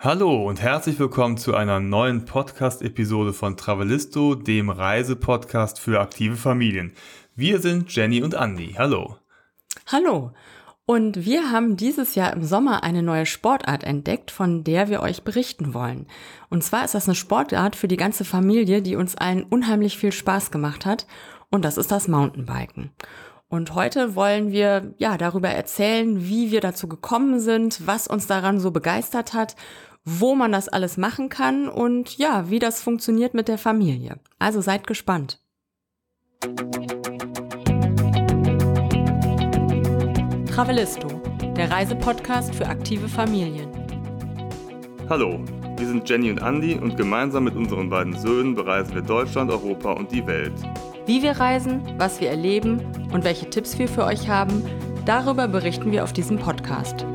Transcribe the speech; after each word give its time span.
Hallo 0.00 0.46
und 0.46 0.62
herzlich 0.62 0.96
willkommen 1.00 1.38
zu 1.38 1.56
einer 1.56 1.80
neuen 1.80 2.24
Podcast-Episode 2.24 3.32
von 3.32 3.56
Travelisto, 3.56 4.36
dem 4.36 4.70
Reisepodcast 4.70 5.80
für 5.80 5.98
aktive 5.98 6.36
Familien. 6.36 6.92
Wir 7.34 7.58
sind 7.58 7.92
Jenny 7.92 8.22
und 8.22 8.34
Andy. 8.34 8.76
Hallo. 8.78 9.16
Hallo. 9.88 10.30
Und 10.86 11.24
wir 11.24 11.50
haben 11.50 11.76
dieses 11.76 12.14
Jahr 12.14 12.32
im 12.32 12.44
Sommer 12.44 12.84
eine 12.84 13.02
neue 13.02 13.26
Sportart 13.26 13.82
entdeckt, 13.82 14.30
von 14.30 14.62
der 14.62 14.88
wir 14.88 15.02
euch 15.02 15.24
berichten 15.24 15.74
wollen. 15.74 16.06
Und 16.48 16.62
zwar 16.62 16.84
ist 16.84 16.94
das 16.94 17.08
eine 17.08 17.16
Sportart 17.16 17.74
für 17.74 17.88
die 17.88 17.96
ganze 17.96 18.24
Familie, 18.24 18.82
die 18.82 18.94
uns 18.94 19.16
allen 19.16 19.42
unheimlich 19.42 19.98
viel 19.98 20.12
Spaß 20.12 20.52
gemacht 20.52 20.86
hat. 20.86 21.08
Und 21.50 21.64
das 21.64 21.76
ist 21.76 21.90
das 21.90 22.06
Mountainbiken. 22.06 22.92
Und 23.50 23.74
heute 23.74 24.14
wollen 24.14 24.52
wir 24.52 24.92
ja 24.98 25.16
darüber 25.16 25.48
erzählen, 25.48 26.22
wie 26.22 26.50
wir 26.50 26.60
dazu 26.60 26.86
gekommen 26.86 27.40
sind, 27.40 27.86
was 27.86 28.06
uns 28.06 28.26
daran 28.26 28.60
so 28.60 28.70
begeistert 28.70 29.32
hat, 29.32 29.56
wo 30.04 30.34
man 30.34 30.52
das 30.52 30.68
alles 30.68 30.98
machen 30.98 31.30
kann 31.30 31.66
und 31.66 32.18
ja, 32.18 32.50
wie 32.50 32.58
das 32.58 32.82
funktioniert 32.82 33.32
mit 33.32 33.48
der 33.48 33.56
Familie. 33.56 34.20
Also 34.38 34.60
seid 34.60 34.86
gespannt. 34.86 35.40
Travelisto, 40.52 41.08
der 41.56 41.70
Reisepodcast 41.70 42.54
für 42.54 42.66
aktive 42.66 43.08
Familien. 43.08 43.70
Hallo, 45.08 45.42
wir 45.78 45.86
sind 45.86 46.08
Jenny 46.08 46.30
und 46.30 46.42
Andy 46.42 46.74
und 46.74 46.96
gemeinsam 46.96 47.44
mit 47.44 47.54
unseren 47.54 47.88
beiden 47.88 48.18
Söhnen 48.18 48.54
bereisen 48.54 48.94
wir 48.94 49.02
Deutschland, 49.02 49.50
Europa 49.50 49.92
und 49.92 50.10
die 50.10 50.26
Welt. 50.26 50.52
Wie 51.06 51.22
wir 51.22 51.32
reisen, 51.32 51.82
was 51.98 52.20
wir 52.20 52.30
erleben 52.30 52.80
und 53.12 53.22
welche 53.22 53.48
Tipps 53.48 53.78
wir 53.78 53.86
für 53.86 54.04
euch 54.04 54.28
haben, 54.28 54.64
darüber 55.04 55.46
berichten 55.46 55.92
wir 55.92 56.02
auf 56.02 56.12
diesem 56.12 56.38
Podcast. 56.38 57.06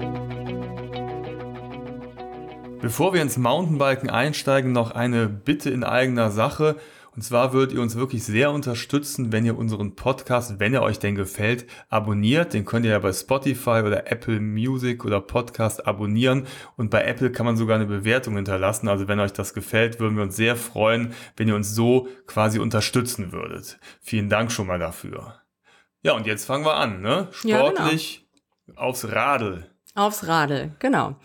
Bevor 2.81 3.13
wir 3.13 3.21
ins 3.21 3.37
Mountainbiken 3.37 4.09
einsteigen, 4.09 4.71
noch 4.71 4.91
eine 4.91 5.27
Bitte 5.27 5.69
in 5.69 5.83
eigener 5.83 6.31
Sache. 6.31 6.77
Und 7.15 7.21
zwar 7.21 7.53
würdet 7.53 7.75
ihr 7.75 7.81
uns 7.81 7.95
wirklich 7.95 8.23
sehr 8.23 8.51
unterstützen, 8.51 9.31
wenn 9.31 9.45
ihr 9.45 9.57
unseren 9.57 9.95
Podcast, 9.95 10.59
wenn 10.59 10.73
er 10.73 10.81
euch 10.81 10.97
denn 10.97 11.15
gefällt, 11.15 11.67
abonniert. 11.89 12.53
Den 12.53 12.65
könnt 12.65 12.85
ihr 12.85 12.91
ja 12.91 12.99
bei 12.99 13.13
Spotify 13.13 13.83
oder 13.85 14.11
Apple 14.11 14.39
Music 14.39 15.05
oder 15.05 15.21
Podcast 15.21 15.85
abonnieren. 15.85 16.47
Und 16.75 16.89
bei 16.89 17.03
Apple 17.03 17.31
kann 17.31 17.45
man 17.45 17.55
sogar 17.55 17.75
eine 17.75 17.85
Bewertung 17.85 18.35
hinterlassen. 18.35 18.87
Also 18.87 19.07
wenn 19.07 19.19
euch 19.19 19.33
das 19.33 19.53
gefällt, 19.53 19.99
würden 19.99 20.15
wir 20.15 20.23
uns 20.23 20.35
sehr 20.35 20.55
freuen, 20.55 21.13
wenn 21.37 21.47
ihr 21.47 21.55
uns 21.55 21.75
so 21.75 22.07
quasi 22.25 22.57
unterstützen 22.57 23.31
würdet. 23.31 23.79
Vielen 24.01 24.29
Dank 24.29 24.51
schon 24.51 24.65
mal 24.65 24.79
dafür. 24.79 25.39
Ja, 26.01 26.13
und 26.13 26.25
jetzt 26.25 26.45
fangen 26.45 26.65
wir 26.65 26.75
an, 26.75 27.01
ne? 27.01 27.27
Sportlich 27.31 28.25
ja, 28.65 28.73
genau. 28.73 28.81
aufs 28.81 29.05
Radl. 29.07 29.69
Aufs 29.95 30.27
Radl, 30.27 30.71
genau. 30.79 31.15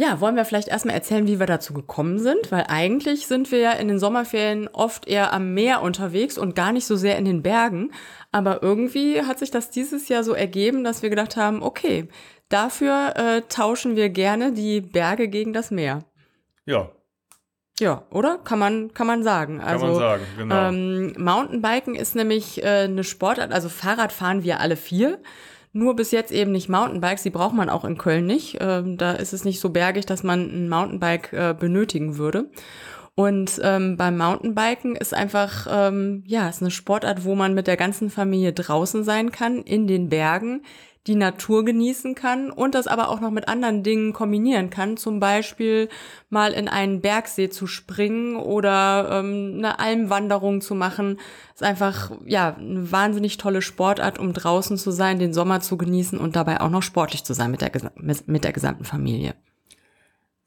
Ja, 0.00 0.18
wollen 0.18 0.34
wir 0.34 0.46
vielleicht 0.46 0.68
erstmal 0.68 0.94
erzählen, 0.94 1.26
wie 1.26 1.38
wir 1.38 1.44
dazu 1.44 1.74
gekommen 1.74 2.18
sind, 2.18 2.50
weil 2.50 2.64
eigentlich 2.68 3.26
sind 3.26 3.52
wir 3.52 3.58
ja 3.58 3.72
in 3.72 3.86
den 3.86 3.98
Sommerferien 3.98 4.66
oft 4.66 5.06
eher 5.06 5.30
am 5.34 5.52
Meer 5.52 5.82
unterwegs 5.82 6.38
und 6.38 6.54
gar 6.54 6.72
nicht 6.72 6.86
so 6.86 6.96
sehr 6.96 7.18
in 7.18 7.26
den 7.26 7.42
Bergen. 7.42 7.92
Aber 8.32 8.62
irgendwie 8.62 9.20
hat 9.20 9.38
sich 9.38 9.50
das 9.50 9.68
dieses 9.68 10.08
Jahr 10.08 10.24
so 10.24 10.32
ergeben, 10.32 10.84
dass 10.84 11.02
wir 11.02 11.10
gedacht 11.10 11.36
haben, 11.36 11.62
okay, 11.62 12.08
dafür 12.48 13.12
äh, 13.14 13.42
tauschen 13.50 13.94
wir 13.94 14.08
gerne 14.08 14.52
die 14.52 14.80
Berge 14.80 15.28
gegen 15.28 15.52
das 15.52 15.70
Meer. 15.70 15.98
Ja. 16.64 16.88
Ja, 17.78 18.06
oder? 18.10 18.38
Kann 18.38 18.58
man, 18.58 18.94
kann 18.94 19.06
man 19.06 19.22
sagen. 19.22 19.58
Kann 19.58 19.68
also, 19.68 19.84
man 19.84 19.94
sagen, 19.96 20.22
genau. 20.38 20.68
Ähm, 20.68 21.14
Mountainbiken 21.18 21.94
ist 21.94 22.16
nämlich 22.16 22.64
äh, 22.64 22.84
eine 22.84 23.04
Sportart, 23.04 23.52
also 23.52 23.68
Fahrrad 23.68 24.12
fahren 24.12 24.44
wir 24.44 24.60
alle 24.60 24.76
vier. 24.76 25.18
Nur 25.72 25.94
bis 25.94 26.10
jetzt 26.10 26.32
eben 26.32 26.50
nicht 26.52 26.68
Mountainbikes, 26.68 27.22
die 27.22 27.30
braucht 27.30 27.54
man 27.54 27.70
auch 27.70 27.84
in 27.84 27.96
Köln 27.96 28.26
nicht. 28.26 28.58
Ähm, 28.60 28.96
da 28.96 29.12
ist 29.12 29.32
es 29.32 29.44
nicht 29.44 29.60
so 29.60 29.70
bergig, 29.70 30.04
dass 30.04 30.22
man 30.24 30.40
ein 30.40 30.68
Mountainbike 30.68 31.32
äh, 31.32 31.54
benötigen 31.58 32.16
würde. 32.16 32.50
Und 33.14 33.60
ähm, 33.62 33.96
beim 33.96 34.16
Mountainbiken 34.16 34.96
ist 34.96 35.14
einfach, 35.14 35.66
ähm, 35.70 36.24
ja, 36.26 36.48
ist 36.48 36.62
eine 36.62 36.70
Sportart, 36.70 37.24
wo 37.24 37.34
man 37.34 37.54
mit 37.54 37.66
der 37.66 37.76
ganzen 37.76 38.08
Familie 38.10 38.52
draußen 38.52 39.04
sein 39.04 39.30
kann, 39.30 39.58
in 39.58 39.86
den 39.86 40.08
Bergen, 40.08 40.62
die 41.06 41.14
Natur 41.14 41.64
genießen 41.64 42.14
kann 42.14 42.50
und 42.50 42.74
das 42.74 42.86
aber 42.86 43.08
auch 43.08 43.20
noch 43.20 43.30
mit 43.30 43.48
anderen 43.48 43.82
Dingen 43.82 44.12
kombinieren 44.12 44.68
kann. 44.68 44.98
Zum 44.98 45.18
Beispiel 45.18 45.88
mal 46.28 46.52
in 46.52 46.68
einen 46.68 47.00
Bergsee 47.00 47.48
zu 47.48 47.66
springen 47.66 48.36
oder 48.36 49.08
ähm, 49.10 49.54
eine 49.56 49.78
Almwanderung 49.78 50.60
zu 50.60 50.74
machen. 50.74 51.18
Ist 51.54 51.62
einfach, 51.62 52.10
ja, 52.26 52.54
eine 52.54 52.92
wahnsinnig 52.92 53.38
tolle 53.38 53.62
Sportart, 53.62 54.18
um 54.18 54.34
draußen 54.34 54.76
zu 54.76 54.90
sein, 54.90 55.18
den 55.18 55.32
Sommer 55.32 55.60
zu 55.60 55.78
genießen 55.78 56.18
und 56.18 56.36
dabei 56.36 56.60
auch 56.60 56.70
noch 56.70 56.82
sportlich 56.82 57.24
zu 57.24 57.32
sein 57.32 57.50
mit 57.50 57.62
der, 57.62 57.70
mit, 57.96 58.44
der 58.44 58.52
gesamten 58.52 58.84
Familie. 58.84 59.34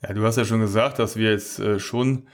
Ja, 0.03 0.13
du 0.13 0.23
hast 0.23 0.37
ja 0.37 0.45
schon 0.45 0.59
gesagt, 0.59 0.99
dass 0.99 1.15
wir 1.15 1.31
jetzt 1.31 1.59
äh, 1.59 1.79
schon 1.79 2.27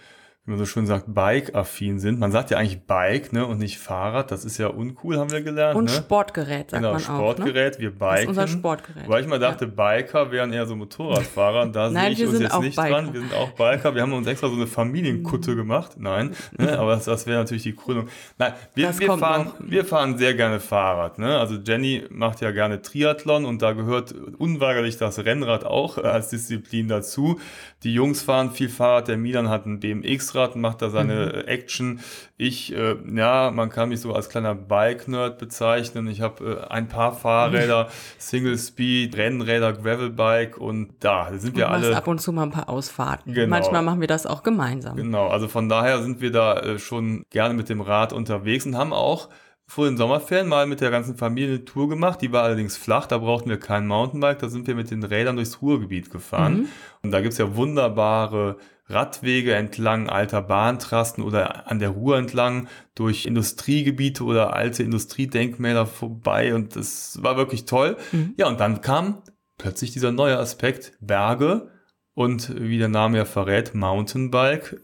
wie 0.49 0.53
man 0.53 0.59
so 0.59 0.65
schön 0.65 0.87
sagt, 0.87 1.13
Bike-affin 1.13 1.99
sind. 1.99 2.19
Man 2.19 2.31
sagt 2.31 2.49
ja 2.49 2.57
eigentlich 2.57 2.81
Bike, 2.81 3.31
ne, 3.33 3.45
und 3.45 3.59
nicht 3.59 3.77
Fahrrad. 3.77 4.31
Das 4.31 4.45
ist 4.45 4.57
ja 4.57 4.67
uncool, 4.67 5.17
haben 5.19 5.29
wir 5.29 5.41
gelernt. 5.41 5.77
Und 5.77 5.85
ne? 5.85 5.91
Sportgerät, 5.91 6.71
sagt 6.71 6.81
genau, 6.81 6.93
man 6.93 7.01
Sportgerät, 7.01 7.75
auch, 7.75 7.77
ne? 7.77 7.83
wir 7.83 7.91
biken. 7.91 8.09
Das 8.09 8.21
ist 8.21 8.27
unser 8.29 8.47
Sportgerät. 8.47 9.07
Weil 9.07 9.21
ich 9.21 9.29
mal 9.29 9.37
dachte, 9.37 9.65
ja. 9.65 9.71
Biker 9.71 10.31
wären 10.31 10.51
eher 10.51 10.65
so 10.65 10.75
Motorradfahrer. 10.75 11.61
Und 11.61 11.75
da 11.75 11.89
sehe 11.91 12.09
ich 12.09 12.25
uns 12.25 12.39
jetzt 12.39 12.59
nicht 12.61 12.75
Biker. 12.75 12.89
dran. 12.89 13.13
Wir 13.13 13.21
sind 13.21 13.33
auch 13.35 13.51
Biker. 13.51 13.93
Wir 13.93 14.01
haben 14.01 14.13
uns 14.13 14.25
extra 14.25 14.47
so 14.47 14.55
eine 14.55 14.65
Familienkutte 14.65 15.55
gemacht. 15.55 15.91
Nein, 15.97 16.35
ne? 16.57 16.79
aber 16.79 16.95
das, 16.95 17.05
das 17.05 17.27
wäre 17.27 17.37
natürlich 17.37 17.63
die 17.63 17.75
Krönung. 17.75 18.07
Nein, 18.39 18.53
wir, 18.73 18.97
wir 18.97 19.17
fahren, 19.19 19.51
wir 19.59 19.85
fahren 19.85 20.17
sehr 20.17 20.33
gerne 20.33 20.59
Fahrrad. 20.59 21.19
Ne? 21.19 21.37
Also 21.37 21.57
Jenny 21.57 22.05
macht 22.09 22.41
ja 22.41 22.49
gerne 22.49 22.81
Triathlon 22.81 23.45
und 23.45 23.61
da 23.61 23.73
gehört 23.73 24.15
unweigerlich 24.39 24.97
das 24.97 25.19
Rennrad 25.19 25.63
auch 25.63 25.99
als 25.99 26.29
Disziplin 26.29 26.87
dazu. 26.87 27.39
Die 27.83 27.93
Jungs 27.93 28.23
fahren 28.23 28.51
viel 28.51 28.69
Fahrrad. 28.69 29.07
Der 29.09 29.17
Milan 29.17 29.49
hat 29.49 29.67
ein 29.67 29.79
BMX-Rad 29.79 30.38
und 30.47 30.61
macht 30.61 30.81
da 30.81 30.89
seine 30.89 31.33
mhm. 31.35 31.47
Action. 31.47 31.99
Ich, 32.37 32.73
äh, 32.75 32.95
ja, 33.13 33.51
man 33.51 33.69
kann 33.69 33.89
mich 33.89 34.01
so 34.01 34.13
als 34.13 34.29
kleiner 34.29 34.55
Bike-Nerd 34.55 35.37
bezeichnen. 35.37 36.07
Ich 36.07 36.21
habe 36.21 36.67
äh, 36.67 36.73
ein 36.73 36.87
paar 36.87 37.13
Fahrräder, 37.13 37.89
Single 38.17 38.57
Speed, 38.57 39.17
Rennräder, 39.17 39.73
Gravelbike 39.73 40.57
und 40.57 40.93
da 40.99 41.29
sind 41.37 41.55
wir 41.55 41.69
alle. 41.69 41.95
ab 41.95 42.07
und 42.07 42.19
zu 42.19 42.31
mal 42.31 42.43
ein 42.43 42.51
paar 42.51 42.69
Ausfahrten. 42.69 43.33
Genau. 43.33 43.47
Manchmal 43.47 43.81
machen 43.81 44.01
wir 44.01 44.07
das 44.07 44.25
auch 44.25 44.43
gemeinsam. 44.43 44.95
Genau, 44.95 45.27
also 45.27 45.47
von 45.47 45.69
daher 45.69 46.01
sind 46.01 46.21
wir 46.21 46.31
da 46.31 46.59
äh, 46.59 46.79
schon 46.79 47.23
gerne 47.29 47.53
mit 47.53 47.69
dem 47.69 47.81
Rad 47.81 48.13
unterwegs 48.13 48.65
und 48.65 48.75
haben 48.75 48.93
auch 48.93 49.29
vor 49.69 49.85
den 49.85 49.97
Sommerferien 49.97 50.47
mal 50.47 50.65
mit 50.65 50.81
der 50.81 50.89
ganzen 50.89 51.15
Familie 51.15 51.57
eine 51.57 51.65
Tour 51.65 51.89
gemacht. 51.89 52.23
Die 52.23 52.31
war 52.31 52.43
allerdings 52.43 52.75
flach, 52.75 53.05
da 53.05 53.19
brauchten 53.19 53.49
wir 53.49 53.59
kein 53.59 53.85
Mountainbike, 53.85 54.39
da 54.39 54.49
sind 54.49 54.65
wir 54.65 54.73
mit 54.73 54.89
den 54.89 55.03
Rädern 55.03 55.35
durchs 55.35 55.61
Ruhrgebiet 55.61 56.09
gefahren. 56.09 56.53
Mhm. 56.53 56.67
Und 57.03 57.11
da 57.11 57.21
gibt's 57.21 57.37
ja 57.37 57.55
wunderbare 57.55 58.57
Radwege 58.89 59.53
entlang 59.53 60.09
alter 60.09 60.41
Bahntrassen 60.41 61.23
oder 61.23 61.69
an 61.69 61.79
der 61.79 61.89
Ruhr 61.89 62.17
entlang 62.17 62.67
durch 62.95 63.25
Industriegebiete 63.25 64.23
oder 64.23 64.53
alte 64.53 64.83
Industriedenkmäler 64.83 65.85
vorbei 65.85 66.55
und 66.55 66.75
das 66.75 67.21
war 67.21 67.37
wirklich 67.37 67.65
toll. 67.65 67.97
Mhm. 68.11 68.33
Ja, 68.37 68.47
und 68.47 68.59
dann 68.59 68.81
kam 68.81 69.21
plötzlich 69.57 69.91
dieser 69.91 70.11
neue 70.11 70.37
Aspekt 70.39 70.93
Berge 70.99 71.69
und 72.15 72.59
wie 72.59 72.79
der 72.79 72.89
Name 72.89 73.17
ja 73.17 73.25
verrät, 73.25 73.75
Mountainbike 73.75 74.81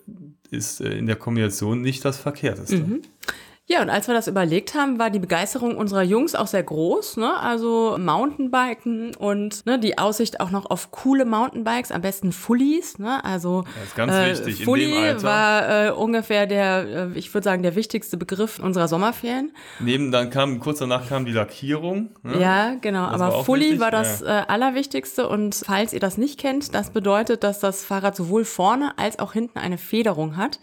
ist 0.52 0.82
äh, 0.82 0.98
in 0.98 1.08
der 1.08 1.16
Kombination 1.16 1.82
nicht 1.82 2.06
das 2.06 2.18
Verkehrteste. 2.18 2.78
Mhm. 2.78 3.02
Ja, 3.68 3.82
und 3.82 3.90
als 3.90 4.08
wir 4.08 4.14
das 4.14 4.28
überlegt 4.28 4.76
haben, 4.76 5.00
war 5.00 5.10
die 5.10 5.18
Begeisterung 5.18 5.76
unserer 5.76 6.04
Jungs 6.04 6.36
auch 6.36 6.46
sehr 6.46 6.62
groß. 6.62 7.18
Ne? 7.18 7.36
Also 7.40 7.98
Mountainbiken 8.00 9.16
und 9.16 9.66
ne, 9.66 9.80
die 9.80 9.98
Aussicht 9.98 10.40
auch 10.40 10.52
noch 10.52 10.70
auf 10.70 10.92
coole 10.92 11.26
Mountainbikes, 11.26 11.92
am 11.92 12.02
besten 12.02 12.32
Fullies. 12.32 13.00
Ne? 13.00 13.24
Also 13.26 13.64
das 13.64 13.86
ist 13.86 13.96
ganz 13.96 14.14
äh, 14.14 14.30
wichtig 14.30 14.66
Fully 14.66 14.86
in 14.86 14.92
dem 14.92 15.04
Alter. 15.04 15.24
war 15.24 15.86
äh, 15.88 15.92
ungefähr 15.92 16.46
der, 16.46 17.10
äh, 17.16 17.18
ich 17.18 17.34
würde 17.34 17.44
sagen, 17.44 17.64
der 17.64 17.76
wichtigste 17.76 18.18
Begriff 18.18 18.60
unserer 18.60 18.88
Sommerferien. 18.88 19.52
Neben 19.80 20.12
dann 20.12 20.30
kam 20.30 20.60
kurz 20.60 20.78
danach 20.78 21.10
kam 21.10 21.26
die 21.26 21.32
Lackierung. 21.32 22.10
Ne? 22.22 22.40
Ja, 22.40 22.76
genau. 22.82 23.10
Das 23.10 23.20
aber 23.20 23.44
Fully 23.44 23.62
wichtig. 23.62 23.80
war 23.80 23.90
das 23.90 24.22
äh, 24.22 24.44
allerwichtigste. 24.48 25.28
Und 25.28 25.56
falls 25.66 25.92
ihr 25.92 26.00
das 26.00 26.20
nicht 26.20 26.40
kennt, 26.40 26.76
das 26.76 26.92
bedeutet, 26.92 27.44
dass 27.44 27.62
das 27.62 27.84
Fahrrad 27.84 28.16
sowohl 28.16 28.46
vorne 28.46 28.94
als 28.98 29.18
auch 29.18 29.34
hinten 29.34 29.58
eine 29.58 29.80
Federung 29.80 30.38
hat. 30.38 30.60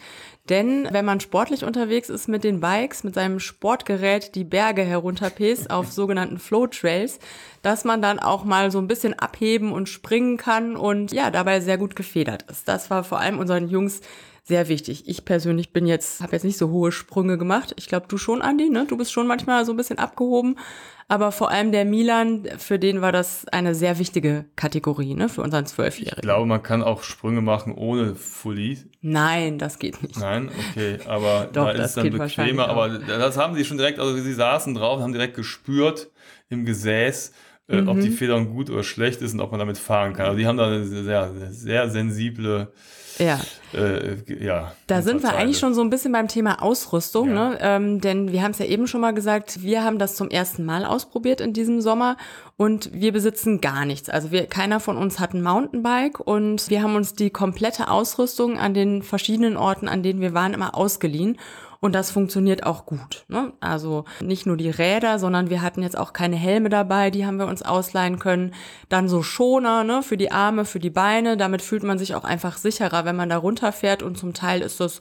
Denn 0.49 0.89
wenn 0.91 1.05
man 1.05 1.21
sportlich 1.21 1.65
unterwegs 1.65 2.09
ist 2.09 2.27
mit 2.29 2.43
den 2.43 2.59
Bikes, 2.59 3.05
mit 3.05 3.15
seinem 3.15 3.39
Sportgerät 3.39 4.35
die 4.35 4.43
Berge 4.45 4.83
herunterpäst 4.83 5.71
auf 5.71 5.93
sogenannten 5.93 6.39
Flow 6.39 6.67
Trails, 6.67 7.21
dass 7.63 7.85
man 7.85 8.03
dann 8.03 8.19
auch 8.19 8.45
mal 8.45 8.73
so 8.73 8.79
ein 8.79 8.89
bisschen 8.89 9.17
abheben 9.17 9.73
und 9.73 9.89
springen 9.89 10.37
kann 10.37 10.77
und 10.77 11.13
ja, 11.13 11.31
dabei 11.31 11.61
sehr 11.61 11.79
gut 11.79 11.95
gefedert 11.95 12.43
ist. 12.51 12.67
Das 12.67 12.91
war 12.91 13.05
vor 13.05 13.21
allem 13.21 13.39
unseren 13.39 13.69
Jungs 13.69 14.01
sehr 14.45 14.69
wichtig. 14.69 15.09
Ich 15.09 15.25
persönlich 15.25 15.73
bin 15.73 15.87
jetzt, 15.87 16.21
habe 16.21 16.33
jetzt 16.33 16.45
nicht 16.45 16.59
so 16.59 16.71
hohe 16.71 16.91
Sprünge 16.91 17.39
gemacht. 17.39 17.75
Ich 17.79 17.87
glaube, 17.87 18.07
du 18.09 18.19
schon, 18.19 18.43
Andi, 18.43 18.71
ne? 18.71 18.87
Du 18.89 18.97
bist 18.97 19.13
schon 19.13 19.29
manchmal 19.29 19.65
so 19.65 19.73
ein 19.73 19.77
bisschen 19.77 19.99
abgehoben. 19.99 20.59
Aber 21.07 21.31
vor 21.31 21.51
allem 21.51 21.71
der 21.71 21.85
Milan, 21.85 22.49
für 22.59 22.79
den 22.79 23.03
war 23.03 23.13
das 23.13 23.47
eine 23.49 23.75
sehr 23.75 23.99
wichtige 23.99 24.47
Kategorie, 24.57 25.15
ne? 25.15 25.29
Für 25.29 25.43
unseren 25.43 25.67
Zwölfjährigen. 25.67 26.19
Ich 26.19 26.23
glaube, 26.23 26.47
man 26.47 26.63
kann 26.63 26.83
auch 26.83 27.05
Sprünge 27.05 27.41
machen 27.41 27.75
ohne 27.75 28.17
Fully. 28.17 28.79
Nein, 29.01 29.59
das 29.59 29.79
geht 29.79 30.03
nicht. 30.03 30.19
Nein, 30.19 30.51
okay, 30.71 30.99
aber 31.07 31.49
Doch, 31.53 31.67
da 31.67 31.71
ist 31.73 31.85
es 31.85 31.95
dann 31.95 32.11
bequemer. 32.11 32.69
Aber 32.69 32.89
das 32.99 33.37
haben 33.37 33.55
sie 33.55 33.65
schon 33.65 33.77
direkt, 33.77 34.01
also 34.01 34.17
sie 34.17 34.33
saßen 34.33 34.75
drauf, 34.75 35.01
haben 35.01 35.13
direkt 35.13 35.37
gespürt 35.37 36.11
im 36.49 36.65
Gesäß, 36.65 37.33
äh, 37.69 37.83
ob 37.83 38.01
die 38.01 38.11
Federung 38.11 38.53
gut 38.55 38.71
oder 38.71 38.83
schlecht 38.83 39.23
ist 39.23 39.35
und 39.35 39.41
ob 39.41 39.51
man 39.51 39.61
damit 39.61 39.79
fahren 39.79 40.13
kann. 40.13 40.27
Also 40.27 40.39
die 40.39 40.47
haben 40.47 40.57
da 40.59 40.67
eine 40.67 40.85
sehr, 40.85 41.31
sehr 41.51 41.89
sensible 41.91 42.73
Ja. 43.19 43.39
äh, 43.73 44.17
ja. 44.45 44.73
Da 44.87 45.01
sind 45.03 45.23
wir 45.23 45.35
eigentlich 45.35 45.59
schon 45.59 45.75
so 45.75 45.81
ein 45.83 45.91
bisschen 45.91 46.13
beim 46.13 46.29
Thema 46.29 46.61
Ausrüstung, 46.63 47.29
Ja. 47.29 47.51
ne? 47.51 47.59
ähm, 47.61 48.01
denn 48.01 48.33
wir 48.33 48.43
haben 48.43 48.51
es 48.53 48.59
ja 48.59 48.67
eben 48.67 48.87
schon 48.87 49.01
mal 49.01 49.13
gesagt, 49.13 49.63
wir 49.63 49.85
haben 49.85 49.99
das 49.99 50.17
zum 50.17 50.29
ersten 50.29 50.65
Mal 50.65 50.85
ausprobiert 50.85 51.41
in 51.41 51.53
diesem 51.53 51.81
Sommer 51.81 52.17
und 52.57 52.91
wir 52.93 53.13
besitzen 53.13 53.61
gar 53.61 53.85
nichts. 53.85 54.09
Also 54.09 54.31
wir, 54.33 54.47
keiner 54.47 54.81
von 54.81 54.97
uns 54.97 55.21
hat 55.21 55.35
ein 55.35 55.43
Mountainbike 55.43 56.21
und 56.21 56.69
wir 56.69 56.83
haben 56.83 56.97
uns 56.97 57.15
die 57.15 57.31
komplette 57.31 57.89
Ausrüstung 57.91 58.59
an 58.59 58.75
den 58.75 59.03
verschiedenen 59.03 59.57
Orten, 59.57 59.89
an 59.89 60.03
denen 60.03 60.21
wir 60.21 60.35
waren, 60.35 60.53
immer 60.55 60.75
ausgeliehen. 60.77 61.39
Und 61.83 61.97
das 61.97 62.13
funktioniert 62.13 62.65
auch 62.65 62.87
gut. 62.87 63.25
Ne? 63.27 63.55
Also 63.59 64.05
nicht 64.21 64.47
nur 64.47 64.57
die 64.57 64.71
Räder, 64.71 65.19
sondern 65.19 65.51
wir 65.51 65.63
hatten 65.63 65.83
jetzt 65.83 65.99
auch 65.99 66.13
keine 66.13 66.37
Helme 66.37 66.69
dabei, 66.69 67.11
die 67.11 67.27
haben 67.27 67.41
wir 67.41 67.49
uns 67.49 67.63
ausleihen 67.63 68.21
können. 68.21 68.55
Dann 68.89 69.09
so 69.09 69.25
Schoner 69.25 69.83
ne? 69.83 70.05
für 70.05 70.17
die 70.17 70.31
Arme, 70.31 70.65
für 70.65 70.79
die 70.79 70.91
Beine. 70.91 71.37
Damit 71.37 71.61
fühlt 71.61 71.83
man 71.83 71.99
sich 71.99 72.15
auch 72.15 72.23
einfach 72.23 72.57
sicherer, 72.57 73.05
wenn 73.05 73.17
man 73.17 73.29
da 73.29 73.37
runterfährt. 73.37 74.05
Und 74.05 74.17
zum 74.17 74.33
Teil 74.33 74.61
ist 74.63 74.79
das 74.79 75.01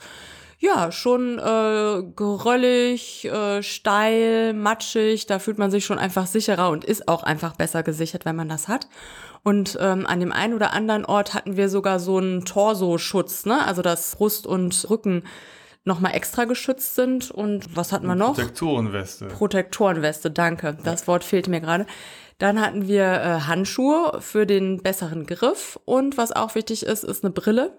ja 0.57 0.91
schon 0.91 1.37
äh, 1.37 2.01
geröllig, 2.15 3.25
äh, 3.25 3.61
steil, 3.61 4.53
matschig. 4.53 5.27
Da 5.27 5.37
fühlt 5.37 5.59
man 5.59 5.69
sich 5.69 5.85
schon 5.85 5.99
einfach 5.99 6.25
sicherer 6.25 6.71
und 6.71 6.83
ist 6.83 7.07
auch 7.07 7.21
einfach 7.21 7.55
besser 7.55 7.83
gesichert, 7.83 8.25
wenn 8.25 8.35
man 8.35 8.49
das 8.49 8.67
hat. 8.67 8.87
Und 9.43 9.77
ähm, 9.79 10.07
an 10.07 10.19
dem 10.19 10.31
einen 10.31 10.55
oder 10.55 10.73
anderen 10.73 11.05
Ort 11.05 11.35
hatten 11.35 11.57
wir 11.57 11.69
sogar 11.69 11.99
so 11.99 12.17
einen 12.17 12.43
Torso-Schutz, 12.43 13.45
ne? 13.45 13.63
also 13.67 13.83
dass 13.83 14.15
Brust 14.15 14.47
und 14.47 14.89
Rücken 14.89 15.25
nochmal 15.83 16.13
extra 16.13 16.45
geschützt 16.45 16.95
sind. 16.95 17.31
Und 17.31 17.75
was 17.75 17.91
hatten 17.91 18.07
wir 18.07 18.15
noch? 18.15 18.35
Protektorenweste. 18.35 19.27
Protektorenweste, 19.27 20.31
danke. 20.31 20.77
Das 20.83 21.07
Wort 21.07 21.23
fehlt 21.23 21.47
mir 21.47 21.61
gerade. 21.61 21.85
Dann 22.37 22.59
hatten 22.59 22.87
wir 22.87 23.03
äh, 23.03 23.41
Handschuhe 23.41 24.19
für 24.19 24.45
den 24.45 24.81
besseren 24.81 25.25
Griff. 25.25 25.79
Und 25.85 26.17
was 26.17 26.31
auch 26.31 26.55
wichtig 26.55 26.83
ist, 26.83 27.03
ist 27.03 27.23
eine 27.23 27.31
Brille. 27.31 27.77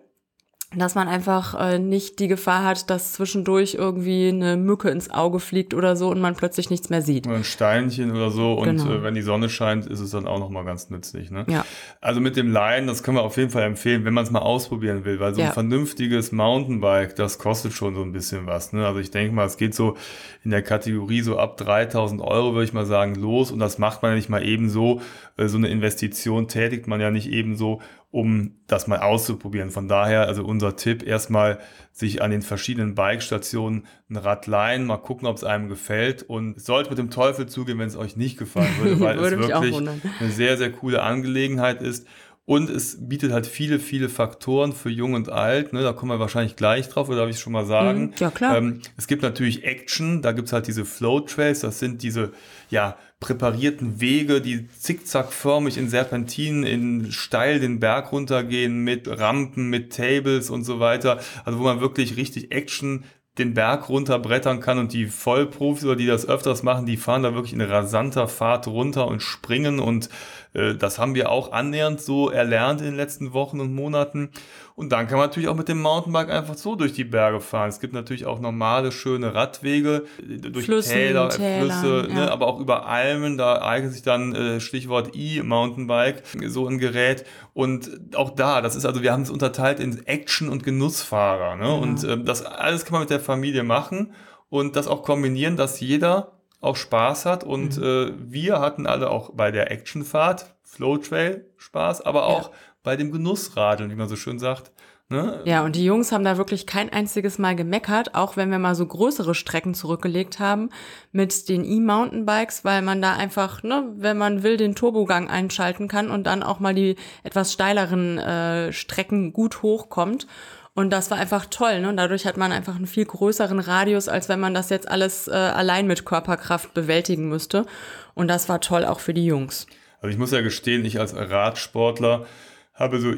Dass 0.74 0.94
man 0.94 1.06
einfach 1.08 1.54
äh, 1.60 1.78
nicht 1.78 2.18
die 2.18 2.28
Gefahr 2.28 2.64
hat, 2.64 2.88
dass 2.88 3.12
zwischendurch 3.12 3.74
irgendwie 3.74 4.28
eine 4.28 4.56
Mücke 4.56 4.88
ins 4.88 5.10
Auge 5.10 5.38
fliegt 5.38 5.74
oder 5.74 5.96
so 5.96 6.08
und 6.10 6.20
man 6.20 6.34
plötzlich 6.34 6.70
nichts 6.70 6.88
mehr 6.88 7.02
sieht. 7.02 7.26
Oder 7.26 7.36
ein 7.36 7.44
Steinchen 7.44 8.10
oder 8.10 8.30
so. 8.30 8.54
Und 8.54 8.64
Genau. 8.78 8.90
äh, 8.92 9.02
wenn 9.02 9.14
die 9.14 9.22
Sonne 9.22 9.48
scheint, 9.50 9.86
ist 9.86 10.00
es 10.00 10.10
dann 10.12 10.26
auch 10.26 10.38
nochmal 10.38 10.64
ganz 10.64 10.88
nützlich. 10.88 11.30
Ne? 11.30 11.44
Ja. 11.48 11.64
Also 12.00 12.20
mit 12.20 12.36
dem 12.36 12.50
Leihen, 12.50 12.86
das 12.86 13.02
können 13.02 13.18
wir 13.18 13.22
auf 13.22 13.36
jeden 13.36 13.50
Fall 13.50 13.64
empfehlen, 13.64 14.04
wenn 14.04 14.14
man 14.14 14.24
es 14.24 14.30
mal 14.30 14.38
ausprobieren 14.40 15.04
will, 15.04 15.20
weil 15.20 15.34
so 15.34 15.42
Ja. 15.42 15.48
ein 15.48 15.52
vernünftiges 15.52 16.32
Mountainbike, 16.32 17.16
das 17.16 17.38
kostet 17.38 17.72
schon 17.74 17.94
so 17.94 18.02
ein 18.02 18.12
bisschen 18.12 18.46
was. 18.46 18.72
Ne? 18.72 18.86
Also 18.86 18.98
ich 19.00 19.10
denke 19.10 19.34
mal, 19.34 19.44
es 19.46 19.56
geht 19.58 19.74
so 19.74 19.96
in 20.44 20.50
der 20.52 20.62
Kategorie 20.62 21.20
so 21.20 21.38
ab 21.38 21.56
3000 21.58 22.20
Euro, 22.22 22.52
würde 22.54 22.64
ich 22.64 22.72
mal 22.72 22.86
sagen, 22.86 23.14
los. 23.14 23.50
Und 23.52 23.58
das 23.58 23.78
macht 23.78 24.02
man 24.02 24.12
ja 24.12 24.16
nicht 24.16 24.28
mal 24.30 24.42
ebenso. 24.42 25.00
Äh, 25.36 25.48
So 25.48 25.58
eine 25.58 25.68
Investition 25.68 26.48
tätigt 26.48 26.86
man 26.86 27.00
ja 27.00 27.10
nicht 27.10 27.28
ebenso, 27.30 27.80
um 28.12 28.56
das 28.66 28.86
mal 28.86 29.00
auszuprobieren. 29.00 29.70
Von 29.70 29.88
daher, 29.88 30.28
also 30.28 30.44
unser 30.44 30.76
Tipp, 30.76 31.02
erstmal 31.02 31.58
sich 31.92 32.20
an 32.20 32.30
den 32.30 32.42
verschiedenen 32.42 32.94
Bike-Stationen 32.94 33.86
ein 34.10 34.16
Rad 34.16 34.46
leihen, 34.46 34.84
mal 34.84 34.98
gucken, 34.98 35.26
ob 35.26 35.36
es 35.36 35.44
einem 35.44 35.70
gefällt 35.70 36.22
und 36.22 36.58
es 36.58 36.66
sollte 36.66 36.90
mit 36.90 36.98
dem 36.98 37.10
Teufel 37.10 37.46
zugehen, 37.46 37.78
wenn 37.78 37.88
es 37.88 37.96
euch 37.96 38.16
nicht 38.16 38.38
gefallen 38.38 38.68
würde, 38.78 39.00
weil 39.00 39.18
Würde 39.18 39.36
es 39.36 39.48
wirklich 39.48 39.76
eine 40.20 40.30
sehr, 40.30 40.58
sehr 40.58 40.70
coole 40.70 41.02
Angelegenheit 41.02 41.80
ist. 41.80 42.06
Und 42.44 42.68
es 42.68 42.98
bietet 43.08 43.32
halt 43.32 43.46
viele, 43.46 43.78
viele 43.78 44.08
Faktoren 44.08 44.72
für 44.72 44.90
Jung 44.90 45.14
und 45.14 45.30
Alt. 45.30 45.72
Ne? 45.72 45.82
Da 45.82 45.92
kommen 45.92 46.10
wir 46.10 46.18
wahrscheinlich 46.18 46.56
gleich 46.56 46.88
drauf, 46.88 47.08
oder 47.08 47.18
darf 47.18 47.30
ich 47.30 47.38
schon 47.38 47.52
mal 47.52 47.64
sagen? 47.64 48.06
Mhm, 48.06 48.12
ja, 48.18 48.30
klar. 48.30 48.58
Ähm, 48.58 48.80
es 48.98 49.06
gibt 49.06 49.22
natürlich 49.22 49.64
Action, 49.64 50.20
da 50.22 50.32
gibt's 50.32 50.52
halt 50.52 50.66
diese 50.66 50.84
Flow 50.84 51.20
Trails, 51.20 51.60
das 51.60 51.78
sind 51.78 52.02
diese 52.02 52.32
ja, 52.68 52.96
präparierten 53.22 54.00
Wege, 54.00 54.40
die 54.42 54.68
zickzackförmig 54.68 55.78
in 55.78 55.88
Serpentinen, 55.88 56.64
in 56.64 57.12
steil 57.12 57.60
den 57.60 57.80
Berg 57.80 58.12
runtergehen, 58.12 58.84
mit 58.84 59.08
Rampen, 59.08 59.70
mit 59.70 59.96
Tables 59.96 60.50
und 60.50 60.64
so 60.64 60.80
weiter. 60.80 61.20
Also 61.44 61.58
wo 61.58 61.62
man 61.62 61.80
wirklich 61.80 62.16
richtig 62.16 62.52
Action 62.52 63.04
den 63.38 63.54
Berg 63.54 63.88
runterbrettern 63.88 64.60
kann 64.60 64.78
und 64.78 64.92
die 64.92 65.06
Vollprofis 65.06 65.84
oder 65.84 65.96
die 65.96 66.06
das 66.06 66.28
öfters 66.28 66.62
machen, 66.62 66.84
die 66.84 66.98
fahren 66.98 67.22
da 67.22 67.34
wirklich 67.34 67.54
in 67.54 67.62
rasanter 67.62 68.28
Fahrt 68.28 68.66
runter 68.66 69.06
und 69.06 69.22
springen 69.22 69.80
und 69.80 70.10
äh, 70.52 70.74
das 70.74 70.98
haben 70.98 71.14
wir 71.14 71.30
auch 71.30 71.52
annähernd 71.52 72.00
so 72.02 72.28
erlernt 72.28 72.80
in 72.80 72.88
den 72.88 72.96
letzten 72.96 73.32
Wochen 73.32 73.60
und 73.60 73.72
Monaten. 73.72 74.32
Und 74.74 74.90
dann 74.90 75.06
kann 75.06 75.18
man 75.18 75.28
natürlich 75.28 75.48
auch 75.48 75.54
mit 75.56 75.68
dem 75.68 75.82
Mountainbike 75.82 76.30
einfach 76.30 76.54
so 76.54 76.76
durch 76.76 76.92
die 76.92 77.04
Berge 77.04 77.40
fahren. 77.40 77.68
Es 77.68 77.80
gibt 77.80 77.92
natürlich 77.92 78.26
auch 78.26 78.40
normale, 78.40 78.92
schöne 78.92 79.34
Radwege 79.34 80.04
äh, 80.18 80.36
durch 80.38 80.64
Flüssen, 80.64 80.92
Täler, 80.92 81.26
äh, 81.26 81.36
Tälern, 81.36 81.80
Flüsse, 81.80 82.08
ja. 82.08 82.14
ne, 82.14 82.30
aber 82.32 82.46
auch 82.46 82.58
über 82.58 82.86
Almen. 82.86 83.36
Da 83.36 83.60
eignet 83.62 83.92
sich 83.92 84.02
dann 84.02 84.34
äh, 84.34 84.60
Stichwort 84.60 85.10
E-Mountainbike, 85.14 86.22
so 86.46 86.66
ein 86.66 86.78
Gerät. 86.78 87.24
Und 87.54 87.90
auch 88.14 88.30
da, 88.30 88.60
das 88.60 88.74
ist 88.76 88.84
also, 88.86 89.02
wir 89.02 89.12
haben 89.12 89.22
es 89.22 89.30
unterteilt 89.30 89.78
in 89.80 90.06
Action- 90.06 90.48
und 90.48 90.64
Genussfahrer. 90.64 91.56
Ne? 91.56 91.74
Und 91.74 92.04
ähm, 92.04 92.24
das 92.24 92.44
alles 92.44 92.84
kann 92.84 92.92
man 92.92 93.02
mit 93.02 93.10
der 93.10 93.20
Familie 93.20 93.62
machen 93.62 94.12
und 94.48 94.76
das 94.76 94.86
auch 94.88 95.02
kombinieren, 95.02 95.56
dass 95.56 95.80
jeder 95.80 96.32
auch 96.60 96.76
Spaß 96.76 97.26
hat. 97.26 97.44
Und 97.44 97.76
Mhm. 97.76 97.82
äh, 97.82 98.12
wir 98.32 98.60
hatten 98.60 98.86
alle 98.86 99.10
auch 99.10 99.30
bei 99.34 99.50
der 99.50 99.70
Actionfahrt, 99.70 100.46
Flow 100.62 100.96
Trail 100.96 101.44
Spaß, 101.58 102.00
aber 102.06 102.24
auch 102.26 102.50
bei 102.82 102.96
dem 102.96 103.12
Genussradeln, 103.12 103.90
wie 103.90 103.94
man 103.94 104.08
so 104.08 104.16
schön 104.16 104.38
sagt. 104.38 104.72
Ne? 105.12 105.42
Ja, 105.44 105.62
und 105.62 105.76
die 105.76 105.84
Jungs 105.84 106.10
haben 106.10 106.24
da 106.24 106.38
wirklich 106.38 106.66
kein 106.66 106.90
einziges 106.90 107.38
Mal 107.38 107.54
gemeckert, 107.54 108.14
auch 108.14 108.38
wenn 108.38 108.50
wir 108.50 108.58
mal 108.58 108.74
so 108.74 108.86
größere 108.86 109.34
Strecken 109.34 109.74
zurückgelegt 109.74 110.38
haben 110.38 110.70
mit 111.12 111.50
den 111.50 111.64
E-Mountainbikes, 111.64 112.64
weil 112.64 112.80
man 112.80 113.02
da 113.02 113.12
einfach, 113.14 113.62
ne, 113.62 113.92
wenn 113.96 114.16
man 114.16 114.42
will, 114.42 114.56
den 114.56 114.74
Turbogang 114.74 115.28
einschalten 115.28 115.86
kann 115.86 116.10
und 116.10 116.24
dann 116.26 116.42
auch 116.42 116.60
mal 116.60 116.74
die 116.74 116.96
etwas 117.24 117.52
steileren 117.52 118.18
äh, 118.18 118.72
Strecken 118.72 119.34
gut 119.34 119.62
hochkommt. 119.62 120.26
Und 120.74 120.88
das 120.90 121.10
war 121.10 121.18
einfach 121.18 121.44
toll, 121.44 121.82
ne? 121.82 121.90
Und 121.90 121.98
dadurch 121.98 122.24
hat 122.24 122.38
man 122.38 122.50
einfach 122.50 122.76
einen 122.76 122.86
viel 122.86 123.04
größeren 123.04 123.58
Radius, 123.58 124.08
als 124.08 124.30
wenn 124.30 124.40
man 124.40 124.54
das 124.54 124.70
jetzt 124.70 124.88
alles 124.88 125.28
äh, 125.28 125.32
allein 125.32 125.86
mit 125.86 126.06
Körperkraft 126.06 126.72
bewältigen 126.72 127.28
müsste. 127.28 127.66
Und 128.14 128.28
das 128.28 128.48
war 128.48 128.62
toll 128.62 128.86
auch 128.86 129.00
für 129.00 129.12
die 129.12 129.26
Jungs. 129.26 129.66
Also 130.00 130.14
ich 130.14 130.18
muss 130.18 130.30
ja 130.30 130.40
gestehen, 130.40 130.86
ich 130.86 130.98
als 130.98 131.14
Radsportler 131.14 132.24
habe 132.72 133.00
so 133.00 133.12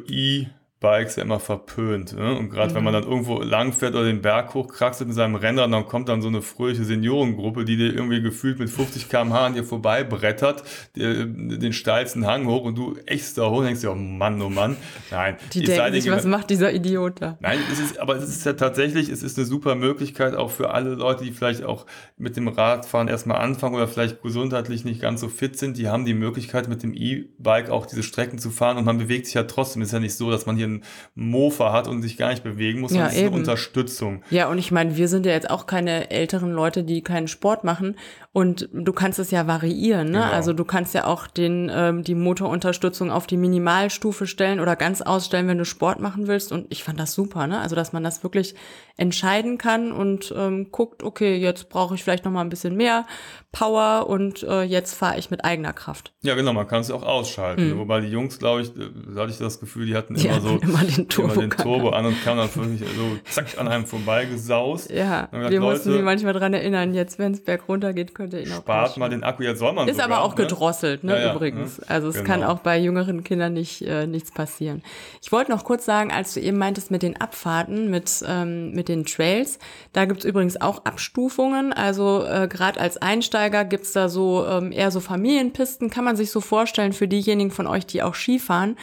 E-Bikes 0.84 1.16
ja 1.16 1.22
immer 1.22 1.40
verpönt. 1.40 2.16
Ne? 2.16 2.36
Und 2.36 2.50
gerade 2.50 2.74
wenn 2.74 2.84
man 2.84 2.92
dann 2.92 3.04
irgendwo 3.04 3.40
langfährt 3.40 3.94
oder 3.94 4.04
den 4.04 4.22
Berg 4.22 4.54
hochkraxelt 4.54 5.08
mit 5.08 5.16
seinem 5.16 5.34
Rennrad, 5.34 5.72
dann 5.72 5.86
kommt 5.86 6.08
dann 6.08 6.22
so 6.22 6.28
eine 6.28 6.42
fröhliche 6.42 6.84
Seniorengruppe, 6.84 7.64
die 7.64 7.76
dir 7.76 7.94
irgendwie 7.94 8.20
gefühlt 8.20 8.58
mit 8.58 8.70
50 8.70 9.08
km/h 9.08 9.46
an 9.46 9.54
dir 9.54 9.64
vorbei 9.64 10.04
brettert, 10.04 10.62
dir, 10.94 11.26
den 11.26 11.72
steilsten 11.72 12.26
Hang 12.26 12.46
hoch 12.46 12.64
und 12.64 12.76
du 12.76 12.96
ächzt 13.06 13.38
da 13.38 13.48
hoch 13.48 13.58
und 13.58 13.64
denkst 13.64 13.80
dir, 13.80 13.92
oh 13.92 13.94
Mann, 13.94 14.40
oh 14.42 14.50
Mann. 14.50 14.76
Nein, 15.10 15.36
Die 15.52 15.62
denken 15.62 15.92
sich, 15.92 16.10
was 16.10 16.24
macht 16.24 16.50
dieser 16.50 16.72
Idiot 16.72 17.20
da? 17.20 17.38
Nein, 17.40 17.58
es 17.72 17.80
ist, 17.80 17.98
aber 17.98 18.16
es 18.16 18.28
ist 18.28 18.44
ja 18.44 18.52
tatsächlich, 18.52 19.08
es 19.08 19.22
ist 19.22 19.38
eine 19.38 19.46
super 19.46 19.74
Möglichkeit 19.74 20.34
auch 20.34 20.50
für 20.50 20.70
alle 20.70 20.90
Leute, 20.94 21.24
die 21.24 21.32
vielleicht 21.32 21.64
auch 21.64 21.86
mit 22.16 22.36
dem 22.36 22.48
Radfahren 22.48 23.08
erstmal 23.08 23.38
anfangen 23.38 23.74
oder 23.74 23.88
vielleicht 23.88 24.22
gesundheitlich 24.22 24.84
nicht 24.84 25.00
ganz 25.00 25.20
so 25.20 25.28
fit 25.28 25.58
sind. 25.58 25.78
Die 25.78 25.88
haben 25.88 26.04
die 26.04 26.14
Möglichkeit, 26.14 26.68
mit 26.68 26.82
dem 26.82 26.94
E-Bike 26.94 27.70
auch 27.70 27.86
diese 27.86 28.02
Strecken 28.02 28.38
zu 28.38 28.50
fahren 28.50 28.76
und 28.76 28.84
man 28.84 28.98
bewegt 28.98 29.26
sich 29.26 29.34
ja 29.34 29.44
trotzdem. 29.44 29.82
Es 29.82 29.88
ist 29.88 29.92
ja 29.92 30.00
nicht 30.00 30.14
so, 30.14 30.30
dass 30.30 30.46
man 30.46 30.56
hier 30.56 30.73
einen 30.74 31.30
Mofa 31.30 31.72
hat 31.72 31.88
und 31.88 32.02
sich 32.02 32.16
gar 32.16 32.30
nicht 32.30 32.44
bewegen 32.44 32.80
muss, 32.80 32.92
Ja, 32.92 32.96
sondern 32.96 33.10
es 33.10 33.16
ist 33.16 33.26
eine 33.26 33.36
Unterstützung. 33.36 34.22
Ja, 34.30 34.48
und 34.48 34.58
ich 34.58 34.70
meine, 34.70 34.96
wir 34.96 35.08
sind 35.08 35.26
ja 35.26 35.32
jetzt 35.32 35.50
auch 35.50 35.66
keine 35.66 36.10
älteren 36.10 36.52
Leute, 36.52 36.84
die 36.84 37.02
keinen 37.02 37.28
Sport 37.28 37.64
machen. 37.64 37.96
Und 38.34 38.68
du 38.72 38.92
kannst 38.92 39.20
es 39.20 39.30
ja 39.30 39.46
variieren, 39.46 40.10
ne? 40.10 40.18
Genau. 40.18 40.32
Also 40.32 40.54
du 40.54 40.64
kannst 40.64 40.92
ja 40.92 41.06
auch 41.06 41.28
den, 41.28 41.70
ähm, 41.72 42.02
die 42.02 42.16
Motorunterstützung 42.16 43.12
auf 43.12 43.28
die 43.28 43.36
Minimalstufe 43.36 44.26
stellen 44.26 44.58
oder 44.58 44.74
ganz 44.74 45.02
ausstellen, 45.02 45.46
wenn 45.46 45.58
du 45.58 45.64
Sport 45.64 46.00
machen 46.00 46.26
willst. 46.26 46.50
Und 46.50 46.66
ich 46.68 46.82
fand 46.82 46.98
das 46.98 47.14
super, 47.14 47.46
ne? 47.46 47.60
Also 47.60 47.76
dass 47.76 47.92
man 47.92 48.02
das 48.02 48.24
wirklich 48.24 48.56
entscheiden 48.96 49.56
kann 49.56 49.92
und 49.92 50.34
ähm, 50.36 50.72
guckt, 50.72 51.04
okay, 51.04 51.36
jetzt 51.36 51.68
brauche 51.68 51.94
ich 51.94 52.02
vielleicht 52.02 52.24
noch 52.24 52.32
mal 52.32 52.40
ein 52.40 52.48
bisschen 52.48 52.76
mehr 52.76 53.06
Power 53.52 54.08
und 54.08 54.42
äh, 54.42 54.62
jetzt 54.62 54.94
fahre 54.94 55.16
ich 55.16 55.30
mit 55.30 55.44
eigener 55.44 55.72
Kraft. 55.72 56.12
Ja, 56.22 56.34
genau, 56.34 56.52
man 56.52 56.66
kann 56.66 56.80
es 56.80 56.88
ja 56.88 56.96
auch 56.96 57.04
ausschalten. 57.04 57.78
Wobei 57.78 58.00
die 58.00 58.08
Jungs, 58.08 58.40
glaube 58.40 58.62
ich, 58.62 58.76
äh, 58.76 58.90
da 59.14 59.22
hatte 59.22 59.30
ich 59.30 59.38
das 59.38 59.60
Gefühl, 59.60 59.86
die 59.86 59.94
hatten 59.94 60.14
Die 60.14 60.26
immer 60.26 60.40
so 60.40 60.54
hatten 60.54 60.68
immer 60.68 60.82
den 60.82 61.08
Turbo 61.08 61.40
den 61.40 61.50
Turbo 61.50 61.90
an 61.90 62.06
und 62.06 62.24
kamen 62.24 62.38
dann 62.38 62.54
wirklich 62.54 62.88
so 62.96 63.16
zack 63.30 63.58
an 63.58 63.68
einem 63.68 63.86
vorbeigesaust. 63.86 64.90
Ja, 64.90 65.28
Dann 65.30 65.30
haben 65.30 65.32
wir 65.32 65.38
gesagt, 65.50 65.62
mussten 65.62 65.88
Leute, 65.90 65.98
sie 65.98 66.04
manchmal 66.04 66.32
dran 66.32 66.52
erinnern, 66.52 66.94
jetzt, 66.94 67.18
wenn 67.20 67.32
es 67.32 67.44
bergunter 67.44 67.92
geht, 67.92 68.14
könnt 68.14 68.23
ihr 68.32 68.40
ihn 68.46 68.52
auch 68.52 68.58
Spart 68.58 68.96
mal 68.96 69.08
den 69.10 69.22
Akku, 69.22 69.42
jetzt 69.42 69.58
soll 69.58 69.72
man 69.74 69.86
Ist 69.88 69.96
sogar, 70.00 70.16
aber 70.18 70.24
auch 70.24 70.36
ne? 70.36 70.42
gedrosselt, 70.44 71.04
ne, 71.04 71.12
Ja, 71.12 71.26
ja, 71.26 71.34
übrigens. 71.34 71.78
ne? 71.78 71.84
Also 71.88 72.08
es 72.08 72.14
Genau. 72.14 72.26
kann 72.26 72.44
auch 72.44 72.60
bei 72.60 72.78
jüngeren 72.78 73.22
Kindern 73.24 73.52
nicht 73.52 73.82
äh, 73.82 74.06
nichts 74.06 74.30
passieren. 74.32 74.82
Ich 75.20 75.32
wollte 75.32 75.50
noch 75.50 75.64
kurz 75.64 75.84
sagen, 75.84 76.10
als 76.12 76.32
du 76.34 76.40
eben 76.40 76.56
meintest 76.58 76.90
mit 76.90 77.02
den 77.02 77.20
Abfahrten, 77.20 77.90
mit, 77.90 78.24
ähm, 78.26 78.70
mit 78.72 78.88
den 78.88 79.04
Trails, 79.04 79.58
da 79.92 80.04
gibt's 80.06 80.24
übrigens 80.24 80.60
auch 80.60 80.84
Abstufungen. 80.84 81.72
Also 81.72 82.24
äh, 82.24 82.48
gerade 82.48 82.80
als 82.80 82.96
Einsteiger 82.96 83.64
gibt's 83.64 83.92
da 83.92 84.08
so 84.08 84.46
ähm, 84.46 84.72
eher 84.72 84.90
so 84.90 85.00
Familienpisten, 85.00 85.90
kann 85.90 86.04
man 86.04 86.16
sich 86.16 86.30
so 86.30 86.40
vorstellen 86.40 86.92
für 86.92 87.08
diejenigen 87.08 87.50
von 87.50 87.66
euch, 87.66 87.84
die 87.86 88.02
auch 88.02 88.14
Skifahren. 88.14 88.76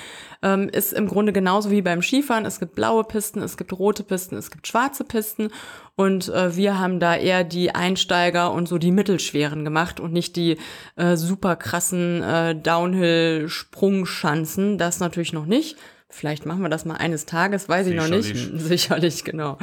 Ähm, 0.44 0.70
ist 0.70 0.92
im 0.94 1.08
Grunde 1.08 1.34
genauso 1.34 1.70
wie 1.70 1.84
beim 1.84 2.02
Skifahren. 2.02 2.46
Es 2.46 2.60
gibt 2.60 2.74
blaue 2.74 3.04
Pisten, 3.04 3.42
es 3.44 3.58
gibt 3.58 3.74
rote 3.74 4.04
Pisten, 4.04 4.36
es 4.38 4.50
gibt 4.50 4.68
schwarze 4.68 5.04
Pisten. 5.04 5.50
Und 6.02 6.30
äh, 6.30 6.56
wir 6.56 6.80
haben 6.80 7.00
da 7.00 7.16
eher 7.16 7.44
die 7.44 7.76
Einsteiger 7.76 8.52
und 8.52 8.68
so 8.68 8.80
die 8.80 8.90
mittelschweren 8.90 9.64
gemacht 9.64 10.00
und 10.00 10.14
nicht 10.14 10.36
die 10.36 10.58
äh, 10.96 11.16
super 11.16 11.56
krassen 11.56 12.24
äh, 12.24 12.56
Downhill-Sprungschanzen. 12.56 14.80
Das 14.80 15.00
natürlich 15.00 15.32
noch 15.32 15.46
nicht. 15.46 15.78
Vielleicht 16.10 16.48
machen 16.48 16.64
wir 16.64 16.70
das 16.70 16.86
mal 16.86 16.96
eines 16.96 17.28
Tages, 17.28 17.70
weiß 17.70 17.86
ich 17.86 17.96
noch 17.96 18.08
nicht. 18.08 18.36
Sicherlich, 18.56 19.24
genau. 19.24 19.60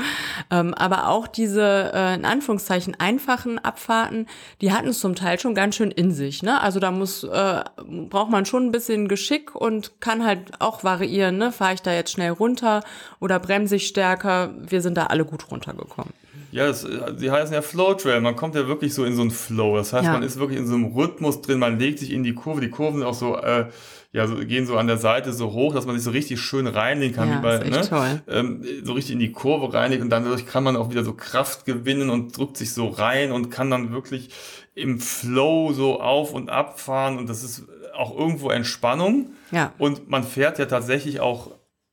Ähm, 0.48 0.74
aber 0.74 1.08
auch 1.08 1.26
diese, 1.26 1.90
äh, 1.92 2.14
in 2.14 2.24
Anführungszeichen, 2.24 2.94
einfachen 3.00 3.58
Abfahrten, 3.58 4.28
die 4.60 4.72
hatten 4.72 4.86
es 4.86 5.00
zum 5.00 5.16
Teil 5.16 5.40
schon 5.40 5.56
ganz 5.56 5.74
schön 5.74 5.90
in 5.90 6.12
sich. 6.12 6.44
Ne? 6.44 6.60
Also 6.60 6.78
da 6.78 6.92
muss, 6.92 7.24
äh, 7.24 7.64
braucht 8.08 8.30
man 8.30 8.46
schon 8.46 8.66
ein 8.66 8.72
bisschen 8.72 9.08
Geschick 9.08 9.56
und 9.56 10.00
kann 10.00 10.24
halt 10.24 10.60
auch 10.60 10.84
variieren. 10.84 11.36
Ne? 11.36 11.50
Fahre 11.50 11.74
ich 11.74 11.82
da 11.82 11.92
jetzt 11.92 12.12
schnell 12.12 12.30
runter 12.30 12.84
oder 13.18 13.40
bremse 13.40 13.74
ich 13.74 13.88
stärker? 13.88 14.54
Wir 14.56 14.82
sind 14.82 14.96
da 14.96 15.06
alle 15.06 15.24
gut 15.24 15.50
runtergekommen. 15.50 16.12
Ja, 16.50 16.66
das, 16.66 16.86
die 17.20 17.30
heißen 17.30 17.54
ja 17.54 17.62
Flow 17.62 17.94
Trail. 17.94 18.20
Man 18.20 18.36
kommt 18.36 18.54
ja 18.54 18.66
wirklich 18.66 18.94
so 18.94 19.04
in 19.04 19.14
so 19.14 19.22
einen 19.22 19.30
Flow. 19.30 19.76
Das 19.76 19.92
heißt, 19.92 20.06
ja. 20.06 20.12
man 20.12 20.22
ist 20.22 20.38
wirklich 20.38 20.58
in 20.58 20.66
so 20.66 20.74
einem 20.74 20.86
Rhythmus 20.86 21.42
drin. 21.42 21.58
Man 21.58 21.78
legt 21.78 21.98
sich 21.98 22.12
in 22.12 22.22
die 22.22 22.34
Kurve. 22.34 22.60
Die 22.60 22.70
Kurven 22.70 23.00
sind 23.00 23.06
auch 23.06 23.14
so, 23.14 23.36
äh, 23.36 23.66
ja, 24.12 24.26
so, 24.26 24.36
gehen 24.36 24.66
so 24.66 24.78
an 24.78 24.86
der 24.86 24.96
Seite 24.96 25.32
so 25.32 25.52
hoch, 25.52 25.74
dass 25.74 25.84
man 25.84 25.94
sich 25.94 26.04
so 26.04 26.10
richtig 26.10 26.40
schön 26.40 26.66
reinlegen 26.66 27.14
kann, 27.14 27.28
ja, 27.28 27.38
wie 27.38 27.42
bei, 27.42 27.58
ne? 27.58 27.86
Toll. 27.86 28.22
Ähm, 28.26 28.64
so 28.82 28.94
richtig 28.94 29.12
in 29.12 29.18
die 29.18 29.32
Kurve 29.32 29.72
reinlegen 29.74 30.04
und 30.04 30.10
dann 30.10 30.24
dadurch 30.24 30.46
kann 30.46 30.64
man 30.64 30.76
auch 30.76 30.90
wieder 30.90 31.04
so 31.04 31.12
Kraft 31.12 31.66
gewinnen 31.66 32.08
und 32.08 32.36
drückt 32.36 32.56
sich 32.56 32.72
so 32.72 32.88
rein 32.88 33.32
und 33.32 33.50
kann 33.50 33.70
dann 33.70 33.92
wirklich 33.92 34.30
im 34.74 34.98
Flow 35.00 35.72
so 35.74 36.00
auf 36.00 36.32
und 36.32 36.48
ab 36.48 36.80
fahren 36.80 37.18
und 37.18 37.28
das 37.28 37.44
ist 37.44 37.64
auch 37.94 38.16
irgendwo 38.16 38.50
Entspannung. 38.50 39.32
Ja. 39.50 39.72
Und 39.76 40.08
man 40.08 40.24
fährt 40.24 40.58
ja 40.58 40.66
tatsächlich 40.66 41.20
auch 41.20 41.50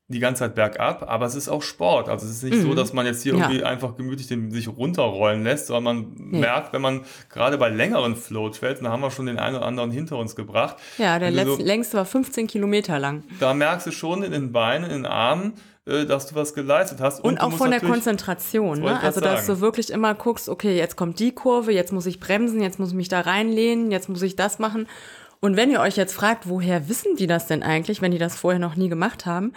die 0.08 0.20
ganze 0.20 0.40
Zeit 0.40 0.54
bergab, 0.54 1.10
aber 1.10 1.26
es 1.26 1.34
ist 1.34 1.50
auch 1.50 1.64
Sport. 1.64 2.10
Also 2.10 2.28
es 2.28 2.34
ist 2.34 2.44
nicht 2.44 2.58
mhm. 2.58 2.62
so, 2.62 2.76
dass 2.76 2.94
man 2.94 3.08
jetzt 3.08 3.24
hier 3.24 3.34
ja. 3.34 3.40
irgendwie 3.40 3.64
einfach 3.64 3.98
gemütlich 3.98 4.28
den, 4.28 4.52
sich 4.52 4.68
runterrollen 4.68 5.44
lässt, 5.44 5.68
sondern 5.68 5.84
man 5.84 6.16
nee. 6.18 6.40
merkt, 6.40 6.74
wenn 6.74 6.82
man 6.82 7.02
gerade 7.30 7.58
bei 7.58 7.70
längeren 7.70 8.16
Flow-Trails, 8.16 8.82
da 8.82 8.92
haben 8.92 9.02
wir 9.02 9.10
schon 9.10 9.26
den 9.26 9.40
einen 9.40 9.56
oder 9.56 9.66
anderen 9.66 9.90
hinter 9.90 10.18
uns 10.18 10.36
gebracht. 10.36 10.78
Ja, 11.00 11.18
der 11.18 11.32
letzte, 11.32 11.56
so, 11.56 11.64
längste 11.64 11.98
war 11.98 12.06
15 12.06 12.46
Kilometer 12.46 13.00
lang. 13.00 13.24
Da 13.40 13.56
merkst 13.56 13.88
du 13.88 13.92
schon 13.92 14.22
in 14.22 14.32
den 14.32 14.52
Beinen, 14.52 14.84
in 14.84 14.98
den 14.98 15.06
Armen, 15.08 15.54
äh, 15.88 16.06
dass 16.06 16.28
du 16.28 16.36
was 16.36 16.54
geleistet 16.54 17.00
hast. 17.02 17.24
Und, 17.24 17.34
und 17.34 17.42
auch 17.42 17.54
von 17.54 17.72
der 17.72 17.82
Konzentration. 17.82 18.82
Ne? 18.82 19.00
Also, 19.02 19.22
dass 19.22 19.48
du 19.48 19.60
wirklich 19.60 19.90
immer 19.90 20.14
guckst, 20.14 20.50
okay, 20.50 20.78
jetzt 20.78 20.98
kommt 20.98 21.20
die 21.20 21.32
Kurve, 21.32 21.72
jetzt 21.72 21.92
muss 21.92 22.06
ich 22.06 22.20
bremsen, 22.20 22.62
jetzt 22.62 22.78
muss 22.78 22.90
ich 22.90 22.96
mich 22.96 23.10
da 23.10 23.22
reinlehnen, 23.22 23.90
jetzt 23.90 24.08
muss 24.08 24.22
ich 24.22 24.36
das 24.36 24.60
machen. 24.60 24.88
Und 25.42 25.58
wenn 25.58 25.70
ihr 25.70 25.80
euch 25.80 25.96
jetzt 25.96 26.14
fragt, 26.16 26.50
woher 26.50 26.90
wissen 26.90 27.18
die 27.18 27.28
das 27.28 27.46
denn 27.46 27.62
eigentlich, 27.62 28.02
wenn 28.02 28.12
die 28.12 28.18
das 28.18 28.36
vorher 28.36 28.60
noch 28.60 28.76
nie 28.76 28.90
gemacht 28.90 29.28
haben, 29.28 29.54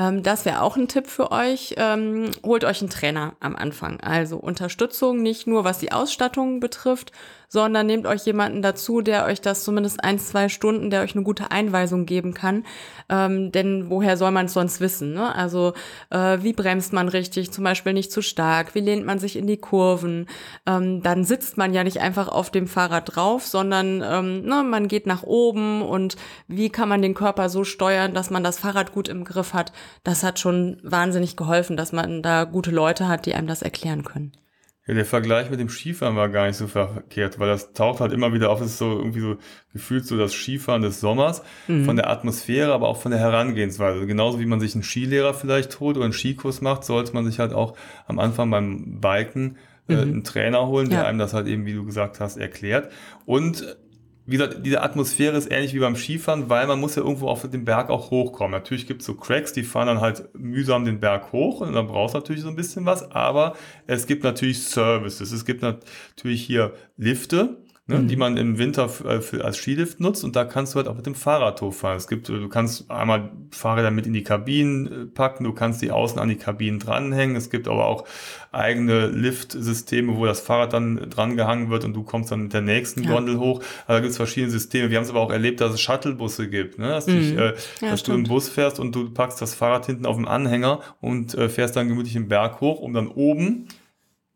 ähm, 0.00 0.22
das 0.22 0.46
wäre 0.46 0.62
auch 0.62 0.78
ein 0.78 0.88
Tipp 0.88 1.06
für 1.06 1.30
euch. 1.30 1.74
Ähm, 1.76 2.30
holt 2.42 2.64
euch 2.64 2.80
einen 2.80 2.88
Trainer 2.88 3.34
am 3.38 3.54
Anfang. 3.54 4.00
Also 4.00 4.38
Unterstützung 4.38 5.20
nicht 5.20 5.46
nur 5.46 5.64
was 5.64 5.78
die 5.78 5.92
Ausstattung 5.92 6.58
betrifft, 6.58 7.12
sondern 7.52 7.86
nehmt 7.88 8.06
euch 8.06 8.24
jemanden 8.24 8.62
dazu, 8.62 9.00
der 9.00 9.26
euch 9.26 9.40
das 9.40 9.64
zumindest 9.64 10.04
ein, 10.04 10.20
zwei 10.20 10.48
Stunden, 10.48 10.88
der 10.88 11.02
euch 11.02 11.16
eine 11.16 11.24
gute 11.24 11.50
Einweisung 11.50 12.06
geben 12.06 12.32
kann. 12.32 12.64
Ähm, 13.08 13.50
denn 13.50 13.90
woher 13.90 14.16
soll 14.16 14.30
man 14.30 14.46
es 14.46 14.52
sonst 14.52 14.80
wissen? 14.80 15.12
Ne? 15.12 15.34
Also 15.34 15.74
äh, 16.10 16.38
wie 16.42 16.52
bremst 16.52 16.92
man 16.92 17.08
richtig, 17.08 17.50
zum 17.50 17.64
Beispiel 17.64 17.92
nicht 17.92 18.12
zu 18.12 18.22
stark, 18.22 18.76
wie 18.76 18.80
lehnt 18.80 19.04
man 19.04 19.18
sich 19.18 19.34
in 19.34 19.48
die 19.48 19.56
Kurven? 19.56 20.28
Ähm, 20.64 21.02
dann 21.02 21.24
sitzt 21.24 21.58
man 21.58 21.74
ja 21.74 21.82
nicht 21.82 22.00
einfach 22.00 22.28
auf 22.28 22.50
dem 22.50 22.68
Fahrrad 22.68 23.16
drauf, 23.16 23.44
sondern 23.44 24.00
ähm, 24.04 24.42
ne, 24.42 24.62
man 24.62 24.86
geht 24.86 25.08
nach 25.08 25.24
oben 25.24 25.82
und 25.82 26.16
wie 26.46 26.70
kann 26.70 26.88
man 26.88 27.02
den 27.02 27.14
Körper 27.14 27.48
so 27.48 27.64
steuern, 27.64 28.14
dass 28.14 28.30
man 28.30 28.44
das 28.44 28.60
Fahrrad 28.60 28.92
gut 28.92 29.08
im 29.08 29.24
Griff 29.24 29.54
hat. 29.54 29.72
Das 30.04 30.22
hat 30.22 30.38
schon 30.38 30.78
wahnsinnig 30.82 31.36
geholfen, 31.36 31.76
dass 31.76 31.92
man 31.92 32.22
da 32.22 32.44
gute 32.44 32.70
Leute 32.70 33.08
hat, 33.08 33.26
die 33.26 33.34
einem 33.34 33.46
das 33.46 33.62
erklären 33.62 34.04
können. 34.04 34.32
Ja, 34.86 34.94
der 34.94 35.04
Vergleich 35.04 35.50
mit 35.50 35.60
dem 35.60 35.68
Skifahren 35.68 36.16
war 36.16 36.28
gar 36.30 36.46
nicht 36.46 36.56
so 36.56 36.66
verkehrt, 36.66 37.38
weil 37.38 37.48
das 37.48 37.74
taucht 37.74 38.00
halt 38.00 38.12
immer 38.12 38.32
wieder 38.32 38.50
auf. 38.50 38.60
Es 38.60 38.72
ist 38.72 38.78
so 38.78 38.98
irgendwie 38.98 39.20
so 39.20 39.36
gefühlt 39.72 40.04
so 40.04 40.16
das 40.16 40.32
Skifahren 40.32 40.82
des 40.82 41.00
Sommers, 41.00 41.42
mhm. 41.68 41.84
von 41.84 41.96
der 41.96 42.10
Atmosphäre, 42.10 42.72
aber 42.72 42.88
auch 42.88 42.96
von 42.96 43.12
der 43.12 43.20
Herangehensweise. 43.20 44.06
Genauso 44.06 44.40
wie 44.40 44.46
man 44.46 44.58
sich 44.58 44.74
einen 44.74 44.82
Skilehrer 44.82 45.32
vielleicht 45.34 45.78
holt 45.78 45.96
oder 45.96 46.06
einen 46.06 46.12
Skikurs 46.12 46.60
macht, 46.60 46.84
sollte 46.84 47.12
man 47.12 47.24
sich 47.24 47.38
halt 47.38 47.52
auch 47.52 47.76
am 48.06 48.18
Anfang 48.18 48.50
beim 48.50 49.00
Biken 49.00 49.58
äh, 49.88 49.94
mhm. 49.94 50.00
einen 50.00 50.24
Trainer 50.24 50.66
holen, 50.66 50.88
der 50.88 51.00
ja. 51.00 51.04
einem 51.04 51.18
das 51.18 51.34
halt 51.34 51.46
eben, 51.46 51.66
wie 51.66 51.74
du 51.74 51.84
gesagt 51.84 52.18
hast, 52.18 52.36
erklärt. 52.36 52.90
Und 53.26 53.76
wie 54.30 54.36
gesagt, 54.36 54.64
diese 54.64 54.80
Atmosphäre 54.80 55.36
ist 55.36 55.50
ähnlich 55.50 55.74
wie 55.74 55.80
beim 55.80 55.96
Skifahren, 55.96 56.48
weil 56.48 56.68
man 56.68 56.78
muss 56.78 56.94
ja 56.94 57.02
irgendwo 57.02 57.26
auf 57.26 57.42
den 57.50 57.64
Berg 57.64 57.90
auch 57.90 58.12
hochkommen. 58.12 58.52
Natürlich 58.52 58.86
gibt 58.86 59.00
es 59.00 59.06
so 59.06 59.14
Cracks, 59.14 59.52
die 59.52 59.64
fahren 59.64 59.88
dann 59.88 60.00
halt 60.00 60.28
mühsam 60.38 60.84
den 60.84 61.00
Berg 61.00 61.32
hoch 61.32 61.62
und 61.62 61.72
dann 61.72 61.88
brauchst 61.88 62.14
du 62.14 62.18
natürlich 62.18 62.42
so 62.42 62.48
ein 62.48 62.54
bisschen 62.54 62.86
was, 62.86 63.10
aber 63.10 63.56
es 63.88 64.06
gibt 64.06 64.22
natürlich 64.22 64.62
Services. 64.62 65.32
Es 65.32 65.44
gibt 65.44 65.62
natürlich 65.62 66.42
hier 66.42 66.74
Lifte, 66.96 67.56
ne, 67.90 67.98
mhm. 67.98 68.08
die 68.08 68.16
man 68.16 68.36
im 68.36 68.56
Winter 68.58 68.88
äh, 69.04 69.20
für, 69.20 69.44
als 69.44 69.58
Skilift 69.58 70.00
nutzt 70.00 70.24
und 70.24 70.36
da 70.36 70.44
kannst 70.44 70.74
du 70.74 70.76
halt 70.76 70.88
auch 70.88 70.94
mit 70.94 71.04
dem 71.04 71.14
Fahrrad 71.14 71.60
hochfahren. 71.60 71.96
Es 71.96 72.08
gibt, 72.08 72.28
du 72.28 72.48
kannst 72.48 72.90
einmal 72.90 73.30
Fahrräder 73.50 73.90
mit 73.90 74.06
in 74.06 74.12
die 74.12 74.22
Kabinen 74.22 74.86
äh, 74.86 75.06
packen, 75.06 75.44
du 75.44 75.52
kannst 75.52 75.82
die 75.82 75.90
außen 75.90 76.18
an 76.18 76.28
die 76.28 76.36
Kabinen 76.36 76.78
dranhängen. 76.78 77.36
Es 77.36 77.50
gibt 77.50 77.68
aber 77.68 77.86
auch 77.86 78.04
eigene 78.52 79.08
Lift-Systeme, 79.08 80.16
wo 80.16 80.24
das 80.24 80.40
Fahrrad 80.40 80.72
dann 80.72 81.10
dran 81.10 81.36
gehangen 81.36 81.70
wird 81.70 81.84
und 81.84 81.94
du 81.94 82.02
kommst 82.02 82.30
dann 82.30 82.44
mit 82.44 82.52
der 82.52 82.62
nächsten 82.62 83.02
ja. 83.02 83.10
Gondel 83.10 83.38
hoch. 83.38 83.60
Also 83.86 83.94
da 83.94 84.00
gibt 84.00 84.10
es 84.12 84.16
verschiedene 84.16 84.50
Systeme. 84.50 84.90
Wir 84.90 84.96
haben 84.96 85.04
es 85.04 85.10
aber 85.10 85.20
auch 85.20 85.32
erlebt, 85.32 85.60
dass 85.60 85.74
es 85.74 85.80
Shuttlebusse 85.80 86.48
gibt, 86.48 86.78
ne? 86.78 86.88
dass, 86.88 87.06
mhm. 87.06 87.18
dich, 87.18 87.36
äh, 87.36 87.54
ja, 87.80 87.90
dass 87.90 88.02
du 88.04 88.12
im 88.12 88.24
Bus 88.24 88.48
fährst 88.48 88.80
und 88.80 88.94
du 88.94 89.10
packst 89.10 89.42
das 89.42 89.54
Fahrrad 89.54 89.86
hinten 89.86 90.06
auf 90.06 90.16
dem 90.16 90.28
Anhänger 90.28 90.80
und 91.00 91.34
äh, 91.34 91.48
fährst 91.48 91.76
dann 91.76 91.88
gemütlich 91.88 92.14
den 92.14 92.28
Berg 92.28 92.60
hoch, 92.60 92.80
um 92.80 92.92
dann 92.94 93.08
oben 93.08 93.66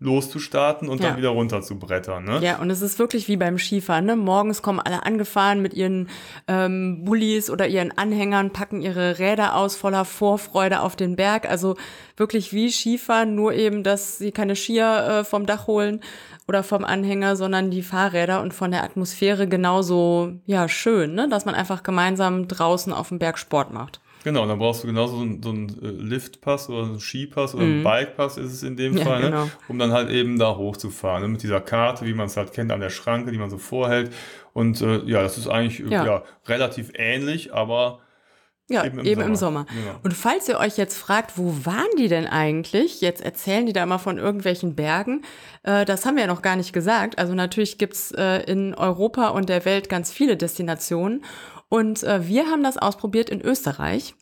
loszustarten 0.04 0.88
und 0.88 1.00
ja. 1.00 1.08
dann 1.08 1.16
wieder 1.16 1.30
runter 1.30 1.62
zu 1.62 1.78
brettern. 1.78 2.24
Ne? 2.24 2.38
Ja, 2.42 2.58
und 2.58 2.70
es 2.70 2.82
ist 2.82 2.98
wirklich 2.98 3.26
wie 3.26 3.36
beim 3.36 3.58
Skifahren. 3.58 4.04
Ne? 4.04 4.16
Morgens 4.16 4.62
kommen 4.62 4.78
alle 4.78 5.04
angefahren 5.04 5.62
mit 5.62 5.74
ihren 5.74 6.08
ähm, 6.46 7.04
Bullies 7.04 7.50
oder 7.50 7.66
ihren 7.66 7.96
Anhängern, 7.96 8.52
packen 8.52 8.82
ihre 8.82 9.18
Räder 9.18 9.56
aus 9.56 9.76
voller 9.76 10.04
Vorfreude 10.04 10.80
auf 10.80 10.94
den 10.94 11.16
Berg. 11.16 11.48
Also 11.48 11.76
wirklich 12.16 12.52
wie 12.52 12.70
Skifahren, 12.70 13.34
nur 13.34 13.54
eben, 13.54 13.82
dass 13.82 14.18
sie 14.18 14.30
keine 14.30 14.54
Skier 14.54 15.20
äh, 15.20 15.24
vom 15.24 15.46
Dach 15.46 15.66
holen 15.66 16.00
oder 16.46 16.62
vom 16.62 16.84
Anhänger, 16.84 17.36
sondern 17.36 17.70
die 17.70 17.82
Fahrräder 17.82 18.42
und 18.42 18.52
von 18.52 18.70
der 18.70 18.84
Atmosphäre 18.84 19.48
genauso 19.48 20.34
ja 20.44 20.68
schön, 20.68 21.14
ne? 21.14 21.28
dass 21.28 21.46
man 21.46 21.54
einfach 21.54 21.82
gemeinsam 21.82 22.46
draußen 22.46 22.92
auf 22.92 23.08
dem 23.08 23.18
Berg 23.18 23.38
Sport 23.38 23.72
macht. 23.72 24.00
Genau, 24.24 24.46
dann 24.46 24.58
brauchst 24.58 24.82
du 24.82 24.86
genauso 24.86 25.18
so 25.18 25.22
einen, 25.22 25.42
so 25.42 25.50
einen 25.50 25.68
äh, 25.82 26.02
Liftpass 26.02 26.70
oder 26.70 26.84
einen 26.84 26.98
Skipass 26.98 27.54
oder 27.54 27.64
mhm. 27.64 27.86
einen 27.86 28.06
Bikepass 28.06 28.38
ist 28.38 28.52
es 28.52 28.62
in 28.62 28.74
dem 28.74 28.96
ja, 28.96 29.04
Fall, 29.04 29.20
ne? 29.20 29.30
genau. 29.30 29.50
um 29.68 29.78
dann 29.78 29.92
halt 29.92 30.08
eben 30.08 30.38
da 30.38 30.56
hochzufahren. 30.56 31.22
Ne? 31.22 31.28
Mit 31.28 31.42
dieser 31.42 31.60
Karte, 31.60 32.06
wie 32.06 32.14
man 32.14 32.26
es 32.26 32.36
halt 32.38 32.54
kennt, 32.54 32.72
an 32.72 32.80
der 32.80 32.88
Schranke, 32.88 33.32
die 33.32 33.38
man 33.38 33.50
so 33.50 33.58
vorhält. 33.58 34.10
Und 34.54 34.80
äh, 34.80 35.04
ja, 35.04 35.22
das 35.22 35.36
ist 35.36 35.46
eigentlich 35.46 35.80
ja. 35.90 36.06
ja 36.06 36.22
relativ 36.46 36.92
ähnlich, 36.94 37.52
aber 37.52 38.00
ja, 38.68 38.84
eben 38.84 38.98
im 39.00 39.04
eben 39.04 39.36
Sommer. 39.36 39.66
Im 39.68 39.74
Sommer. 39.74 39.86
Ja. 39.86 40.00
Und 40.02 40.14
falls 40.14 40.48
ihr 40.48 40.58
euch 40.58 40.78
jetzt 40.78 40.96
fragt, 40.96 41.36
wo 41.36 41.54
waren 41.64 41.90
die 41.98 42.08
denn 42.08 42.26
eigentlich? 42.26 43.00
Jetzt 43.00 43.22
erzählen 43.22 43.66
die 43.66 43.72
da 43.72 43.82
immer 43.82 43.98
von 43.98 44.18
irgendwelchen 44.18 44.74
Bergen. 44.74 45.22
Äh, 45.62 45.84
das 45.84 46.06
haben 46.06 46.16
wir 46.16 46.22
ja 46.22 46.28
noch 46.28 46.42
gar 46.42 46.56
nicht 46.56 46.72
gesagt. 46.72 47.18
Also 47.18 47.34
natürlich 47.34 47.76
gibt's 47.76 48.10
äh, 48.12 48.38
in 48.50 48.74
Europa 48.74 49.28
und 49.28 49.48
der 49.48 49.64
Welt 49.64 49.88
ganz 49.88 50.10
viele 50.10 50.36
Destinationen. 50.36 51.24
Und 51.68 52.02
äh, 52.04 52.26
wir 52.26 52.46
haben 52.46 52.62
das 52.62 52.78
ausprobiert 52.78 53.28
in 53.28 53.42
Österreich. 53.42 54.14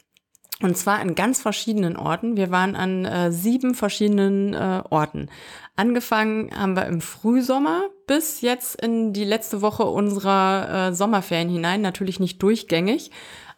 Und 0.62 0.76
zwar 0.76 1.02
in 1.02 1.14
ganz 1.14 1.40
verschiedenen 1.40 1.96
Orten. 1.96 2.36
Wir 2.36 2.50
waren 2.50 2.76
an 2.76 3.04
äh, 3.04 3.32
sieben 3.32 3.74
verschiedenen 3.74 4.54
äh, 4.54 4.82
Orten. 4.90 5.28
Angefangen 5.74 6.50
haben 6.56 6.76
wir 6.76 6.86
im 6.86 7.00
Frühsommer 7.00 7.88
bis 8.06 8.42
jetzt 8.42 8.80
in 8.80 9.12
die 9.12 9.24
letzte 9.24 9.60
Woche 9.60 9.84
unserer 9.84 10.88
äh, 10.88 10.94
Sommerferien 10.94 11.48
hinein. 11.48 11.80
Natürlich 11.80 12.20
nicht 12.20 12.42
durchgängig, 12.42 13.10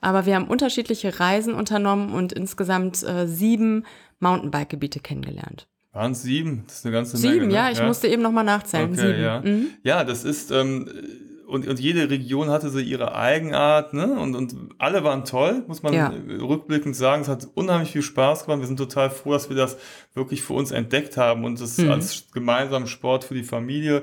aber 0.04 0.26
wir 0.26 0.34
haben 0.34 0.46
unterschiedliche 0.46 1.18
Reisen 1.18 1.54
unternommen 1.54 2.12
und 2.12 2.32
insgesamt 2.32 3.02
äh, 3.02 3.26
sieben 3.26 3.84
Mountainbike-Gebiete 4.20 5.00
kennengelernt. 5.00 5.66
Waren 5.92 6.12
es 6.12 6.22
sieben? 6.22 6.64
Das 6.66 6.78
ist 6.78 6.86
eine 6.86 6.92
ganze 6.92 7.16
Menge. 7.18 7.32
Sieben, 7.34 7.48
ne? 7.48 7.54
ja, 7.54 7.70
ich 7.70 7.78
ja. 7.78 7.86
musste 7.86 8.08
eben 8.08 8.22
nochmal 8.22 8.44
nachzählen. 8.44 8.92
Okay, 8.92 9.00
sieben. 9.00 9.22
Ja. 9.22 9.40
Mhm. 9.40 9.66
ja, 9.82 10.04
das 10.04 10.24
ist 10.24 10.50
ähm, 10.50 10.88
und, 11.46 11.68
und 11.68 11.78
jede 11.78 12.10
Region 12.10 12.50
hatte 12.50 12.70
so 12.70 12.78
ihre 12.78 13.14
Eigenart, 13.14 13.92
ne? 13.92 14.18
Und, 14.18 14.34
und 14.34 14.54
alle 14.78 15.04
waren 15.04 15.24
toll, 15.24 15.62
muss 15.68 15.82
man 15.82 15.92
ja. 15.92 16.12
rückblickend 16.40 16.96
sagen. 16.96 17.22
Es 17.22 17.28
hat 17.28 17.46
unheimlich 17.54 17.92
viel 17.92 18.02
Spaß 18.02 18.44
gemacht. 18.44 18.60
Wir 18.60 18.66
sind 18.66 18.78
total 18.78 19.10
froh, 19.10 19.32
dass 19.32 19.48
wir 19.48 19.56
das 19.56 19.76
wirklich 20.14 20.42
für 20.42 20.54
uns 20.54 20.70
entdeckt 20.70 21.16
haben 21.16 21.44
und 21.44 21.60
das 21.60 21.78
mhm. 21.78 21.90
als 21.90 22.26
gemeinsamen 22.32 22.86
Sport 22.86 23.24
für 23.24 23.34
die 23.34 23.42
Familie 23.42 24.02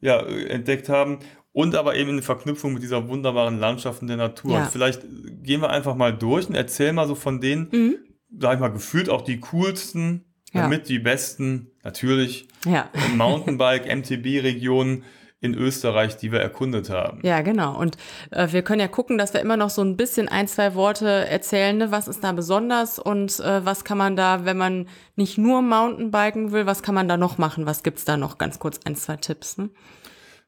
ja, 0.00 0.20
entdeckt 0.20 0.88
haben. 0.88 1.20
Und 1.60 1.74
aber 1.74 1.94
eben 1.94 2.10
in 2.10 2.22
Verknüpfung 2.22 2.72
mit 2.72 2.82
dieser 2.82 3.08
wunderbaren 3.08 3.58
Landschaft 3.58 4.02
und 4.02 4.08
der 4.08 4.16
Natur. 4.16 4.52
Ja. 4.52 4.62
Und 4.62 4.70
vielleicht 4.70 5.02
gehen 5.42 5.60
wir 5.60 5.70
einfach 5.70 5.94
mal 5.94 6.16
durch 6.16 6.48
und 6.48 6.54
erzählen 6.54 6.94
mal 6.94 7.06
so 7.06 7.14
von 7.14 7.40
denen, 7.40 7.68
mhm. 7.70 7.96
sag 8.38 8.54
ich 8.54 8.60
mal, 8.60 8.68
gefühlt 8.68 9.10
auch 9.10 9.22
die 9.22 9.40
coolsten, 9.40 10.24
ja. 10.52 10.62
damit 10.62 10.88
die 10.88 10.98
besten, 10.98 11.70
natürlich, 11.82 12.48
ja. 12.64 12.88
Mountainbike, 13.14 13.86
MTB-Regionen 13.94 15.04
in 15.42 15.54
Österreich, 15.54 16.16
die 16.16 16.32
wir 16.32 16.40
erkundet 16.40 16.90
haben. 16.90 17.20
Ja, 17.22 17.40
genau. 17.40 17.78
Und 17.78 17.96
äh, 18.30 18.48
wir 18.52 18.62
können 18.62 18.80
ja 18.80 18.88
gucken, 18.88 19.16
dass 19.16 19.32
wir 19.32 19.40
immer 19.40 19.56
noch 19.56 19.70
so 19.70 19.82
ein 19.82 19.96
bisschen 19.96 20.28
ein, 20.28 20.46
zwei 20.48 20.74
Worte 20.74 21.08
erzählen, 21.08 21.76
ne? 21.76 21.90
was 21.90 22.08
ist 22.08 22.22
da 22.22 22.32
besonders 22.32 22.98
und 22.98 23.40
äh, 23.40 23.64
was 23.64 23.84
kann 23.84 23.96
man 23.96 24.16
da, 24.16 24.44
wenn 24.44 24.58
man 24.58 24.86
nicht 25.16 25.38
nur 25.38 25.62
Mountainbiken 25.62 26.52
will, 26.52 26.66
was 26.66 26.82
kann 26.82 26.94
man 26.94 27.08
da 27.08 27.16
noch 27.16 27.38
machen? 27.38 27.64
Was 27.64 27.82
gibt's 27.82 28.04
da 28.04 28.18
noch? 28.18 28.36
Ganz 28.36 28.58
kurz 28.58 28.80
ein, 28.84 28.96
zwei 28.96 29.16
Tipps. 29.16 29.56
Ne? 29.56 29.70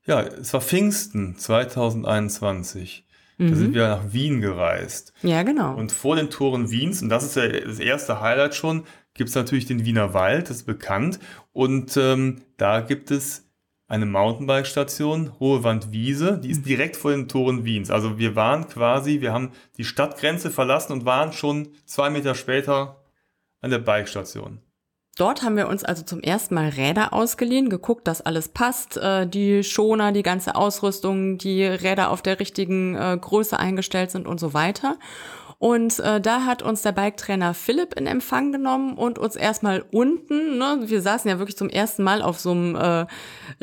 Ja, 0.04 0.20
es 0.22 0.52
war 0.52 0.60
Pfingsten 0.60 1.36
2021. 1.36 3.04
Da 3.38 3.44
Mhm. 3.44 3.54
sind 3.54 3.74
wir 3.74 3.88
nach 3.88 4.12
Wien 4.12 4.40
gereist. 4.40 5.12
Ja, 5.22 5.42
genau. 5.42 5.74
Und 5.74 5.90
vor 5.90 6.16
den 6.16 6.30
Toren 6.30 6.70
Wiens, 6.70 7.02
und 7.02 7.08
das 7.08 7.24
ist 7.24 7.36
ja 7.36 7.48
das 7.48 7.78
erste 7.78 8.20
Highlight 8.20 8.54
schon, 8.54 8.84
gibt 9.14 9.30
es 9.30 9.34
natürlich 9.34 9.66
den 9.66 9.84
Wiener 9.84 10.14
Wald, 10.14 10.50
das 10.50 10.58
ist 10.58 10.66
bekannt. 10.66 11.18
Und 11.52 11.96
ähm, 11.96 12.42
da 12.56 12.80
gibt 12.80 13.10
es 13.10 13.48
eine 13.88 14.06
Mountainbike-Station, 14.06 15.38
Hohe 15.40 15.64
Wand 15.64 15.92
Wiese, 15.92 16.38
die 16.38 16.50
ist 16.50 16.64
direkt 16.66 16.96
vor 16.96 17.10
den 17.10 17.28
Toren 17.28 17.64
Wiens. 17.64 17.90
Also 17.90 18.18
wir 18.18 18.36
waren 18.36 18.68
quasi, 18.68 19.20
wir 19.20 19.32
haben 19.32 19.50
die 19.76 19.84
Stadtgrenze 19.84 20.50
verlassen 20.50 20.92
und 20.92 21.04
waren 21.04 21.32
schon 21.32 21.68
zwei 21.84 22.08
Meter 22.10 22.34
später 22.34 23.02
an 23.60 23.70
der 23.70 23.78
Bike-Station. 23.78 24.60
Dort 25.18 25.42
haben 25.42 25.58
wir 25.58 25.68
uns 25.68 25.84
also 25.84 26.02
zum 26.02 26.20
ersten 26.20 26.54
Mal 26.54 26.70
Räder 26.70 27.12
ausgeliehen, 27.12 27.68
geguckt, 27.68 28.08
dass 28.08 28.22
alles 28.22 28.48
passt, 28.48 28.96
äh, 28.96 29.26
die 29.26 29.62
Schoner, 29.62 30.10
die 30.12 30.22
ganze 30.22 30.54
Ausrüstung, 30.54 31.36
die 31.36 31.64
Räder 31.64 32.10
auf 32.10 32.22
der 32.22 32.40
richtigen 32.40 32.94
äh, 32.94 33.18
Größe 33.20 33.58
eingestellt 33.58 34.10
sind 34.10 34.26
und 34.26 34.40
so 34.40 34.54
weiter. 34.54 34.96
Und 35.62 36.00
äh, 36.00 36.20
da 36.20 36.44
hat 36.44 36.60
uns 36.62 36.82
der 36.82 36.90
Biketrainer 36.90 37.54
Philipp 37.54 37.94
in 37.94 38.08
Empfang 38.08 38.50
genommen 38.50 38.94
und 38.94 39.20
uns 39.20 39.36
erstmal 39.36 39.84
unten, 39.92 40.58
ne, 40.58 40.80
wir 40.86 41.00
saßen 41.00 41.30
ja 41.30 41.38
wirklich 41.38 41.56
zum 41.56 41.68
ersten 41.68 42.02
Mal 42.02 42.20
auf 42.20 42.40
so 42.40 42.50
einem 42.50 42.74
äh, 42.74 43.06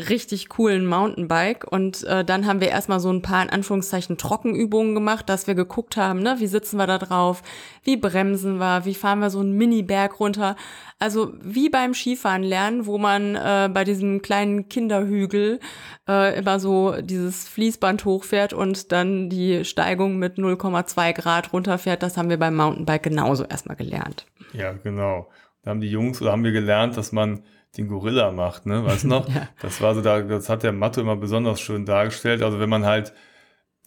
richtig 0.01 0.48
coolen 0.48 0.86
Mountainbike 0.86 1.70
und 1.70 2.06
äh, 2.06 2.24
dann 2.24 2.46
haben 2.46 2.62
wir 2.62 2.70
erstmal 2.70 3.01
so 3.01 3.12
ein 3.12 3.22
paar 3.22 3.44
in 3.44 3.50
Anführungszeichen 3.50 4.18
Trockenübungen 4.18 4.96
gemacht, 4.96 5.27
dass 5.27 5.46
wir 5.46 5.56
geguckt 5.56 5.98
haben, 5.98 6.22
ne, 6.22 6.36
wie 6.38 6.48
sitzen 6.48 6.77
wir 6.77 6.88
da 6.88 7.00
drauf, 7.00 7.44
wie 7.84 7.98
bremsen 7.98 8.60
wir, 8.60 8.86
wie 8.86 8.96
fahren 8.96 9.20
wir 9.20 9.29
so 9.29 9.41
einen 9.41 9.58
Mini-Berg 9.58 10.22
runter. 10.22 10.56
Also 11.00 11.34
wie 11.41 11.70
beim 11.70 11.94
Skifahren 11.94 12.44
lernen, 12.44 12.86
wo 12.86 12.98
man 12.98 13.36
äh, 13.36 13.70
bei 13.74 13.86
diesem 13.86 14.22
kleinen 14.22 14.68
Kinderhügel 14.68 15.62
äh, 16.10 16.38
immer 16.38 16.60
so 16.60 16.96
dieses 17.01 17.48
Fließband 17.48 18.03
hochfährt 18.03 18.51
und 18.51 18.91
dann 18.91 19.29
die 19.29 19.63
Steigung 19.63 20.18
mit 20.18 20.38
0,2 20.38 21.13
Grad 21.13 21.53
runterfährt, 21.53 22.03
das 22.03 22.18
haben 22.18 22.29
wir 22.29 22.38
beim 22.38 22.58
Mountainbike 22.58 23.03
genauso 23.03 23.46
erstmal 23.46 23.77
gelernt. 23.77 24.25
Ja, 24.51 24.74
genau. 24.74 25.29
Da 25.63 25.72
haben 25.72 25.79
die 25.79 25.89
Jungs 25.89 26.22
oder 26.22 26.34
haben 26.34 26.44
wir 26.44 26.51
gelernt, 26.51 26.98
dass 26.98 27.13
man 27.13 27.44
den 27.77 27.88
Gorilla 27.88 28.32
macht, 28.32 28.65
ne? 28.65 28.84
Weißt 28.84 29.06
du 29.06 29.08
noch? 29.08 29.29
Ja. 29.34 29.48
Das 29.62 29.79
war 29.82 29.96
so 29.96 30.01
da, 30.01 30.22
das 30.22 30.50
hat 30.50 30.63
der 30.63 30.74
Matto 30.74 31.00
immer 31.00 31.15
besonders 31.15 31.62
schön 31.62 31.86
dargestellt. 31.86 32.41
Also 32.41 32.60
wenn 32.60 32.70
man 32.70 32.86
halt 32.86 33.13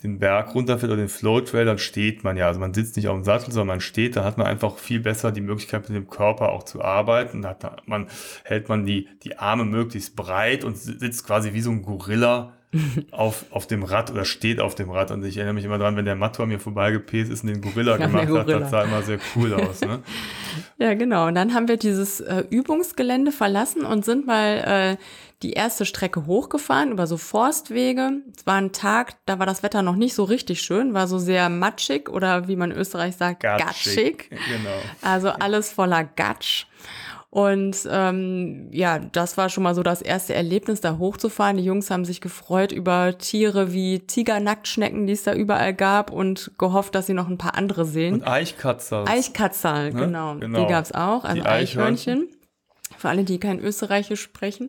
den 0.02 0.18
Berg 0.18 0.54
runterfährt 0.54 0.90
oder 0.90 1.00
den 1.00 1.09
Flow-Trail, 1.09 1.64
dann 1.64 1.78
steht 1.78 2.25
man 2.25 2.37
ja. 2.37 2.47
Also 2.47 2.61
man 2.61 2.75
sitzt 2.75 2.97
nicht 2.97 3.09
auf 3.09 3.16
dem 3.16 3.25
Sattel, 3.25 3.52
sondern 3.52 3.68
man 3.68 3.80
steht, 3.80 4.16
dann 4.16 4.25
hat 4.25 4.38
man 4.38 4.47
einfach 4.47 4.76
viel 4.76 5.00
besser 5.00 5.32
die 5.32 5.40
Möglichkeit, 5.40 5.88
mit 5.88 5.97
dem 5.97 6.11
Körper 6.11 6.50
auch 6.50 6.64
zu 6.64 6.82
arbeiten. 6.82 7.42
Dann 7.42 7.56
man, 7.87 8.09
hält 8.44 8.68
man 8.68 8.85
die, 8.85 9.09
die 9.23 9.38
Arme 9.38 9.64
möglichst 9.64 10.16
breit 10.16 10.64
und 10.64 10.76
sitzt 10.76 11.26
quasi 11.26 11.52
wie 11.52 11.61
so 11.61 11.71
ein 11.71 11.82
Gorilla 11.82 12.52
auf, 13.11 13.45
auf 13.50 13.67
dem 13.67 13.83
Rad 13.83 14.11
oder 14.11 14.25
steht 14.25 14.61
auf 14.61 14.75
dem 14.75 14.91
Rad. 14.91 15.11
Und 15.11 15.25
ich 15.25 15.37
erinnere 15.37 15.55
mich 15.55 15.64
immer 15.64 15.79
dran, 15.79 15.97
wenn 15.97 16.05
der 16.05 16.14
Matto 16.14 16.43
an 16.43 16.49
mir 16.49 16.59
vorbeigepäst 16.59 17.31
ist 17.31 17.45
und 17.45 17.50
den 17.50 17.61
Gorilla 17.61 17.93
Ja, 17.99 18.07
gemacht 18.07 18.14
der 18.14 18.21
hat, 18.23 18.47
Gorilla. 18.47 18.59
das 18.61 18.71
sah 18.71 18.83
immer 18.85 19.02
sehr 19.02 19.19
cool 19.37 19.55
aus. 19.55 19.81
Ne? 19.81 20.02
Ja, 20.79 20.95
genau. 20.95 21.29
Und 21.29 21.37
dann 21.37 21.55
haben 21.55 21.69
wir 21.69 21.76
dieses 21.76 22.21
äh, 22.21 22.45
Übungsgelände 22.50 23.31
verlassen 23.31 23.85
und 23.85 24.05
sind 24.05 24.26
mal 24.26 24.97
äh, 24.99 25.02
die 25.43 25.52
erste 25.52 25.87
Strecke 25.87 26.26
hochgefahren 26.26 26.91
über 26.91 27.07
so 27.07 27.17
Forstwege. 27.17 28.21
Es 28.37 28.47
war 28.47 28.57
ein 28.57 28.73
Tag, 28.73 29.14
da 29.26 29.38
war 29.38 29.47
das 29.47 29.62
Wetter 29.62 29.83
noch 29.83 29.97
nicht 29.97 30.14
so 30.14 30.25
richtig 30.25 30.61
schön, 30.61 30.93
war 30.93 31.07
so 31.07 31.19
sehr 31.19 31.49
matschig 31.49 32.09
oder 32.09 32.49
wie 32.49 32.57
man 32.57 32.73
in 32.73 32.76
Österreich 32.76 33.17
sagt, 33.17 33.41
gatschig. 33.41 34.29
Genau. 34.31 34.75
Also 35.02 35.29
alles 35.29 35.71
voller 35.71 36.05
Gatsch. 36.05 36.67
Und 37.35 37.89
ähm, 37.91 38.69
ja, 38.73 38.99
das 38.99 39.39
war 39.39 39.49
schon 39.49 39.62
mal 39.65 39.75
so 39.75 39.83
das 39.83 40.03
erste 40.03 40.35
Erlebnis, 40.35 40.83
da 40.83 40.99
hochzufahren. 40.99 41.57
Die 41.57 41.65
Jungs 41.65 41.91
haben 41.91 42.05
sich 42.05 42.21
gefreut 42.21 42.73
über 42.73 43.17
Tiere 43.17 43.73
wie 43.73 44.01
Tigernacktschnecken, 44.01 45.07
die 45.07 45.15
es 45.15 45.23
da 45.23 45.33
überall 45.33 45.73
gab 45.73 46.11
und 46.12 46.51
gehofft, 46.59 46.95
dass 46.95 47.07
sie 47.07 47.15
noch 47.15 47.29
ein 47.29 47.39
paar 47.39 47.57
andere 47.57 47.87
sehen. 47.87 48.17
Und 48.17 48.27
Eichkatzer. 48.29 49.07
Eichkatzerl, 49.09 49.95
Ne? 49.95 50.01
genau. 50.01 50.35
Genau. 50.35 50.61
Die 50.61 50.67
gab's 50.71 50.93
auch, 50.93 51.25
also 51.25 51.37
Die 51.41 51.49
Eichhörnchen. 51.49 52.19
Eichhörnchen. 52.19 52.39
Für 52.99 53.09
alle, 53.09 53.25
die 53.25 53.41
kein 53.41 53.61
Österreichisch 53.61 54.21
sprechen. 54.21 54.69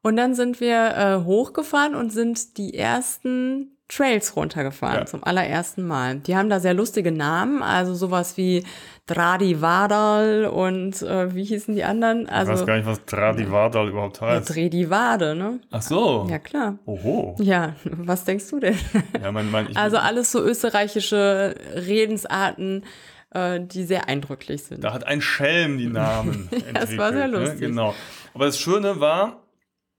Und 0.00 0.16
dann 0.16 0.34
sind 0.34 0.60
wir 0.60 0.96
äh, 0.96 1.24
hochgefahren 1.26 1.94
und 1.94 2.10
sind 2.10 2.56
die 2.56 2.72
ersten 2.72 3.71
Trails 3.88 4.36
runtergefahren, 4.36 5.00
Ja. 5.00 5.06
zum 5.06 5.22
allerersten 5.24 5.86
Mal. 5.86 6.16
Die 6.20 6.34
haben 6.36 6.48
da 6.48 6.60
sehr 6.60 6.72
lustige 6.74 7.12
Namen, 7.12 7.62
also 7.62 7.94
sowas 7.94 8.36
wie 8.38 8.64
Tradivadal 9.06 10.46
und 10.46 11.02
äh, 11.02 11.34
wie 11.34 11.44
hießen 11.44 11.74
die 11.74 11.84
anderen? 11.84 12.22
ich 12.22 12.30
weiß 12.32 12.48
Also 12.48 12.66
gar 12.66 12.76
nicht, 12.76 12.86
was 12.86 13.04
Tradivadal 13.04 13.88
überhaupt 13.88 14.20
ja, 14.20 14.28
heißt. 14.28 14.48
Tredivade, 14.48 15.34
ne? 15.34 15.60
Ach 15.70 15.82
so. 15.82 16.26
Ja, 16.30 16.38
klar. 16.38 16.78
Oho. 16.86 17.36
Ja, 17.40 17.74
was 17.84 18.24
denkst 18.24 18.48
du 18.50 18.60
denn? 18.60 18.76
Ja, 19.22 19.32
mein, 19.32 19.50
mein, 19.50 19.76
Also 19.76 19.98
alles 19.98 20.32
so 20.32 20.42
österreichische 20.42 21.54
Redensarten, 21.74 22.84
äh, 23.30 23.60
die 23.60 23.84
sehr 23.84 24.08
eindrücklich 24.08 24.64
sind. 24.64 24.82
da 24.84 24.92
hat 24.92 25.06
ein 25.06 25.20
Schelm 25.20 25.78
die 25.78 25.86
Namen 25.88 26.48
entwickelt. 26.50 26.76
das 26.76 26.96
war 26.96 27.12
sehr 27.12 27.28
lustig. 27.28 27.60
Ne? 27.60 27.66
Genau. 27.68 27.94
Aber 28.34 28.46
das 28.46 28.58
Schöne 28.58 29.00
war, 29.00 29.41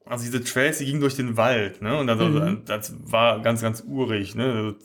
also 0.05 0.23
diese 0.25 0.43
Trails, 0.43 0.77
die 0.79 0.85
gingen 0.85 1.01
durch 1.01 1.15
den 1.15 1.37
Wald, 1.37 1.81
ne? 1.81 1.97
Und 1.97 2.09
also, 2.09 2.25
Mhm. 2.25 2.63
das 2.65 2.93
war 3.05 3.41
ganz, 3.41 3.61
ganz 3.61 3.83
urig, 3.85 4.35
ne? 4.35 4.45
Also 4.53 4.75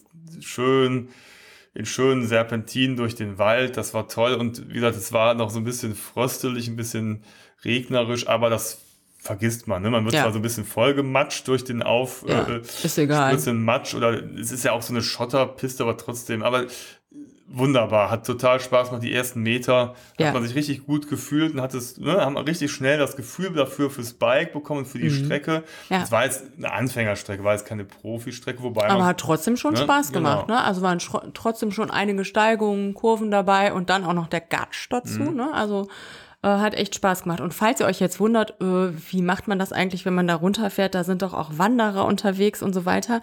Schön, 0.40 1.08
in 1.74 1.86
schönen 1.86 2.26
Serpentinen 2.26 2.96
durch 2.96 3.14
den 3.14 3.38
Wald, 3.38 3.76
das 3.76 3.94
war 3.94 4.08
toll. 4.08 4.34
Und 4.34 4.68
wie 4.68 4.74
gesagt, 4.74 4.96
es 4.96 5.12
war 5.12 5.34
noch 5.34 5.50
so 5.50 5.58
ein 5.58 5.64
bisschen 5.64 5.94
fröstelig, 5.94 6.68
ein 6.68 6.76
bisschen 6.76 7.22
regnerisch, 7.64 8.28
aber 8.28 8.50
das 8.50 8.82
vergisst 9.18 9.66
man, 9.66 9.82
ne? 9.82 9.90
Man 9.90 10.04
wird 10.04 10.14
Ja. 10.14 10.22
zwar 10.22 10.32
so 10.32 10.38
ein 10.38 10.42
bisschen 10.42 10.64
vollgematscht 10.64 11.48
durch 11.48 11.64
den 11.64 11.82
Auf, 11.82 12.24
Ja, 12.26 12.46
äh, 12.46 12.60
ist 12.60 12.98
egal. 12.98 13.36
Matsch 13.54 13.94
oder 13.94 14.22
es 14.38 14.52
ist 14.52 14.64
ja 14.64 14.72
auch 14.72 14.82
so 14.82 14.92
eine 14.92 15.02
Schotterpiste, 15.02 15.82
aber 15.82 15.96
trotzdem, 15.96 16.42
aber 16.42 16.66
wunderbar, 17.50 18.10
hat 18.10 18.26
total 18.26 18.60
Spaß 18.60 18.88
gemacht. 18.88 19.02
Die 19.02 19.12
ersten 19.12 19.40
Meter 19.42 19.94
Ja. 20.18 20.26
hat 20.26 20.34
man 20.34 20.44
sich 20.44 20.54
richtig 20.54 20.84
gut 20.86 21.08
gefühlt 21.08 21.54
und 21.54 21.60
hat 21.62 21.72
es, 21.74 21.96
ne, 21.96 22.20
haben 22.20 22.36
richtig 22.36 22.70
schnell 22.70 22.98
das 22.98 23.16
Gefühl 23.16 23.52
dafür 23.54 23.90
fürs 23.90 24.12
Bike 24.12 24.52
bekommen, 24.52 24.84
für 24.84 24.98
die 24.98 25.10
Strecke. 25.10 25.64
Mhm. 25.88 25.94
Ja. 25.96 26.02
Es 26.02 26.12
war 26.12 26.24
jetzt 26.24 26.44
eine 26.58 26.72
Anfängerstrecke, 26.72 27.42
war 27.44 27.52
jetzt 27.54 27.64
keine 27.66 27.84
Profistrecke, 27.84 28.62
wobei 28.62 28.84
Aber 28.88 28.98
man, 28.98 29.06
hat 29.08 29.18
trotzdem 29.18 29.56
schon 29.56 29.72
Ne? 29.74 29.80
Spaß 29.80 30.12
gemacht, 30.12 30.46
Genau. 30.46 30.58
ne? 30.58 30.64
Also 30.64 30.82
waren 30.82 30.98
tro- 30.98 31.22
trotzdem 31.32 31.70
schon 31.72 31.90
einige 31.90 32.24
Steigungen, 32.24 32.92
Kurven 32.94 33.30
dabei 33.30 33.72
und 33.72 33.88
dann 33.90 34.04
auch 34.04 34.12
noch 34.14 34.26
der 34.28 34.40
Gatsch 34.42 34.86
dazu, 34.90 35.20
Mhm. 35.20 35.36
ne? 35.36 35.52
Also 35.54 35.88
äh, 36.42 36.48
hat 36.48 36.74
echt 36.74 36.94
Spaß 36.94 37.22
gemacht. 37.24 37.40
Und 37.40 37.52
falls 37.52 37.80
ihr 37.80 37.86
euch 37.86 37.98
jetzt 38.00 38.20
wundert, 38.20 38.60
äh, 38.60 38.92
wie 39.10 39.22
macht 39.22 39.48
man 39.48 39.58
das 39.58 39.72
eigentlich, 39.72 40.04
wenn 40.06 40.14
man 40.14 40.28
da 40.28 40.36
runterfährt, 40.36 40.94
da 40.94 41.02
sind 41.02 41.22
doch 41.22 41.34
auch 41.34 41.50
Wanderer 41.58 42.04
unterwegs 42.04 42.62
und 42.62 42.72
so 42.72 42.84
weiter. 42.86 43.20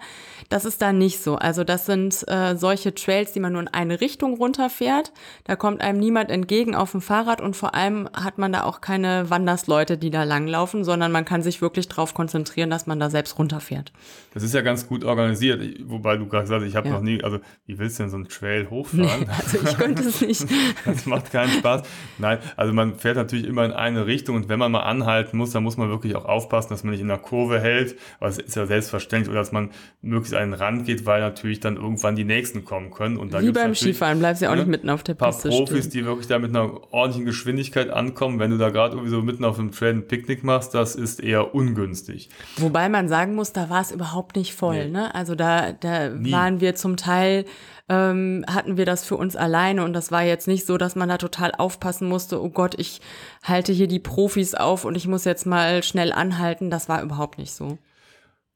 Das 0.50 0.64
ist 0.66 0.82
da 0.82 0.92
nicht 0.92 1.22
so. 1.22 1.36
Also 1.36 1.64
das 1.64 1.86
sind 1.86 2.28
äh, 2.28 2.56
solche 2.56 2.94
Trails, 2.94 3.32
die 3.32 3.40
man 3.40 3.52
nur 3.54 3.62
in 3.62 3.68
eine 3.68 4.00
Richtung 4.02 4.34
runterfährt. 4.36 5.12
Da 5.44 5.56
kommt 5.56 5.80
einem 5.80 5.98
niemand 5.98 6.30
entgegen 6.30 6.74
auf 6.74 6.90
dem 6.92 7.00
Fahrrad 7.00 7.40
und 7.40 7.56
vor 7.56 7.74
allem 7.74 8.08
hat 8.12 8.36
man 8.38 8.52
da 8.52 8.64
auch 8.64 8.80
keine 8.82 9.30
Wandersleute, 9.30 9.96
die 9.96 10.10
da 10.10 10.24
langlaufen, 10.24 10.84
sondern 10.84 11.10
man 11.10 11.24
kann 11.24 11.42
sich 11.42 11.62
wirklich 11.62 11.88
darauf 11.88 12.12
konzentrieren, 12.12 12.68
dass 12.70 12.86
man 12.86 13.00
da 13.00 13.08
selbst 13.08 13.38
runterfährt. 13.38 13.92
das 14.34 14.42
ist 14.42 14.52
ja 14.52 14.60
ganz 14.60 14.86
gut 14.86 15.04
organisiert, 15.04 15.62
wobei 15.84 16.18
du 16.18 16.26
gerade 16.26 16.42
gesagt 16.44 16.60
hast, 16.62 16.68
ich 16.68 16.76
habe 16.76 16.88
Ja. 16.88 16.94
noch 16.94 17.00
nie, 17.02 17.24
also 17.24 17.38
wie 17.64 17.78
willst 17.78 17.98
du 17.98 18.02
denn 18.02 18.10
so 18.10 18.16
einen 18.16 18.28
Trail 18.28 18.68
hochfahren? 18.68 19.26
Also 19.38 19.58
ich 19.64 19.78
könnte 19.78 20.02
es 20.02 20.20
nicht. 20.20 20.44
Das 20.84 21.06
macht 21.06 21.32
keinen 21.32 21.50
Spaß. 21.50 21.82
Nein, 22.18 22.38
also 22.56 22.72
man 22.74 22.94
fährt 23.06 23.16
natürlich 23.18 23.46
immer 23.46 23.64
in 23.64 23.70
eine 23.70 24.06
Richtung 24.06 24.34
und 24.34 24.48
wenn 24.48 24.58
man 24.58 24.72
mal 24.72 24.80
anhalten 24.80 25.36
muss, 25.36 25.52
dann 25.52 25.62
muss 25.62 25.76
man 25.76 25.88
wirklich 25.90 26.16
auch 26.16 26.24
aufpassen, 26.24 26.70
dass 26.70 26.82
man 26.82 26.90
nicht 26.90 27.00
in 27.00 27.06
der 27.06 27.18
Kurve 27.18 27.60
hält. 27.60 27.94
Es 28.18 28.38
ist 28.38 28.56
ja 28.56 28.66
selbstverständlich, 28.66 29.30
oder 29.30 29.38
dass 29.38 29.52
man 29.52 29.70
möglichst 30.02 30.34
an 30.34 30.50
den 30.50 30.54
Rand 30.54 30.86
geht, 30.86 31.06
weil 31.06 31.20
natürlich 31.20 31.60
dann 31.60 31.76
irgendwann 31.76 32.16
die 32.16 32.24
nächsten 32.24 32.64
kommen 32.64 32.90
können. 32.90 33.16
Und 33.16 33.32
da 33.32 33.40
Wie 33.40 33.52
beim 33.52 33.76
Skifahren 33.76 34.18
bleibst 34.18 34.42
ja 34.42 34.48
auch 34.50 34.54
ne, 34.56 34.62
nicht 34.62 34.70
mitten 34.70 34.90
auf 34.90 35.04
der 35.04 35.14
ein 35.14 35.18
paar 35.18 35.30
Piste 35.30 35.50
Profis, 35.50 35.84
stehen. 35.84 35.90
die 35.92 36.04
wirklich 36.04 36.26
da 36.26 36.40
mit 36.40 36.50
einer 36.50 36.92
ordentlichen 36.92 37.26
Geschwindigkeit 37.26 37.90
ankommen. 37.90 38.40
Wenn 38.40 38.50
du 38.50 38.58
da 38.58 38.70
gerade 38.70 38.96
irgendwie 38.96 39.10
so 39.10 39.22
mitten 39.22 39.44
auf 39.44 39.54
dem 39.54 39.70
Trail 39.70 39.94
ein 39.94 40.08
Picknick 40.08 40.42
machst, 40.42 40.74
das 40.74 40.96
ist 40.96 41.22
eher 41.22 41.54
ungünstig. 41.54 42.28
Wobei 42.56 42.88
man 42.88 43.08
sagen 43.08 43.36
muss, 43.36 43.52
da 43.52 43.70
war 43.70 43.82
es 43.82 43.92
überhaupt 43.92 44.34
nicht 44.34 44.52
voll. 44.52 44.86
Nee. 44.86 44.90
Ne? 44.90 45.14
Also 45.14 45.36
da, 45.36 45.70
da 45.70 46.08
Nie. 46.08 46.32
waren 46.32 46.60
wir 46.60 46.74
zum 46.74 46.96
Teil, 46.96 47.44
ähm, 47.88 48.44
hatten 48.48 48.76
wir 48.76 48.84
das 48.84 49.04
für 49.04 49.16
uns 49.16 49.36
alleine 49.36 49.84
und 49.84 49.92
das 49.92 50.10
war 50.10 50.22
jetzt 50.22 50.48
nicht 50.48 50.66
so, 50.66 50.76
dass 50.76 50.96
man 50.96 51.08
da 51.08 51.18
total 51.18 51.52
aufpassen 51.56 52.08
musste, 52.08 52.42
oh 52.42 52.48
Gott, 52.50 52.74
ich 52.78 53.00
halte 53.44 53.72
hier 53.72 53.86
die 53.86 54.00
Profis 54.00 54.54
auf 54.54 54.84
und 54.84 54.96
ich 54.96 55.06
muss 55.06 55.24
jetzt 55.24 55.46
mal 55.46 55.82
schnell 55.82 56.12
anhalten. 56.12 56.70
Das 56.70 56.88
war 56.88 57.02
überhaupt 57.02 57.38
nicht 57.38 57.52
so. 57.52 57.78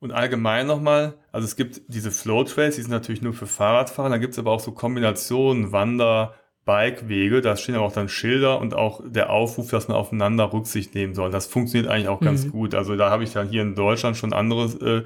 Und 0.00 0.12
allgemein 0.12 0.66
nochmal, 0.66 1.14
also 1.30 1.44
es 1.44 1.56
gibt 1.56 1.82
diese 1.88 2.10
Flow 2.10 2.42
Trails, 2.44 2.76
die 2.76 2.82
sind 2.82 2.90
natürlich 2.90 3.22
nur 3.22 3.34
für 3.34 3.46
Fahrradfahrer, 3.46 4.08
dann 4.08 4.20
gibt 4.20 4.32
es 4.32 4.38
aber 4.38 4.50
auch 4.50 4.60
so 4.60 4.72
Kombinationen, 4.72 5.72
Wander, 5.72 6.34
Bikewege, 6.64 7.40
da 7.40 7.56
stehen 7.56 7.74
aber 7.74 7.84
auch 7.84 7.92
dann 7.92 8.08
Schilder 8.08 8.60
und 8.60 8.74
auch 8.74 9.00
der 9.04 9.30
Aufruf, 9.30 9.70
dass 9.70 9.88
man 9.88 9.96
aufeinander 9.96 10.52
Rücksicht 10.52 10.94
nehmen 10.94 11.14
soll. 11.14 11.30
Das 11.30 11.46
funktioniert 11.46 11.90
eigentlich 11.90 12.08
auch 12.08 12.20
ganz 12.20 12.46
Mhm. 12.46 12.50
gut. 12.50 12.74
Also 12.74 12.96
da 12.96 13.10
habe 13.10 13.24
ich 13.24 13.32
dann 13.32 13.48
hier 13.48 13.62
in 13.62 13.74
Deutschland 13.74 14.16
schon 14.16 14.32
andere 14.32 14.64
äh, 14.84 15.04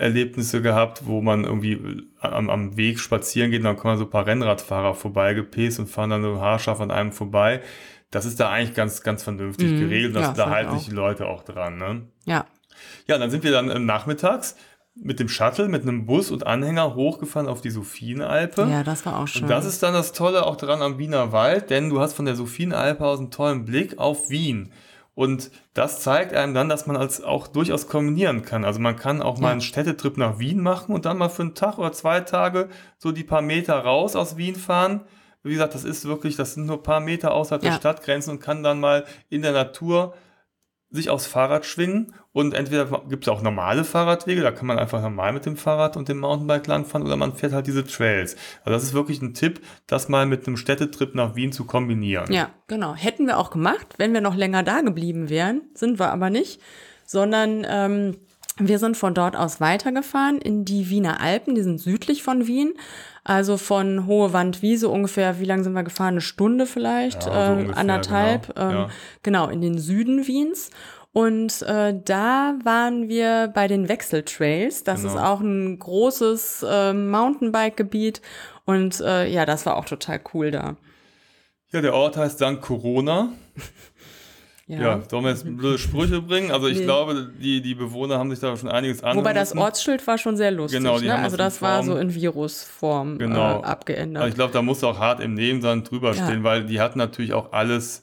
Erlebnisse 0.00 0.62
gehabt, 0.62 1.02
wo 1.06 1.20
man 1.22 1.44
irgendwie 1.44 2.02
am, 2.20 2.50
am 2.50 2.76
Weg 2.76 2.98
spazieren 3.00 3.50
geht 3.50 3.60
und 3.60 3.64
dann 3.64 3.76
kommen 3.76 3.96
so 3.98 4.04
ein 4.04 4.10
paar 4.10 4.26
Rennradfahrer 4.26 4.94
vorbeigepäst 4.94 5.78
und 5.78 5.86
fahren 5.88 6.10
dann 6.10 6.22
so 6.22 6.40
haarscharf 6.40 6.80
an 6.80 6.90
einem 6.90 7.12
vorbei. 7.12 7.60
Das 8.10 8.24
ist 8.24 8.38
da 8.40 8.50
eigentlich 8.50 8.74
ganz, 8.74 9.02
ganz 9.02 9.22
vernünftig 9.22 9.72
Mhm. 9.72 9.80
geregelt. 9.80 10.16
Das, 10.16 10.26
Ja, 10.28 10.32
da 10.32 10.50
halten 10.50 10.78
sich 10.78 10.88
die 10.88 10.94
Leute 10.94 11.26
auch 11.26 11.42
dran. 11.42 11.76
Ne? 11.78 12.02
Ja. 12.24 12.46
Ja, 13.06 13.18
dann 13.18 13.30
sind 13.30 13.42
wir 13.44 13.50
dann 13.52 13.70
äh, 13.70 13.78
nachmittags 13.78 14.56
mit 14.94 15.20
dem 15.20 15.28
Shuttle, 15.28 15.68
mit 15.68 15.82
einem 15.82 16.06
Bus 16.06 16.30
und 16.30 16.46
Anhänger 16.46 16.94
hochgefahren 16.94 17.48
auf 17.48 17.60
die 17.60 17.70
Sophienalpe. 17.70 18.66
Ja, 18.70 18.82
das 18.82 19.04
war 19.04 19.18
auch 19.18 19.28
schön. 19.28 19.42
Und 19.42 19.50
das 19.50 19.66
ist 19.66 19.82
dann 19.82 19.92
das 19.92 20.12
Tolle 20.12 20.46
auch 20.46 20.56
dran 20.56 20.80
am 20.82 20.98
Wiener 20.98 21.32
Wald, 21.32 21.68
denn 21.70 21.90
du 21.90 22.00
hast 22.00 22.14
von 22.14 22.24
der 22.24 22.34
Sophienalpe 22.36 23.04
aus 23.04 23.18
einen 23.18 23.30
tollen 23.30 23.64
Blick 23.66 23.98
auf 23.98 24.30
Wien. 24.30 24.72
Und 25.16 25.50
das 25.72 26.00
zeigt 26.00 26.34
einem 26.34 26.52
dann, 26.52 26.68
dass 26.68 26.86
man 26.86 26.98
als 26.98 27.24
auch 27.24 27.48
durchaus 27.48 27.88
kombinieren 27.88 28.42
kann. 28.42 28.66
Also 28.66 28.80
man 28.80 28.96
kann 28.96 29.22
auch 29.22 29.38
mal 29.38 29.50
einen 29.50 29.62
Städtetrip 29.62 30.18
nach 30.18 30.38
Wien 30.38 30.60
machen 30.60 30.94
und 30.94 31.06
dann 31.06 31.16
mal 31.16 31.30
für 31.30 31.40
einen 31.40 31.54
Tag 31.54 31.78
oder 31.78 31.90
zwei 31.92 32.20
Tage 32.20 32.68
so 32.98 33.12
die 33.12 33.24
paar 33.24 33.40
Meter 33.40 33.78
raus 33.78 34.14
aus 34.14 34.36
Wien 34.36 34.54
fahren. 34.56 35.00
Wie 35.42 35.52
gesagt, 35.54 35.74
das 35.74 35.84
ist 35.84 36.04
wirklich, 36.04 36.36
das 36.36 36.52
sind 36.52 36.66
nur 36.66 36.76
ein 36.76 36.82
paar 36.82 37.00
Meter 37.00 37.32
außerhalb 37.32 37.62
der 37.62 37.70
Ja. 37.72 37.76
Stadtgrenzen 37.78 38.34
und 38.34 38.40
kann 38.40 38.62
dann 38.62 38.78
mal 38.78 39.06
in 39.30 39.40
der 39.40 39.52
Natur 39.52 40.12
sich 40.90 41.10
aufs 41.10 41.26
Fahrrad 41.26 41.66
schwingen 41.66 42.14
und 42.32 42.54
entweder 42.54 43.02
gibt 43.08 43.24
es 43.24 43.28
auch 43.28 43.42
normale 43.42 43.84
Fahrradwege, 43.84 44.40
da 44.40 44.52
kann 44.52 44.66
man 44.66 44.78
einfach 44.78 45.02
normal 45.02 45.32
mit 45.32 45.44
dem 45.44 45.56
Fahrrad 45.56 45.96
und 45.96 46.08
dem 46.08 46.18
Mountainbike 46.18 46.66
langfahren 46.66 47.06
oder 47.06 47.16
man 47.16 47.34
fährt 47.34 47.52
halt 47.52 47.66
diese 47.66 47.84
Trails. 47.84 48.36
Also 48.64 48.70
das 48.76 48.84
ist 48.84 48.94
wirklich 48.94 49.20
ein 49.20 49.34
Tipp, 49.34 49.60
das 49.86 50.08
mal 50.08 50.26
mit 50.26 50.46
einem 50.46 50.56
Städtetrip 50.56 51.14
nach 51.14 51.34
Wien 51.34 51.52
zu 51.52 51.64
kombinieren. 51.64 52.32
Ja, 52.32 52.50
genau. 52.68 52.94
Hätten 52.94 53.26
wir 53.26 53.38
auch 53.38 53.50
gemacht, 53.50 53.94
wenn 53.98 54.14
wir 54.14 54.20
noch 54.20 54.36
länger 54.36 54.62
da 54.62 54.80
geblieben 54.80 55.28
wären. 55.28 55.62
Sind 55.74 55.98
wir 55.98 56.12
aber 56.12 56.30
nicht, 56.30 56.60
sondern 57.04 57.66
ähm, 57.68 58.16
wir 58.58 58.78
sind 58.78 58.96
von 58.96 59.12
dort 59.12 59.36
aus 59.36 59.60
weitergefahren 59.60 60.38
in 60.38 60.64
die 60.64 60.88
Wiener 60.88 61.20
Alpen. 61.20 61.54
Die 61.54 61.62
sind 61.62 61.78
südlich 61.78 62.22
von 62.22 62.46
Wien. 62.46 62.74
Also 63.28 63.56
von 63.56 64.06
Hohe 64.06 64.32
Wandwiese 64.32 64.88
ungefähr, 64.88 65.40
wie 65.40 65.44
lange 65.46 65.64
sind 65.64 65.72
wir 65.72 65.82
gefahren? 65.82 66.14
Eine 66.14 66.20
Stunde 66.20 66.64
vielleicht, 66.64 67.26
Ja, 67.26 67.32
so 67.32 67.52
ähm, 67.52 67.58
ungefähr, 67.58 67.76
anderthalb. 67.78 68.54
genau, 68.54 68.68
ähm, 68.70 68.76
ja. 68.76 68.88
genau, 69.24 69.48
in 69.48 69.60
den 69.60 69.78
Süden 69.78 70.28
Wiens. 70.28 70.70
Und 71.12 71.62
äh, 71.62 71.92
da 72.04 72.54
waren 72.62 73.08
wir 73.08 73.50
bei 73.52 73.66
den 73.66 73.88
Wechseltrails. 73.88 74.84
Das 74.84 75.00
Genau. 75.02 75.14
ist 75.14 75.20
auch 75.20 75.40
ein 75.40 75.76
großes 75.76 76.64
äh, 76.70 76.92
Mountainbike-Gebiet. 76.92 78.22
Und 78.64 79.00
äh, 79.00 79.26
ja, 79.26 79.44
das 79.44 79.66
war 79.66 79.76
auch 79.76 79.86
total 79.86 80.20
cool 80.32 80.52
da. 80.52 80.76
Ja, 81.72 81.80
der 81.80 81.94
Ort 81.94 82.16
heißt 82.16 82.38
St. 82.38 82.60
Corona. 82.60 83.30
Ja, 84.68 85.00
sollen 85.08 85.22
wir 85.24 85.30
jetzt 85.30 85.44
blöde 85.44 85.78
Sprüche 85.78 86.20
bringen? 86.20 86.50
Also 86.50 86.66
ich 86.66 86.78
Nee. 86.78 86.84
glaube, 86.84 87.30
die, 87.40 87.62
die 87.62 87.76
Bewohner 87.76 88.18
haben 88.18 88.30
sich 88.30 88.40
da 88.40 88.56
schon 88.56 88.68
einiges 88.68 89.02
an. 89.04 89.16
Wobei 89.16 89.32
das 89.32 89.56
Ortsschild 89.56 90.04
war 90.08 90.18
schon 90.18 90.36
sehr 90.36 90.50
lustig. 90.50 90.80
Genau, 90.80 90.98
die 90.98 91.06
ne? 91.06 91.12
haben 91.12 91.22
Also 91.22 91.36
das 91.36 91.54
das 91.54 91.56
in 91.58 91.62
war 91.62 91.76
Form- 91.76 91.86
so 91.86 91.96
in 91.98 92.14
Virusform 92.14 93.18
Genau. 93.18 93.60
äh, 93.60 93.64
abgeändert. 93.64 94.22
Also 94.24 94.30
ich 94.30 94.34
glaube, 94.34 94.52
da 94.52 94.62
muss 94.62 94.82
auch 94.82 94.98
hart 94.98 95.20
im 95.20 95.34
Nebensand 95.34 95.88
drüber 95.88 96.14
Ja. 96.14 96.24
stehen, 96.26 96.42
weil 96.42 96.64
die 96.66 96.80
hatten 96.80 96.98
natürlich 96.98 97.32
auch 97.32 97.52
alles 97.52 98.02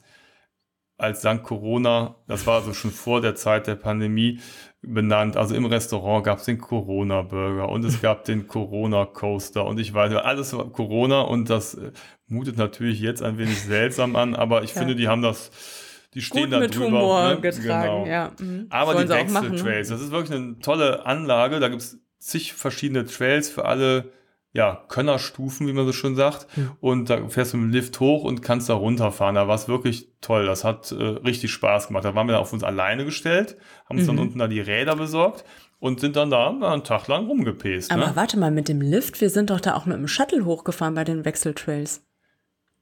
als 0.96 1.20
St. 1.20 1.42
Corona, 1.42 2.14
das 2.28 2.46
war 2.46 2.60
also 2.60 2.72
schon 2.72 2.92
vor 2.92 3.20
der 3.20 3.34
Zeit 3.34 3.66
der 3.66 3.74
Pandemie 3.74 4.40
benannt. 4.80 5.36
Also 5.36 5.54
im 5.54 5.66
Restaurant 5.66 6.24
gab 6.24 6.38
es 6.38 6.44
den 6.44 6.58
Corona-Burger 6.58 7.68
und 7.68 7.84
es 7.84 8.00
gab 8.00 8.24
den 8.24 8.46
Corona-Coaster 8.46 9.66
und 9.66 9.78
ich 9.80 9.92
weiß, 9.92 10.14
alles 10.14 10.56
war 10.56 10.70
Corona 10.70 11.22
und 11.22 11.50
das 11.50 11.74
äh, 11.74 11.90
mutet 12.26 12.56
natürlich 12.56 13.00
jetzt 13.00 13.22
ein 13.22 13.36
wenig 13.38 13.60
seltsam 13.62 14.16
an, 14.16 14.34
aber 14.34 14.62
ich 14.62 14.72
Ja. 14.74 14.78
finde, 14.78 14.94
die 14.94 15.08
haben 15.08 15.20
das, 15.20 15.50
die 16.14 16.22
stehen 16.22 16.44
Gut 16.44 16.52
da 16.52 16.60
mit 16.60 16.74
drüber. 16.74 16.86
Humor 16.86 17.28
ne? 17.28 17.40
getragen, 17.40 18.04
Genau. 18.04 18.06
ja. 18.06 18.30
mhm. 18.38 18.66
Aber 18.70 18.92
Sollen 18.92 19.06
die 19.08 19.12
auch 19.14 19.28
machen, 19.30 19.46
ne? 19.46 19.52
Wechseltrails, 19.52 19.88
das 19.88 20.00
ist 20.00 20.10
wirklich 20.10 20.36
eine 20.38 20.58
tolle 20.60 21.04
Anlage. 21.06 21.60
Da 21.60 21.68
gibt 21.68 21.82
es 21.82 21.98
zig 22.18 22.52
verschiedene 22.54 23.04
Trails 23.04 23.48
für 23.48 23.64
alle 23.64 24.12
ja, 24.56 24.84
Könnerstufen, 24.86 25.66
wie 25.66 25.72
man 25.72 25.84
so 25.84 25.92
schön 25.92 26.14
sagt. 26.14 26.46
Und 26.80 27.10
da 27.10 27.28
fährst 27.28 27.52
du 27.52 27.56
mit 27.56 27.66
dem 27.66 27.72
Lift 27.72 27.98
hoch 27.98 28.22
und 28.22 28.40
kannst 28.40 28.68
da 28.68 28.74
runterfahren. 28.74 29.34
Da 29.34 29.48
war 29.48 29.56
es 29.56 29.66
wirklich 29.66 30.10
toll. 30.20 30.46
Das 30.46 30.62
hat 30.62 30.92
äh, 30.92 30.94
richtig 31.02 31.50
Spaß 31.50 31.88
gemacht. 31.88 32.04
Da 32.04 32.14
waren 32.14 32.28
wir 32.28 32.34
dann 32.34 32.40
auf 32.42 32.52
uns 32.52 32.62
alleine 32.62 33.04
gestellt, 33.04 33.56
haben 33.88 33.98
uns 33.98 34.06
dann 34.06 34.14
Mhm. 34.14 34.22
unten 34.22 34.38
da 34.38 34.46
die 34.46 34.60
Räder 34.60 34.94
besorgt 34.94 35.44
und 35.80 35.98
sind 35.98 36.14
dann 36.14 36.30
da 36.30 36.48
einen 36.50 36.84
Tag 36.84 37.08
lang 37.08 37.26
rumgepäst. 37.26 37.90
Aber 37.90 38.06
Ne? 38.06 38.12
warte 38.14 38.38
mal, 38.38 38.52
mit 38.52 38.68
dem 38.68 38.80
Lift, 38.80 39.20
wir 39.20 39.28
sind 39.28 39.50
doch 39.50 39.60
da 39.60 39.74
auch 39.74 39.86
mit 39.86 39.96
dem 39.96 40.06
Shuttle 40.06 40.44
hochgefahren 40.44 40.94
bei 40.94 41.02
den 41.02 41.24
Wechseltrails. 41.24 42.04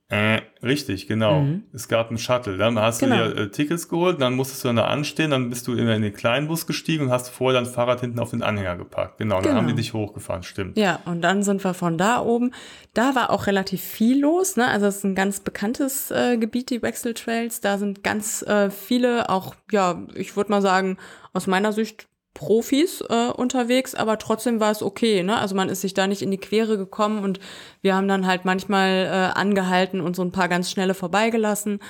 Äh, 0.09 0.43
richtig, 0.63 1.07
genau. 1.07 1.41
Mhm. 1.41 1.63
Es 1.73 1.89
gab 1.89 2.09
einen 2.11 2.19
Shuttle. 2.19 2.59
Dann 2.59 2.79
hast 2.79 2.99
Genau. 2.99 3.17
du 3.29 3.35
dir 3.35 3.41
äh, 3.45 3.51
Tickets 3.51 3.89
geholt, 3.89 4.21
dann 4.21 4.35
musstest 4.35 4.63
du 4.63 4.69
dann 4.69 4.77
da 4.77 4.85
anstehen, 4.85 5.31
dann 5.31 5.49
bist 5.49 5.67
du 5.67 5.73
in, 5.73 5.89
in 5.89 6.03
den 6.03 6.13
kleinen 6.13 6.49
Bus 6.49 6.67
gestiegen 6.67 7.05
und 7.07 7.11
hast 7.11 7.31
vorher 7.31 7.59
dein 7.63 7.71
Fahrrad 7.71 8.01
hinten 8.03 8.19
auf 8.19 8.29
den 8.31 8.43
Anhänger 8.43 8.77
gepackt. 8.77 9.17
Genau, 9.17 9.37
dann 9.37 9.45
Genau. 9.45 9.57
haben 9.57 9.69
die 9.69 9.75
dich 9.75 9.95
hochgefahren, 9.95 10.43
stimmt. 10.43 10.77
Ja, 10.77 11.01
und 11.07 11.23
dann 11.23 11.43
sind 11.43 11.65
wir 11.65 11.73
von 11.73 11.97
da 11.97 12.21
oben. 12.21 12.53
Da 12.93 13.15
war 13.15 13.31
auch 13.31 13.47
relativ 13.47 13.81
viel 13.81 14.21
los. 14.21 14.57
Ne? 14.57 14.67
Also 14.69 14.85
es 14.85 14.99
ist 14.99 15.05
ein 15.05 15.15
ganz 15.15 15.41
bekanntes 15.41 16.11
äh, 16.11 16.37
Gebiet, 16.37 16.69
die 16.69 16.83
Wechseltrails. 16.83 17.63
Da 17.63 17.79
sind 17.79 18.05
ganz 18.05 18.43
äh, 18.43 18.69
viele, 18.71 19.31
auch, 19.31 19.55
ja, 19.71 20.03
ich 20.15 20.37
würde 20.37 20.51
mal 20.51 20.61
sagen, 20.61 20.99
aus 21.33 21.47
meiner 21.47 21.73
Sicht 21.73 22.07
Profis 22.35 23.03
äh, 23.09 23.29
unterwegs, 23.29 23.95
aber 23.95 24.19
trotzdem 24.19 24.59
war 24.59 24.71
es 24.71 24.83
okay. 24.83 25.23
Ne? 25.23 25.39
Also 25.39 25.55
man 25.55 25.69
ist 25.69 25.83
sich 25.83 25.95
da 25.95 26.07
nicht 26.07 26.23
in 26.23 26.31
die 26.31 26.39
Quere 26.39 26.79
gekommen 26.79 27.23
und 27.23 27.41
wir 27.83 27.95
haben 27.95 28.09
dann 28.09 28.27
halt 28.27 28.45
manchmal 28.45 29.07
äh, 29.07 29.39
angehalten 29.39 30.01
und 30.01 30.17
so 30.17 30.23
ein 30.23 30.33
paar 30.33 30.49
ganz 30.49 30.71
schnelle 30.71 30.95
vorbeigelassen. 30.95 31.81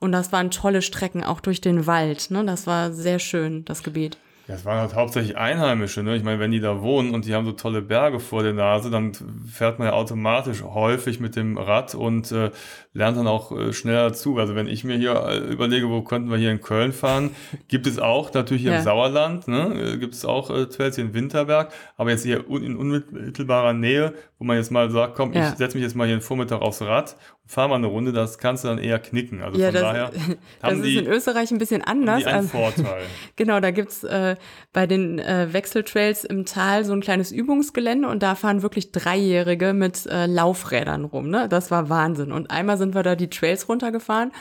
Und 0.00 0.10
das 0.10 0.32
waren 0.32 0.50
tolle 0.50 0.82
Strecken, 0.82 1.22
auch 1.22 1.40
durch 1.40 1.60
den 1.60 1.86
Wald. 1.86 2.30
Ne? 2.30 2.44
Das 2.44 2.66
war 2.66 2.92
sehr 2.92 3.20
schön, 3.20 3.64
das 3.64 3.84
Gebiet. 3.84 4.18
Ja, 4.52 4.56
es 4.58 4.66
waren 4.66 4.80
halt 4.80 4.94
hauptsächlich 4.94 5.38
Einheimische, 5.38 6.02
ne? 6.02 6.14
Ich 6.14 6.22
meine, 6.22 6.38
wenn 6.38 6.50
die 6.50 6.60
da 6.60 6.82
wohnen 6.82 7.14
und 7.14 7.24
die 7.24 7.34
haben 7.34 7.46
so 7.46 7.52
tolle 7.52 7.80
Berge 7.80 8.20
vor 8.20 8.42
der 8.42 8.52
Nase, 8.52 8.90
dann 8.90 9.12
fährt 9.50 9.78
man 9.78 9.88
ja 9.88 9.94
automatisch 9.94 10.62
häufig 10.62 11.20
mit 11.20 11.36
dem 11.36 11.56
Rad 11.56 11.94
und 11.94 12.30
äh, 12.32 12.50
lernt 12.92 13.16
dann 13.16 13.26
auch 13.26 13.50
äh, 13.58 13.72
schneller 13.72 14.12
zu. 14.12 14.36
Also 14.38 14.54
wenn 14.54 14.66
ich 14.66 14.84
mir 14.84 14.98
hier 14.98 15.14
äh, 15.26 15.38
überlege, 15.38 15.88
wo 15.88 16.02
könnten 16.02 16.30
wir 16.30 16.36
hier 16.36 16.50
in 16.50 16.60
Köln 16.60 16.92
fahren, 16.92 17.30
gibt 17.68 17.86
es 17.86 17.98
auch 17.98 18.30
natürlich 18.34 18.62
hier 18.62 18.72
Ja. 18.72 18.78
im 18.78 18.84
Sauerland, 18.84 19.48
ne? 19.48 19.94
Äh, 19.94 19.96
gibt 19.96 20.12
es 20.12 20.26
auch 20.26 20.50
äh, 20.50 20.66
Trails 20.66 20.96
hier 20.96 21.04
in 21.06 21.14
Winterberg, 21.14 21.72
aber 21.96 22.10
jetzt 22.10 22.24
hier 22.24 22.46
un 22.50 22.62
in 22.62 22.76
unmittelbarer 22.76 23.72
Nähe, 23.72 24.12
wo 24.38 24.44
man 24.44 24.58
jetzt 24.58 24.70
mal 24.70 24.90
sagt, 24.90 25.14
komm, 25.14 25.32
Ja. 25.32 25.48
ich 25.48 25.54
setze 25.56 25.78
mich 25.78 25.84
jetzt 25.84 25.96
mal 25.96 26.06
hier 26.06 26.16
den 26.16 26.20
Vormittag 26.22 26.60
aufs 26.60 26.82
Rad 26.82 27.16
und 27.44 27.50
fahre 27.50 27.70
mal 27.70 27.76
eine 27.76 27.86
Runde, 27.86 28.12
das 28.12 28.36
kannst 28.38 28.64
du 28.64 28.68
dann 28.68 28.78
eher 28.78 28.98
knicken. 28.98 29.40
Also 29.40 29.58
Ja, 29.58 29.66
von 29.66 29.74
das, 29.74 29.82
daher 29.82 30.10
das 30.60 30.70
haben 30.70 30.76
ist 30.80 30.84
die, 30.84 30.96
in 30.98 31.06
Österreich 31.06 31.50
ein 31.52 31.58
bisschen 31.58 31.82
anders. 31.82 32.18
die 32.18 32.26
einen 32.26 32.36
Also- 32.36 32.48
Vorteil. 32.48 33.02
Genau, 33.36 33.60
da 33.60 33.70
gibt's 33.70 34.04
äh, 34.04 34.36
bei 34.72 34.86
den 34.86 35.18
äh, 35.18 35.52
Wechseltrails 35.52 36.24
im 36.24 36.44
Tal 36.44 36.84
so 36.84 36.92
ein 36.92 37.00
kleines 37.00 37.32
Übungsgelände 37.32 38.08
und 38.08 38.22
da 38.22 38.34
fahren 38.34 38.62
wirklich 38.62 38.92
Dreijährige 38.92 39.72
mit 39.72 40.06
äh, 40.06 40.26
Laufrädern 40.26 41.04
rum. 41.04 41.28
Ne? 41.28 41.48
Das 41.48 41.70
war 41.70 41.88
Wahnsinn. 41.88 42.32
Und 42.32 42.50
einmal 42.50 42.78
sind 42.78 42.94
wir 42.94 43.02
da 43.02 43.16
die 43.16 43.30
Trails 43.30 43.68
runtergefahren 43.68 44.32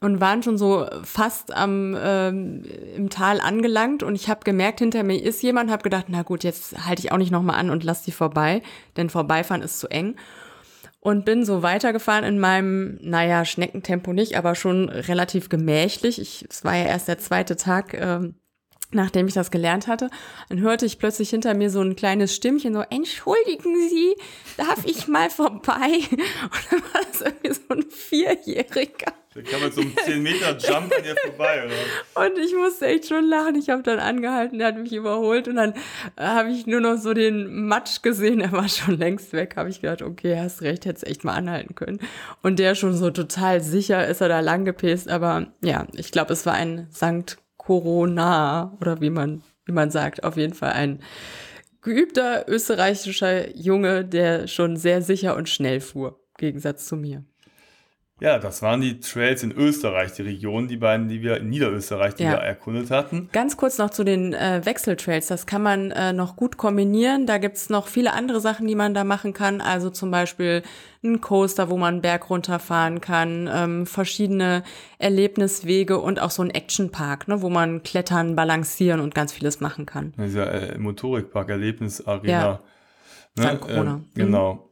und 0.00 0.20
waren 0.20 0.42
schon 0.42 0.58
so 0.58 0.86
fast 1.02 1.54
am 1.54 1.96
ähm, 1.98 2.62
im 2.96 3.10
Tal 3.10 3.40
angelangt 3.40 4.02
und 4.02 4.14
ich 4.14 4.28
habe 4.28 4.40
gemerkt, 4.44 4.80
hinter 4.80 5.02
mir 5.02 5.22
ist 5.22 5.42
jemand, 5.42 5.70
habe 5.70 5.82
gedacht, 5.82 6.06
na 6.08 6.22
gut, 6.22 6.44
jetzt 6.44 6.86
halte 6.86 7.02
ich 7.02 7.12
auch 7.12 7.16
nicht 7.16 7.30
nochmal 7.30 7.58
an 7.58 7.70
und 7.70 7.84
lass 7.84 8.02
die 8.02 8.12
vorbei, 8.12 8.62
denn 8.96 9.08
vorbeifahren 9.08 9.62
ist 9.62 9.80
zu 9.80 9.88
eng 9.88 10.16
und 11.04 11.26
bin 11.26 11.44
so 11.44 11.62
weitergefahren 11.62 12.24
in 12.24 12.38
meinem, 12.38 12.98
naja, 13.02 13.44
Schneckentempo 13.44 14.14
nicht, 14.14 14.38
aber 14.38 14.54
schon 14.54 14.88
relativ 14.88 15.50
gemächlich. 15.50 16.18
Ich, 16.18 16.46
es 16.48 16.64
war 16.64 16.74
ja 16.76 16.86
erst 16.86 17.08
der 17.08 17.18
zweite 17.18 17.56
Tag, 17.56 17.92
ähm, 17.92 18.36
nachdem 18.92 19.26
ich 19.26 19.34
das 19.34 19.50
gelernt 19.50 19.86
hatte. 19.86 20.10
Dann 20.48 20.60
hörte 20.60 20.86
ich 20.86 20.98
plötzlich 20.98 21.30
hinter 21.30 21.54
mir 21.54 21.70
so 21.70 21.80
ein 21.80 21.96
kleines 21.96 22.34
Stimmchen 22.34 22.74
so, 22.74 22.82
entschuldigen 22.90 23.88
Sie, 23.88 24.14
darf 24.56 24.84
ich 24.84 25.08
mal 25.08 25.30
vorbei? 25.30 25.90
Und 26.10 26.66
dann 26.70 26.82
war 26.92 27.00
das 27.10 27.20
irgendwie 27.20 27.52
so 27.52 27.74
ein 27.74 27.90
Vierjähriger. 27.90 29.12
Der 29.34 29.42
kam 29.42 29.62
mit 29.62 29.74
so 29.74 29.80
einem 29.80 29.90
10-Meter-Jump 29.90 30.94
an 30.96 31.02
dir 31.02 31.16
vorbei, 31.24 31.64
oder? 31.66 32.24
Und 32.24 32.38
ich 32.38 32.54
musste 32.54 32.86
echt 32.86 33.08
schon 33.08 33.24
lachen. 33.24 33.56
Ich 33.56 33.68
habe 33.68 33.82
dann 33.82 33.98
angehalten, 33.98 34.58
der 34.58 34.68
hat 34.68 34.78
mich 34.78 34.92
überholt 34.92 35.48
und 35.48 35.56
dann 35.56 35.72
äh, 36.14 36.22
habe 36.22 36.50
ich 36.50 36.66
nur 36.66 36.80
noch 36.80 36.98
so 36.98 37.14
den 37.14 37.66
Matsch 37.66 38.02
gesehen. 38.02 38.40
Er 38.40 38.52
war 38.52 38.68
schon 38.68 38.96
längst 38.96 39.32
weg. 39.32 39.54
Habe 39.56 39.70
ich 39.70 39.80
gedacht, 39.80 40.02
okay, 40.02 40.38
hast 40.38 40.62
recht, 40.62 40.86
hättest 40.86 41.06
echt 41.06 41.24
mal 41.24 41.34
anhalten 41.34 41.74
können. 41.74 41.98
Und 42.42 42.60
der 42.60 42.76
schon 42.76 42.96
so 42.96 43.10
total 43.10 43.60
sicher 43.60 44.06
ist 44.06 44.20
er 44.20 44.28
da 44.28 44.38
lang 44.38 44.64
gepäst. 44.64 45.08
Aber 45.08 45.48
ja, 45.62 45.88
ich 45.94 46.12
glaube, 46.12 46.32
es 46.32 46.46
war 46.46 46.54
ein 46.54 46.86
Sankt 46.90 47.38
Corona 47.64 48.76
oder 48.80 49.00
wie 49.00 49.10
man, 49.10 49.42
wie 49.64 49.72
man 49.72 49.90
sagt. 49.90 50.24
Auf 50.24 50.36
jeden 50.36 50.54
Fall 50.54 50.72
ein 50.72 51.00
geübter 51.80 52.48
österreichischer 52.48 53.56
Junge, 53.56 54.04
der 54.04 54.46
schon 54.48 54.76
sehr 54.76 55.02
sicher 55.02 55.36
und 55.36 55.48
schnell 55.48 55.80
fuhr. 55.80 56.20
Im 56.38 56.46
Gegensatz 56.46 56.86
zu 56.86 56.96
mir. 56.96 57.24
Ja, 58.20 58.38
das 58.38 58.62
waren 58.62 58.80
die 58.80 59.00
Trails 59.00 59.42
in 59.42 59.50
Österreich, 59.50 60.12
die 60.12 60.22
Region, 60.22 60.68
die 60.68 60.76
beiden, 60.76 61.08
die 61.08 61.20
wir 61.20 61.38
in 61.38 61.48
Niederösterreich, 61.48 62.14
die 62.14 62.22
Ja. 62.22 62.30
wir 62.32 62.38
erkundet 62.38 62.88
hatten. 62.92 63.28
Ganz 63.32 63.56
kurz 63.56 63.76
noch 63.78 63.90
zu 63.90 64.04
den 64.04 64.32
äh, 64.34 64.60
Wechseltrails. 64.64 65.26
Das 65.26 65.46
kann 65.46 65.62
man 65.62 65.90
äh, 65.90 66.12
noch 66.12 66.36
gut 66.36 66.56
kombinieren. 66.56 67.26
Da 67.26 67.38
gibt's 67.38 67.70
noch 67.70 67.88
viele 67.88 68.12
andere 68.12 68.40
Sachen, 68.40 68.68
die 68.68 68.76
man 68.76 68.94
da 68.94 69.02
machen 69.02 69.32
kann. 69.32 69.60
Also 69.60 69.90
zum 69.90 70.12
Beispiel 70.12 70.62
ein 71.02 71.20
Coaster, 71.20 71.68
wo 71.70 71.76
man 71.76 71.94
einen 71.94 72.02
Berg 72.02 72.30
runterfahren 72.30 73.00
kann, 73.00 73.50
ähm, 73.52 73.84
verschiedene 73.84 74.62
Erlebniswege 74.98 75.98
und 75.98 76.20
auch 76.20 76.30
so 76.30 76.42
ein 76.42 76.50
Actionpark, 76.50 77.26
ne, 77.26 77.42
wo 77.42 77.50
man 77.50 77.82
klettern, 77.82 78.36
balancieren 78.36 79.00
und 79.00 79.12
ganz 79.16 79.32
vieles 79.32 79.60
machen 79.60 79.86
kann. 79.86 80.14
Dieser 80.16 80.74
äh, 80.74 80.78
Motorikpark, 80.78 81.50
Erlebnisarena. 81.50 82.60
Ja. 83.36 83.44
St. 83.56 83.60
Corona. 83.60 84.02
Äh, 84.14 84.20
genau. 84.20 84.70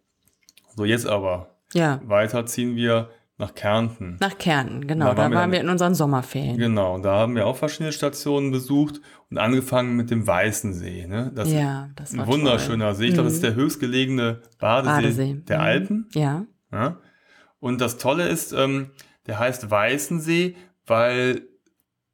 So, 0.76 0.84
jetzt 0.84 1.08
aber. 1.08 1.48
Ja, 1.74 2.00
Weiter 2.04 2.46
ziehen 2.46 2.76
wir 2.76 3.10
nach 3.42 3.54
Kärnten. 3.54 4.16
nach 4.20 4.38
Kärnten, 4.38 4.86
genau. 4.86 5.06
Da 5.06 5.14
Da 5.14 5.22
waren 5.22 5.34
waren, 5.34 5.50
wir 5.50 5.58
wir 5.58 5.64
in 5.64 5.68
unseren 5.68 5.94
Sommerferien. 5.94 6.56
Genau, 6.58 6.98
da 6.98 7.12
haben 7.18 7.34
wir 7.34 7.46
auch 7.46 7.56
verschiedene 7.56 7.92
Stationen 7.92 8.50
besucht 8.52 9.00
und 9.30 9.38
angefangen 9.38 9.96
mit 9.96 10.10
dem 10.10 10.26
Weißen 10.26 10.72
See. 10.72 11.06
Ne? 11.06 11.32
Das 11.34 11.50
Ja, 11.52 11.90
das 11.96 12.12
ist 12.12 12.18
war 12.18 12.24
ein 12.26 12.32
wunderschöner 12.32 12.94
See. 12.94 13.06
Ich 13.08 13.14
glaube, 13.14 13.26
das 13.28 13.34
ist 13.34 13.42
der 13.42 13.54
höchstgelegene 13.54 14.42
Badesee, 14.58 14.90
Badesee. 15.02 15.34
der 15.48 15.58
Mhm. 15.58 15.64
Alpen. 15.64 16.08
Ja, 16.14 16.46
Ja? 16.72 16.96
Und 17.58 17.80
das 17.80 17.98
Tolle 17.98 18.28
ist, 18.28 18.52
ähm, 18.52 18.90
der 19.26 19.38
heißt 19.38 19.70
Weißensee, 19.70 20.56
weil 20.86 21.42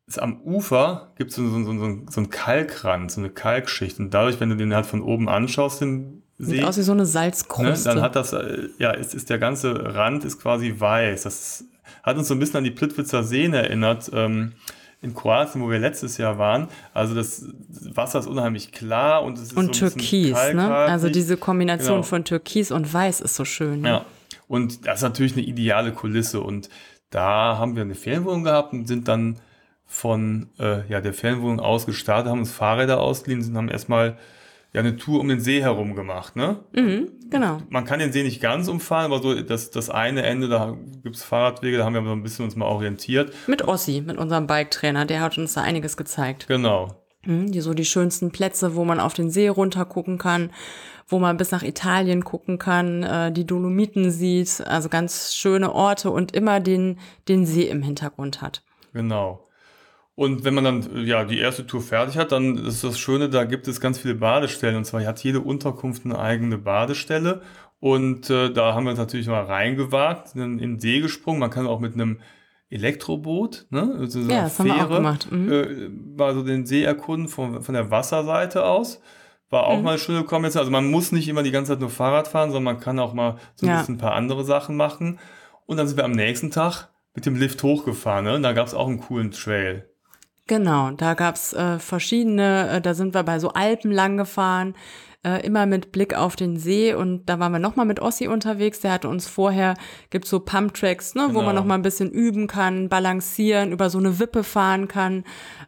es 0.07 0.19
am 0.19 0.41
Ufer 0.43 1.13
gibt 1.17 1.33
so, 1.33 1.47
so, 1.49 1.63
so, 1.63 1.73
so, 1.79 2.01
so 2.11 2.21
einen 2.21 2.31
Kalkrand, 2.31 3.11
so 3.11 3.21
eine 3.21 3.31
Kalkschicht. 3.31 3.99
Und 3.99 4.13
dadurch, 4.15 4.41
wenn 4.41 4.49
du 4.51 4.57
den 4.57 4.75
halt 4.75 4.87
von 4.87 5.03
oben 5.03 5.29
anschaust, 5.29 5.81
den 5.83 6.23
sieht 6.39 6.65
aus 6.65 6.79
wie 6.79 6.83
so 6.83 6.93
eine 6.93 7.03
ne, 7.03 7.07
Salzkruste. 7.07 7.89
dann 7.89 8.01
hat 8.01 8.17
das, 8.17 8.33
äh, 8.33 8.69
ja, 8.79 8.91
ist, 8.93 9.15
ist 9.15 9.29
der 9.31 9.39
ganze 9.39 9.95
Rand 9.95 10.25
ist 10.25 10.41
quasi 10.41 10.75
weiß. 10.79 11.23
Das 11.23 11.65
hat 12.03 12.17
uns 12.17 12.29
so 12.29 12.35
ein 12.35 12.41
bisschen 12.41 12.59
an 12.59 12.65
die 12.65 12.71
Plitwitzer 12.71 13.25
Seen 13.25 13.55
erinnert. 13.55 14.11
Ähm, 14.13 14.53
in 15.01 15.15
Kroatien, 15.15 15.63
wo 15.63 15.71
wir 15.71 15.79
letztes 15.79 16.19
Jahr 16.19 16.39
waren. 16.39 16.69
Also 16.93 17.15
das 17.15 17.45
Wasser 17.95 18.19
ist 18.19 18.27
unheimlich 18.27 18.73
klar 18.73 19.23
und 19.23 19.39
es 19.39 19.45
ist 19.45 19.57
und 19.57 19.75
so 19.75 19.85
ein 19.87 19.91
Türkis, 19.93 20.33
ne? 20.55 20.75
Also 20.75 21.09
diese 21.09 21.37
Kombination 21.37 21.99
Genau. 21.99 22.03
von 22.03 22.25
Türkis 22.25 22.73
und 22.73 22.93
Weiß 22.93 23.21
ist 23.21 23.37
so 23.37 23.45
schön. 23.45 23.83
ne? 23.83 23.89
Ja, 23.89 24.05
und 24.49 24.87
das 24.87 24.97
ist 24.97 25.03
natürlich 25.03 25.35
eine 25.35 25.43
ideale 25.43 25.93
Kulisse. 25.93 26.41
Und 26.41 26.69
da 27.11 27.59
haben 27.59 27.77
wir 27.77 27.83
eine 27.83 27.95
Ferienwohnung 27.95 28.43
gehabt 28.45 28.73
und 28.73 28.89
sind 28.89 29.07
dann 29.07 29.39
von 29.87 30.49
äh, 30.59 30.87
ja, 30.91 31.01
der 31.01 31.15
Ferienwohnung 31.15 31.61
aus 31.61 31.87
gestartet, 31.87 32.31
haben 32.31 32.41
uns 32.41 32.51
Fahrräder 32.53 33.01
ausgeliehen 33.01 33.49
und 33.49 33.57
haben 33.57 33.69
erstmal 33.69 34.19
ja, 34.73 34.81
eine 34.81 34.97
Tour 34.97 35.21
um 35.21 35.29
den 35.29 35.41
See 35.41 35.63
herum 35.63 35.95
gemacht. 35.95 36.37
Ne? 36.37 36.59
Mhm, 36.73 37.09
genau. 37.31 37.59
Man 37.71 37.85
kann 37.85 38.01
den 38.01 38.13
See 38.13 38.23
nicht 38.23 38.41
ganz 38.41 38.69
umfahren, 38.69 39.07
aber 39.07 39.23
so 39.23 39.35
das, 39.41 39.71
das 39.71 39.89
eine 39.89 40.23
Ende, 40.23 40.49
da 40.49 40.77
gibt's 41.03 41.23
Fahrradwege, 41.23 41.79
da 41.79 41.85
haben 41.85 41.95
wir 41.95 42.05
so 42.05 42.13
ein 42.13 42.23
bisschen 42.23 42.45
uns 42.45 42.55
mal 42.55 42.67
orientiert. 42.67 43.33
Mit 43.47 43.67
Ossi, 43.67 44.03
mit 44.05 44.19
unserem 44.19 44.47
Bike-Trainer, 44.47 45.07
der 45.07 45.21
hat 45.21 45.39
uns 45.39 45.55
da 45.55 45.63
einiges 45.63 45.97
gezeigt. 45.97 46.47
Genau. 46.49 47.03
Mhm, 47.25 47.51
die 47.51 47.61
so 47.61 47.73
die 47.73 47.87
schönsten 47.87 48.31
Plätze, 48.31 48.75
wo 48.75 48.85
man 48.85 49.01
auf 49.01 49.15
den 49.15 49.31
See 49.31 49.49
runter 49.49 49.87
gucken 49.87 50.19
kann, 50.19 50.51
wo 51.09 51.19
man 51.19 51.39
bis 51.39 51.51
nach 51.51 51.63
Italien 51.63 52.23
gucken 52.23 52.59
kann, 52.59 53.03
äh, 53.03 53.33
die 53.33 53.47
Dolomiten 53.47 54.11
sieht, 54.11 54.63
also 54.67 54.91
ganz 54.91 55.35
schöne 55.35 55.75
Orte 55.75 56.11
und 56.11 56.35
immer 56.35 56.61
den, 56.61 56.99
den 57.27 57.47
See 57.47 57.69
im 57.69 57.83
Hintergrund 57.83 58.43
hat. 58.43 58.63
Genau. 58.93 59.48
Und 60.19 60.43
wenn 60.43 60.53
man 60.53 60.65
dann 60.65 61.07
ja 61.07 61.23
die 61.23 61.39
erste 61.39 61.65
Tour 61.65 61.81
fertig 61.81 62.19
hat, 62.19 62.33
dann 62.33 62.57
ist 62.57 62.83
das 62.83 62.99
Schöne, 62.99 63.29
da 63.29 63.45
gibt 63.45 63.69
es 63.69 63.81
ganz 63.81 64.01
viele 64.01 64.17
Badestellen. 64.17 64.75
Und 64.75 64.85
zwar 64.85 65.05
hat 65.07 65.23
jede 65.23 65.39
Unterkunft 65.41 66.05
eine 66.05 66.19
eigene 66.19 66.59
Badestelle. 66.59 67.41
Und 67.79 68.29
äh, 68.29 68.53
da 68.53 68.75
haben 68.75 68.83
wir 68.83 68.91
uns 68.91 68.99
natürlich 68.99 69.29
mal 69.29 69.45
reingewagt, 69.45 70.35
in 70.35 70.59
den 70.59 70.81
See 70.81 70.99
gesprungen. 70.99 71.39
Man 71.39 71.51
kann 71.51 71.69
auch 71.69 71.79
mit 71.79 71.95
einem 71.95 72.19
Elektroboot, 72.69 73.67
ne? 73.71 73.95
Also 73.99 74.23
so 74.23 74.31
Ja, 74.33 74.43
das 74.43 74.59
haben 74.59 74.67
wir 74.67 74.85
auch 74.85 74.89
gemacht. 74.89 75.29
Mhm. 75.31 75.53
Äh, 75.53 75.89
mal 76.17 76.35
so 76.35 76.43
den 76.43 76.67
See 76.67 76.83
erkunden 76.83 77.29
von, 77.29 77.63
von 77.63 77.75
der 77.75 77.91
Wasserseite 77.93 78.65
aus. 78.65 79.01
War 79.51 79.69
auch 79.69 79.79
Mhm. 79.79 79.85
mal 79.85 79.91
eine 79.91 79.99
schöne 80.01 80.25
Kombination. 80.25 80.61
Also 80.61 80.73
man 80.73 80.91
muss 80.91 81.13
nicht 81.13 81.29
immer 81.29 81.45
die 81.45 81.53
ganze 81.53 81.73
Zeit 81.73 81.81
nur 81.81 81.91
Fahrrad 81.91 82.27
fahren, 82.27 82.51
sondern 82.51 82.75
man 82.75 82.83
kann 82.83 82.99
auch 82.99 83.15
mal 83.15 83.37
so 83.55 83.67
ein 83.67 83.71
Ja. 83.71 83.79
bisschen 83.79 83.95
ein 83.95 83.99
paar 83.99 84.15
andere 84.15 84.45
Sachen 84.45 84.75
machen. 84.77 85.21
Und 85.67 85.77
dann 85.77 85.87
sind 85.87 85.97
wir 85.97 86.05
am 86.05 86.11
nächsten 86.11 86.51
Tag 86.51 86.89
mit 87.15 87.25
dem 87.25 87.37
Lift 87.37 87.63
hochgefahren. 87.63 88.25
Ne? 88.25 88.35
Und 88.35 88.43
da 88.43 88.53
gab 88.53 88.67
es 88.67 88.75
auch 88.75 88.89
einen 88.89 88.99
coolen 89.01 89.31
Trail. 89.31 89.89
Genau, 90.49 90.91
da 90.93 91.13
gab's 91.15 91.53
äh, 91.53 91.79
verschiedene, 91.79 92.69
äh, 92.71 92.81
da 92.81 92.95
sind 92.95 93.15
wir 93.15 93.23
bei 93.23 93.39
so 93.39 93.51
Alpen 93.51 93.93
lang 93.93 94.17
gefahren, 94.17 94.75
äh, 95.23 95.45
immer 95.45 95.67
mit 95.67 95.93
Blick 95.93 96.15
auf 96.15 96.37
den 96.37 96.57
See 96.57 96.95
und 96.95 97.27
da 97.27 97.39
waren 97.39 97.53
wir 97.53 97.59
nochmal 97.59 97.85
mit 97.85 98.01
Ossi 98.01 98.29
unterwegs, 98.29 98.81
der 98.81 98.93
hatte 98.93 99.09
uns 99.09 99.27
vorher, 99.29 99.75
gibt's 100.09 100.31
so 100.31 100.41
Pumptracks, 100.41 101.15
ne, 101.15 101.25
wo 101.25 101.27
Genau. 101.29 101.43
man 101.43 101.55
nochmal 101.55 101.77
ein 101.79 101.83
bisschen 101.83 102.11
üben 102.11 102.47
kann, 102.47 102.89
balancieren, 102.89 103.73
über 103.73 103.91
so 103.91 103.99
eine 103.99 104.19
Wippe 104.21 104.43
fahren 104.43 104.89
kann. 104.89 105.25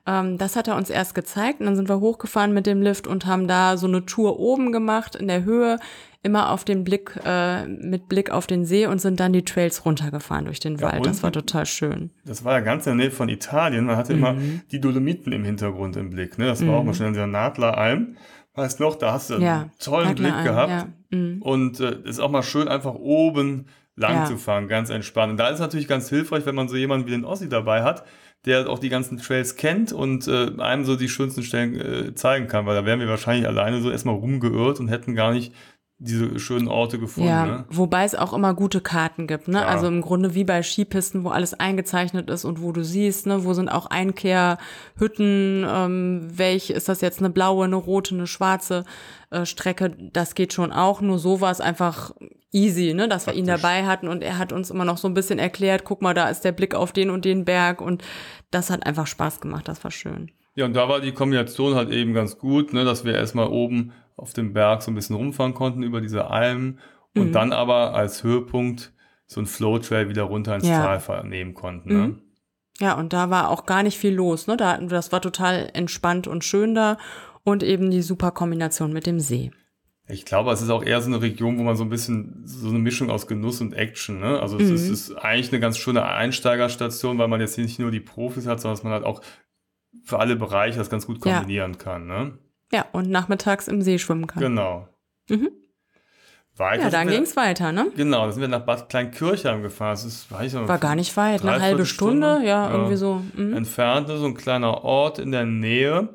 Ähm, 0.07 0.39
das 0.39 0.57
hat 0.57 0.67
er 0.67 0.77
uns 0.77 0.89
erst 0.89 1.15
gezeigt 1.15 1.61
und 1.61 1.67
dann 1.67 1.77
sind 1.77 1.91
wir 1.91 2.01
hochgefahren 2.01 2.55
mit 2.55 2.65
dem 2.67 2.81
Lift 2.81 3.07
und 3.07 3.27
haben 3.27 3.49
da 3.49 3.77
so 3.77 3.87
eine 3.87 4.07
Tour 4.07 4.39
oben 4.39 4.73
gemacht 4.73 5.15
in 5.15 5.29
der 5.29 5.45
Höhe, 5.45 5.79
immer 6.23 6.51
auf 6.51 6.65
den 6.65 6.85
Blick, 6.85 7.19
äh, 7.25 7.67
mit 7.67 8.09
Blick 8.09 8.31
auf 8.31 8.47
den 8.47 8.65
See 8.65 8.87
und 8.87 9.01
sind 9.01 9.21
dann 9.21 9.33
die 9.33 9.45
Trails 9.45 9.85
runtergefahren 9.85 10.45
durch 10.45 10.61
den 10.61 10.77
Ja, 10.77 10.93
Wald. 10.93 11.07
Das 11.07 11.23
war 11.23 11.33
total 11.33 11.65
schön. 11.67 12.11
Das 12.27 12.45
war 12.45 12.53
ja 12.55 12.61
ganz 12.61 12.87
in 12.87 12.97
der 12.99 13.07
Nähe 13.07 13.11
von 13.15 13.29
Italien. 13.29 13.87
Man 13.87 13.97
hatte 13.97 14.13
immer 14.13 14.37
die 14.71 14.81
Dolomiten 14.81 15.33
im 15.33 15.45
Hintergrund 15.45 15.97
im 15.97 16.11
Blick. 16.11 16.37
Ne? 16.39 16.47
Das 16.47 16.67
war 16.67 16.77
auch 16.77 16.85
mal 16.85 16.95
schon 16.95 17.07
in 17.07 17.15
der 17.15 17.27
Nadleralm. 17.27 18.17
Weißt 18.55 18.81
noch, 18.81 18.97
da 18.97 19.13
hast 19.13 19.31
du 19.31 19.35
einen 19.35 19.45
Ja, 19.45 19.69
tollen 19.79 20.09
na 20.09 20.15
klar, 20.15 20.33
Blick 20.33 20.45
gehabt. 20.45 20.71
ja, 21.13 21.17
mhm. 21.19 21.41
Und 21.43 21.81
äh, 21.81 21.97
ist 22.05 22.19
auch 22.21 22.31
mal 22.31 22.43
schön, 22.43 22.69
einfach 22.69 22.95
oben 22.95 23.67
lang 23.97 24.15
Ja. 24.15 24.25
zu 24.27 24.37
fahren, 24.37 24.67
ganz 24.69 24.91
entspannt. 24.91 25.31
Und 25.33 25.37
da 25.39 25.49
ist 25.49 25.55
es 25.55 25.61
natürlich 25.61 25.87
ganz 25.89 26.09
hilfreich, 26.09 26.45
wenn 26.47 26.55
man 26.55 26.69
so 26.69 26.77
jemanden 26.77 27.07
wie 27.07 27.11
den 27.13 27.25
Ossi 27.25 27.49
dabei 27.49 27.83
hat, 27.83 28.05
der 28.47 28.69
auch 28.69 28.79
die 28.79 28.89
ganzen 28.89 29.19
Trails 29.19 29.57
kennt 29.57 29.93
und 29.93 30.27
äh, 30.27 30.51
einem 30.59 30.85
so 30.85 30.97
die 30.97 31.09
schönsten 31.09 31.43
Stellen 31.43 31.79
äh, 31.81 32.15
zeigen 32.15 32.47
kann, 32.49 32.67
weil 32.67 32.75
da 32.75 32.85
wären 32.85 32.99
wir 33.01 33.09
wahrscheinlich 33.09 33.47
alleine 33.47 33.81
so 33.83 33.91
erstmal 33.91 34.15
rumgeirrt 34.17 34.81
und 34.81 34.89
hätten 34.89 35.15
gar 35.15 35.33
nicht 35.33 35.53
diese 36.03 36.39
schönen 36.39 36.67
Orte 36.67 36.99
gefunden. 36.99 37.29
Ja, 37.29 37.45
Ne? 37.47 37.65
wobei 37.69 38.05
es 38.05 38.15
auch 38.15 38.33
immer 38.33 38.55
gute 38.55 38.81
Karten 38.81 39.27
gibt, 39.27 39.49
ne? 39.49 39.59
Ja. 39.59 39.67
Also 39.67 39.87
im 39.87 40.01
Grunde 40.01 40.35
wie 40.35 40.45
bei 40.45 40.63
Skipisten, 40.63 41.25
wo 41.25 41.29
alles 41.29 41.53
eingezeichnet 41.53 42.31
ist 42.31 42.47
und 42.47 42.63
wo 42.63 42.73
du 42.73 42.83
siehst, 42.83 43.27
ne, 43.27 43.45
wo 43.45 43.53
sind 43.53 43.69
auch 43.69 43.85
Einkehrhütten, 43.87 45.67
ähm, 45.69 46.29
welch 46.33 46.71
ist 46.71 46.89
das 46.89 47.01
jetzt 47.01 47.21
eine 47.21 47.31
blaue, 47.31 47.65
eine 47.67 47.77
rote, 47.77 48.15
eine 48.15 48.27
schwarze 48.27 48.85
äh, 49.31 49.45
Strecke, 49.45 49.95
das 50.13 50.35
geht 50.35 50.53
schon 50.53 50.73
auch, 50.73 51.01
nur 51.01 51.19
so 51.19 51.41
war 51.41 51.51
es 51.51 51.61
einfach 51.61 52.13
easy, 52.53 52.95
ne, 52.95 53.07
dass 53.09 53.27
wir 53.27 53.35
ihn 53.35 53.47
dabei 53.47 53.85
hatten 53.87 54.09
und 54.09 54.23
er 54.23 54.39
hat 54.39 54.53
uns 54.53 54.71
immer 54.71 54.85
noch 54.85 54.99
so 54.99 55.07
ein 55.07 55.15
bisschen 55.15 55.39
erklärt, 55.39 55.85
guck 55.85 56.03
mal, 56.03 56.15
da 56.15 56.29
ist 56.29 56.41
der 56.45 56.53
Blick 56.53 56.75
auf 56.75 56.93
den 56.93 57.11
und 57.11 57.25
den 57.25 57.45
Berg 57.45 57.81
und 57.81 58.03
das 58.51 58.71
hat 58.71 58.87
einfach 58.87 59.07
Spaß 59.07 59.41
gemacht, 59.41 59.69
das 59.69 59.85
war 59.85 59.91
schön. 59.91 60.31
Ja, 60.57 60.65
und 60.65 60.75
da 60.75 60.89
war 60.89 61.01
die 61.01 61.13
Kombination 61.13 61.75
halt 61.77 61.91
eben 61.91 62.13
ganz 62.13 62.39
gut, 62.39 62.73
ne, 62.73 62.85
dass 62.85 63.05
wir 63.05 63.15
erstmal 63.15 63.47
oben 63.49 63.93
auf 64.21 64.33
dem 64.33 64.53
Berg 64.53 64.83
so 64.83 64.91
ein 64.91 64.95
bisschen 64.95 65.17
rumfahren 65.17 65.55
konnten 65.55 65.83
über 65.83 66.01
diese 66.01 66.29
Almen 66.29 66.79
und 67.17 67.29
Mhm. 67.29 67.33
dann 67.33 67.53
aber 67.53 67.95
als 67.95 68.23
Höhepunkt 68.23 68.93
so 69.27 69.41
ein 69.41 69.47
Flow-Trail 69.47 70.09
wieder 70.09 70.25
runter 70.25 70.55
ins 70.57 70.69
Ja. 70.69 70.97
Tal 70.99 71.25
nehmen 71.25 71.55
konnten. 71.55 71.89
Ne? 71.93 72.07
Mhm. 72.09 72.23
Ja, 72.81 72.95
und 72.95 73.13
da 73.13 73.31
war 73.31 73.51
auch 73.51 73.67
gar 73.67 73.83
nicht 73.83 73.99
viel 73.99 74.15
los, 74.15 74.47
ne? 74.47 74.57
Da 74.57 74.79
das 74.79 75.13
war 75.13 75.21
total 75.21 75.71
entspannt 75.75 76.27
und 76.27 76.45
schön 76.45 76.75
da 76.75 76.99
und 77.45 77.63
eben 77.63 77.91
die 77.91 78.03
super 78.03 78.31
Kombination 78.31 78.93
mit 78.93 79.07
dem 79.07 79.21
See. 79.21 79.51
Ich 80.09 80.25
glaube, 80.25 80.51
es 80.51 80.61
ist 80.63 80.71
auch 80.71 80.83
eher 80.83 81.01
so 81.01 81.09
eine 81.09 81.23
Region, 81.23 81.57
wo 81.59 81.63
man 81.63 81.77
so 81.77 81.85
ein 81.85 81.91
bisschen 81.91 82.43
so 82.45 82.69
eine 82.69 82.79
Mischung 82.81 83.11
aus 83.11 83.27
Genuss 83.29 83.61
und 83.61 83.75
Action, 83.75 84.19
ne? 84.19 84.41
Also 84.41 84.57
es 84.59 84.69
Mhm. 84.69 84.75
ist, 84.75 84.89
ist 84.89 85.13
eigentlich 85.13 85.53
eine 85.53 85.61
ganz 85.61 85.79
schöne 85.79 86.05
Einsteigerstation, 86.05 87.19
weil 87.19 87.29
man 87.29 87.41
jetzt 87.41 87.59
nicht 87.59 87.79
nur 87.79 87.91
die 87.91 88.01
Profis 88.01 88.47
hat, 88.47 88.61
sondern 88.61 88.77
dass 88.77 88.83
man 88.85 88.93
halt 88.95 89.05
auch 89.05 89.23
für 90.05 90.19
alle 90.19 90.37
Bereiche 90.37 90.79
das 90.79 90.91
ganz 90.91 91.07
gut 91.07 91.25
Ja. 91.25 91.39
kombinieren 91.39 91.79
kann, 91.79 92.07
ne? 92.07 92.39
Ja, 92.73 92.87
und 92.93 93.11
nachmittags 93.11 93.69
im 93.69 93.83
See 93.83 93.99
schwimmen 93.99 94.27
kann. 94.27 94.43
Genau. 94.43 94.89
Mhm. 95.29 95.51
Weiter 96.57 96.83
Ja, 96.85 96.91
dann 96.91 97.09
wir- 97.09 97.17
ging's 97.17 97.37
weiter, 97.37 97.73
ne? 97.73 97.87
Genau, 97.97 98.27
da 98.27 98.33
sind 98.33 98.41
wir 98.43 98.49
nach 98.49 98.61
Bad 98.67 98.89
Kleinkirchheim 98.89 99.63
gefahren. 99.63 99.93
Das 99.93 100.05
ist, 100.05 100.31
weiß 100.31 100.53
ich 100.55 100.69
War 100.69 100.79
gar 100.79 100.95
nicht 100.95 101.17
weit, 101.17 101.43
eine 101.43 101.61
halbe 101.63 101.87
Stunde, 101.87 102.27
Stunde, 102.27 102.47
ja, 102.49 102.69
ja. 102.69 102.73
irgendwie 102.73 102.97
so. 102.97 103.23
Mhm. 103.35 103.55
entfernt, 103.55 104.09
so 104.09 104.25
ein 104.27 104.35
kleiner 104.35 104.85
Ort 104.85 105.19
in 105.19 105.33
der 105.33 105.47
Nähe. 105.47 106.11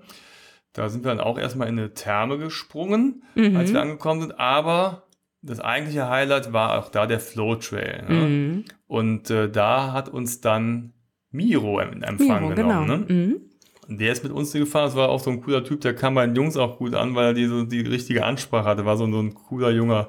Da 0.73 0.89
sind 0.89 1.03
wir 1.03 1.09
dann 1.09 1.19
auch 1.21 1.39
erstmal 1.39 1.67
in 1.69 1.79
eine 1.79 1.93
Therme 1.93 2.37
gesprungen, 2.37 3.23
Mhm. 3.35 3.55
als 3.55 3.73
wir 3.73 3.81
angekommen 3.81 4.21
sind. 4.21 4.39
Aber 4.39 5.03
das 5.41 5.59
eigentliche 5.59 6.09
Highlight 6.09 6.53
war 6.53 6.77
auch 6.77 6.89
da 6.89 7.07
der 7.07 7.19
Flow 7.19 7.55
Trail. 7.55 8.03
Ne? 8.07 8.13
Mhm. 8.15 8.65
Und 8.87 9.29
äh, 9.31 9.49
da 9.49 9.93
hat 9.93 10.09
uns 10.09 10.41
dann 10.41 10.93
Miro 11.31 11.79
in 11.79 12.03
Empfang 12.03 12.43
Miro, 12.43 12.55
genau. 12.55 12.81
genommen. 12.85 13.05
Ne? 13.07 13.39
Mhm. 13.87 13.97
Der 13.97 14.11
ist 14.11 14.23
mit 14.23 14.31
uns 14.31 14.51
gefahren. 14.53 14.85
Das 14.85 14.95
war 14.95 15.09
auch 15.09 15.19
so 15.19 15.29
ein 15.31 15.41
cooler 15.41 15.63
Typ. 15.63 15.81
Der 15.81 15.95
kam 15.95 16.15
bei 16.15 16.25
den 16.25 16.35
Jungs 16.35 16.57
auch 16.57 16.77
gut 16.77 16.93
an, 16.95 17.15
weil 17.15 17.27
er 17.27 17.33
die, 17.33 17.45
so 17.47 17.63
die 17.63 17.81
richtige 17.81 18.25
Ansprache 18.25 18.65
hatte. 18.65 18.85
War 18.85 18.97
so, 18.97 19.09
so 19.11 19.19
ein 19.21 19.33
cooler 19.33 19.69
junger 19.71 20.07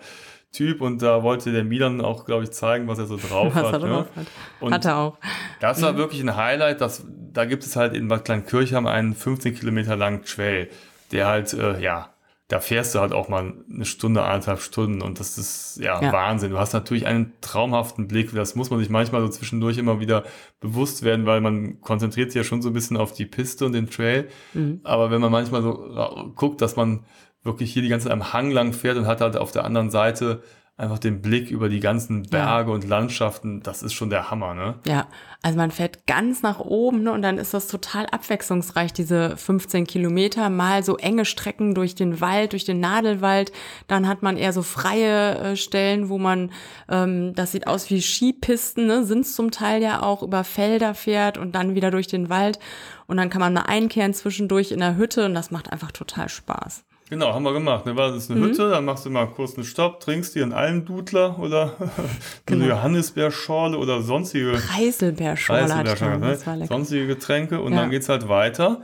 Typ. 0.53 0.81
Und 0.81 1.03
da 1.03 1.23
wollte 1.23 1.53
der 1.53 1.65
Milan 1.65 2.01
auch, 2.01 2.25
glaube 2.25 2.45
ich, 2.45 2.51
zeigen, 2.53 2.89
was 2.89 2.99
er 2.99 3.07
so 3.07 3.17
drauf 3.17 3.53
Was 3.55 3.73
hat. 3.73 3.73
er 3.75 3.79
ne? 3.81 3.95
drauf 3.95 4.07
hat. 4.17 4.27
Und 4.61 4.73
Hat 4.73 4.85
er 4.85 4.97
auch. 4.99 5.19
das 5.61 5.83
war 5.83 5.97
wirklich 5.97 6.21
ein 6.23 6.37
Highlight. 6.37 6.81
Das, 6.81 7.05
da 7.33 7.45
gibt 7.45 7.65
es 7.65 7.77
halt 7.77 7.95
in 7.95 8.09
Bad 8.09 8.25
Kleinkirchheim 8.25 8.87
einen 8.87 9.15
15 9.15 9.55
Kilometer 9.55 9.97
langen 9.97 10.23
Trail, 10.23 10.69
der 11.12 11.27
halt, 11.27 11.53
äh, 11.53 11.81
ja, 11.81 12.11
da 12.49 12.61
fährst 12.61 12.95
du 12.95 13.01
halt 13.01 13.13
auch 13.13 13.29
mal 13.29 13.55
eine 13.73 13.85
Stunde, 13.85 14.23
eineinhalb 14.23 14.61
Stunden 14.61 15.03
und 15.03 15.19
das 15.19 15.37
ist 15.37 15.81
ja, 15.83 16.01
Ja. 16.01 16.13
Wahnsinn. 16.13 16.51
Du 16.51 16.59
hast 16.59 16.73
natürlich 16.73 17.07
einen 17.07 17.33
traumhaften 17.41 18.07
Blick. 18.07 18.33
Das 18.33 18.55
muss 18.55 18.71
man 18.71 18.79
sich 18.79 18.89
manchmal 18.89 19.21
so 19.23 19.29
zwischendurch 19.29 19.79
immer 19.79 19.99
wieder 19.99 20.23
bewusst 20.61 21.03
werden, 21.03 21.27
weil 21.27 21.41
man 21.41 21.81
konzentriert 21.81 22.31
sich 22.31 22.37
ja 22.37 22.45
schon 22.45 22.63
so 22.63 22.71
ein 22.71 22.73
bisschen 22.73 22.97
auf 22.97 23.13
die 23.13 23.27
Piste 23.27 23.67
und 23.67 23.73
den 23.73 23.91
Trail. 23.91 24.29
Mhm. 24.55 24.81
Aber 24.85 25.11
wenn 25.11 25.21
man 25.21 25.33
manchmal 25.33 25.63
so 25.63 26.33
guckt, 26.37 26.61
dass 26.63 26.77
man 26.77 27.05
wirklich 27.43 27.73
hier 27.73 27.83
die 27.83 27.89
ganze 27.89 28.05
Zeit 28.05 28.13
am 28.13 28.33
Hang 28.33 28.53
lang 28.53 28.73
fährt 28.73 28.97
und 28.97 29.07
hat 29.07 29.21
halt 29.21 29.37
auf 29.37 29.51
der 29.51 29.65
anderen 29.65 29.91
Seite 29.91 30.43
einfach 30.79 30.99
den 30.99 31.23
Blick 31.23 31.51
über 31.51 31.71
die 31.71 31.81
ganzen 31.81 32.25
Berge 32.25 32.71
und 32.71 32.87
Landschaften, 32.87 33.62
das 33.62 33.83
ist 33.83 33.95
schon 33.95 34.11
der 34.11 34.31
Hammer, 34.31 34.53
ne? 34.53 34.75
Ja, 34.87 35.07
also 35.41 35.57
man 35.57 35.71
fährt 35.71 36.07
ganz 36.07 36.43
nach 36.43 36.61
oben 36.61 37.05
ne, 37.05 37.12
und 37.12 37.23
dann 37.23 37.39
ist 37.39 37.55
das 37.55 37.69
total 37.69 38.05
abwechslungsreich, 38.07 38.93
diese 38.93 39.39
15 39.39 39.87
Kilometer, 39.87 40.51
mal 40.51 40.83
so 40.83 40.99
enge 40.99 41.25
Strecken 41.25 41.75
durch 41.75 41.95
den 41.95 42.21
Wald, 42.21 42.53
durch 42.53 42.67
den 42.67 42.81
Nadelwald, 42.81 43.53
dann 43.89 44.07
hat 44.07 44.23
man 44.23 44.37
eher 44.37 44.53
so 44.53 44.61
freie 44.61 45.39
äh, 45.39 45.57
Stellen, 45.57 46.11
wo 46.11 46.19
man, 46.19 46.53
ähm, 46.91 47.35
das 47.35 47.53
sieht 47.53 47.67
aus 47.67 47.89
wie 47.89 48.03
Skipisten, 48.03 48.87
ne, 48.87 49.05
sind 49.05 49.27
zum 49.27 49.51
Teil 49.51 49.83
ja 49.83 50.03
auch 50.03 50.23
über 50.23 50.45
Felder 50.45 50.95
fährt 50.95 51.39
und 51.39 51.53
dann 51.53 51.75
wieder 51.75 51.91
durch 51.91 52.07
den 52.07 52.29
Wald 52.29 52.59
und 53.07 53.17
dann 53.17 53.31
kann 53.31 53.41
man 53.41 53.55
mal 53.55 53.62
einkehren 53.62 54.12
zwischendurch 54.12 54.73
in 54.73 54.81
der 54.81 54.97
Hütte 54.97 55.25
und 55.25 55.33
das 55.33 55.51
macht 55.51 55.73
einfach 55.73 55.93
total 55.93 56.29
Spaß. 56.29 56.85
Genau, 57.09 57.33
haben 57.33 57.45
wir 57.45 57.53
gemacht. 57.53 57.87
Ne? 57.87 57.95
War 57.97 58.11
das 58.12 58.31
eine 58.31 58.40
Mhm. 58.40 58.45
Hütte, 58.47 58.69
dann 58.71 58.85
machst 58.85 59.07
du 59.07 59.11
mal 59.11 59.27
kurz 59.27 59.55
einen 59.55 59.64
Stopp, 59.64 60.01
trinkst 60.01 60.35
dir 60.35 60.42
einen 60.42 60.53
Almdudler 60.53 61.38
oder 61.38 61.75
Genau. 62.47 62.64
eine 62.64 62.71
Johannisbeerschorle 62.73 63.79
oder 63.79 64.03
sonstige 64.03 64.53
Preiselbeerschorle 64.53 65.66
Preiselbeerschorle, 65.66 66.19
ne? 66.59 66.66
sonstige 66.66 67.07
Getränke 67.07 67.61
und 67.61 67.73
Ja. 67.73 67.79
Mhm. 67.79 67.83
dann 67.83 67.90
geht's 67.90 68.09
halt 68.09 68.29
weiter. 68.29 68.83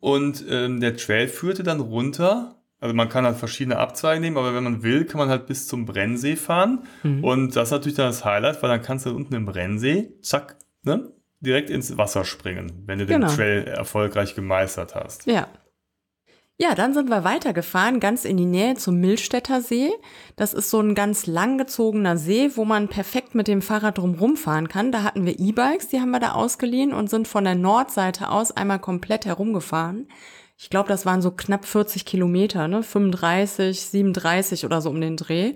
Und 0.00 0.44
ähm, 0.48 0.80
der 0.80 0.96
Trail 0.96 1.28
führte 1.28 1.62
dann 1.62 1.80
runter. 1.80 2.56
Also 2.80 2.94
man 2.94 3.08
kann 3.08 3.24
halt 3.24 3.36
verschiedene 3.36 3.78
Abzweige 3.78 4.20
nehmen, 4.20 4.36
aber 4.36 4.54
wenn 4.54 4.62
man 4.64 4.82
will, 4.82 5.06
kann 5.06 5.18
man 5.18 5.30
halt 5.30 5.46
bis 5.46 5.66
zum 5.66 5.86
Brennsee 5.86 6.36
fahren. 6.36 6.84
Mhm. 7.02 7.24
Und 7.24 7.56
das 7.56 7.68
ist 7.68 7.72
natürlich 7.72 7.96
dann 7.96 8.08
das 8.08 8.26
Highlight, 8.26 8.62
weil 8.62 8.68
dann 8.68 8.82
kannst 8.82 9.06
du 9.06 9.10
unten 9.16 9.34
im 9.34 9.46
Brennsee, 9.46 10.10
zack, 10.20 10.56
ne, 10.82 11.10
direkt 11.40 11.70
ins 11.70 11.96
Wasser 11.96 12.26
springen, 12.26 12.82
wenn 12.84 12.98
du 12.98 13.06
den 13.06 13.22
Genau. 13.22 13.32
Trail 13.32 13.64
erfolgreich 13.64 14.34
gemeistert 14.34 14.94
hast. 14.94 15.24
Ja. 15.26 15.48
Ja, 16.56 16.76
dann 16.76 16.94
sind 16.94 17.10
wir 17.10 17.24
weitergefahren, 17.24 17.98
ganz 17.98 18.24
in 18.24 18.36
die 18.36 18.46
Nähe 18.46 18.76
zum 18.76 19.00
Milstädter 19.00 19.60
See. 19.60 19.90
Das 20.36 20.54
ist 20.54 20.70
so 20.70 20.78
ein 20.80 20.94
ganz 20.94 21.26
langgezogener 21.26 22.16
See, 22.16 22.52
wo 22.54 22.64
man 22.64 22.86
perfekt 22.86 23.34
mit 23.34 23.48
dem 23.48 23.60
Fahrrad 23.60 23.98
drumherum 23.98 24.36
fahren 24.36 24.68
kann. 24.68 24.92
Da 24.92 25.02
hatten 25.02 25.26
wir 25.26 25.40
E-Bikes, 25.40 25.88
die 25.88 26.00
haben 26.00 26.12
wir 26.12 26.20
da 26.20 26.32
ausgeliehen 26.32 26.92
und 26.92 27.10
sind 27.10 27.26
von 27.26 27.42
der 27.42 27.56
Nordseite 27.56 28.30
aus 28.30 28.52
einmal 28.52 28.78
komplett 28.78 29.26
herumgefahren. 29.26 30.06
Ich 30.56 30.70
glaube, 30.70 30.88
das 30.88 31.04
waren 31.04 31.22
so 31.22 31.32
knapp 31.32 31.64
40 31.64 32.04
Kilometer, 32.04 32.68
ne? 32.68 32.84
35, 32.84 33.80
37 33.86 34.64
oder 34.64 34.80
so 34.80 34.90
um 34.90 35.00
den 35.00 35.16
Dreh. 35.16 35.54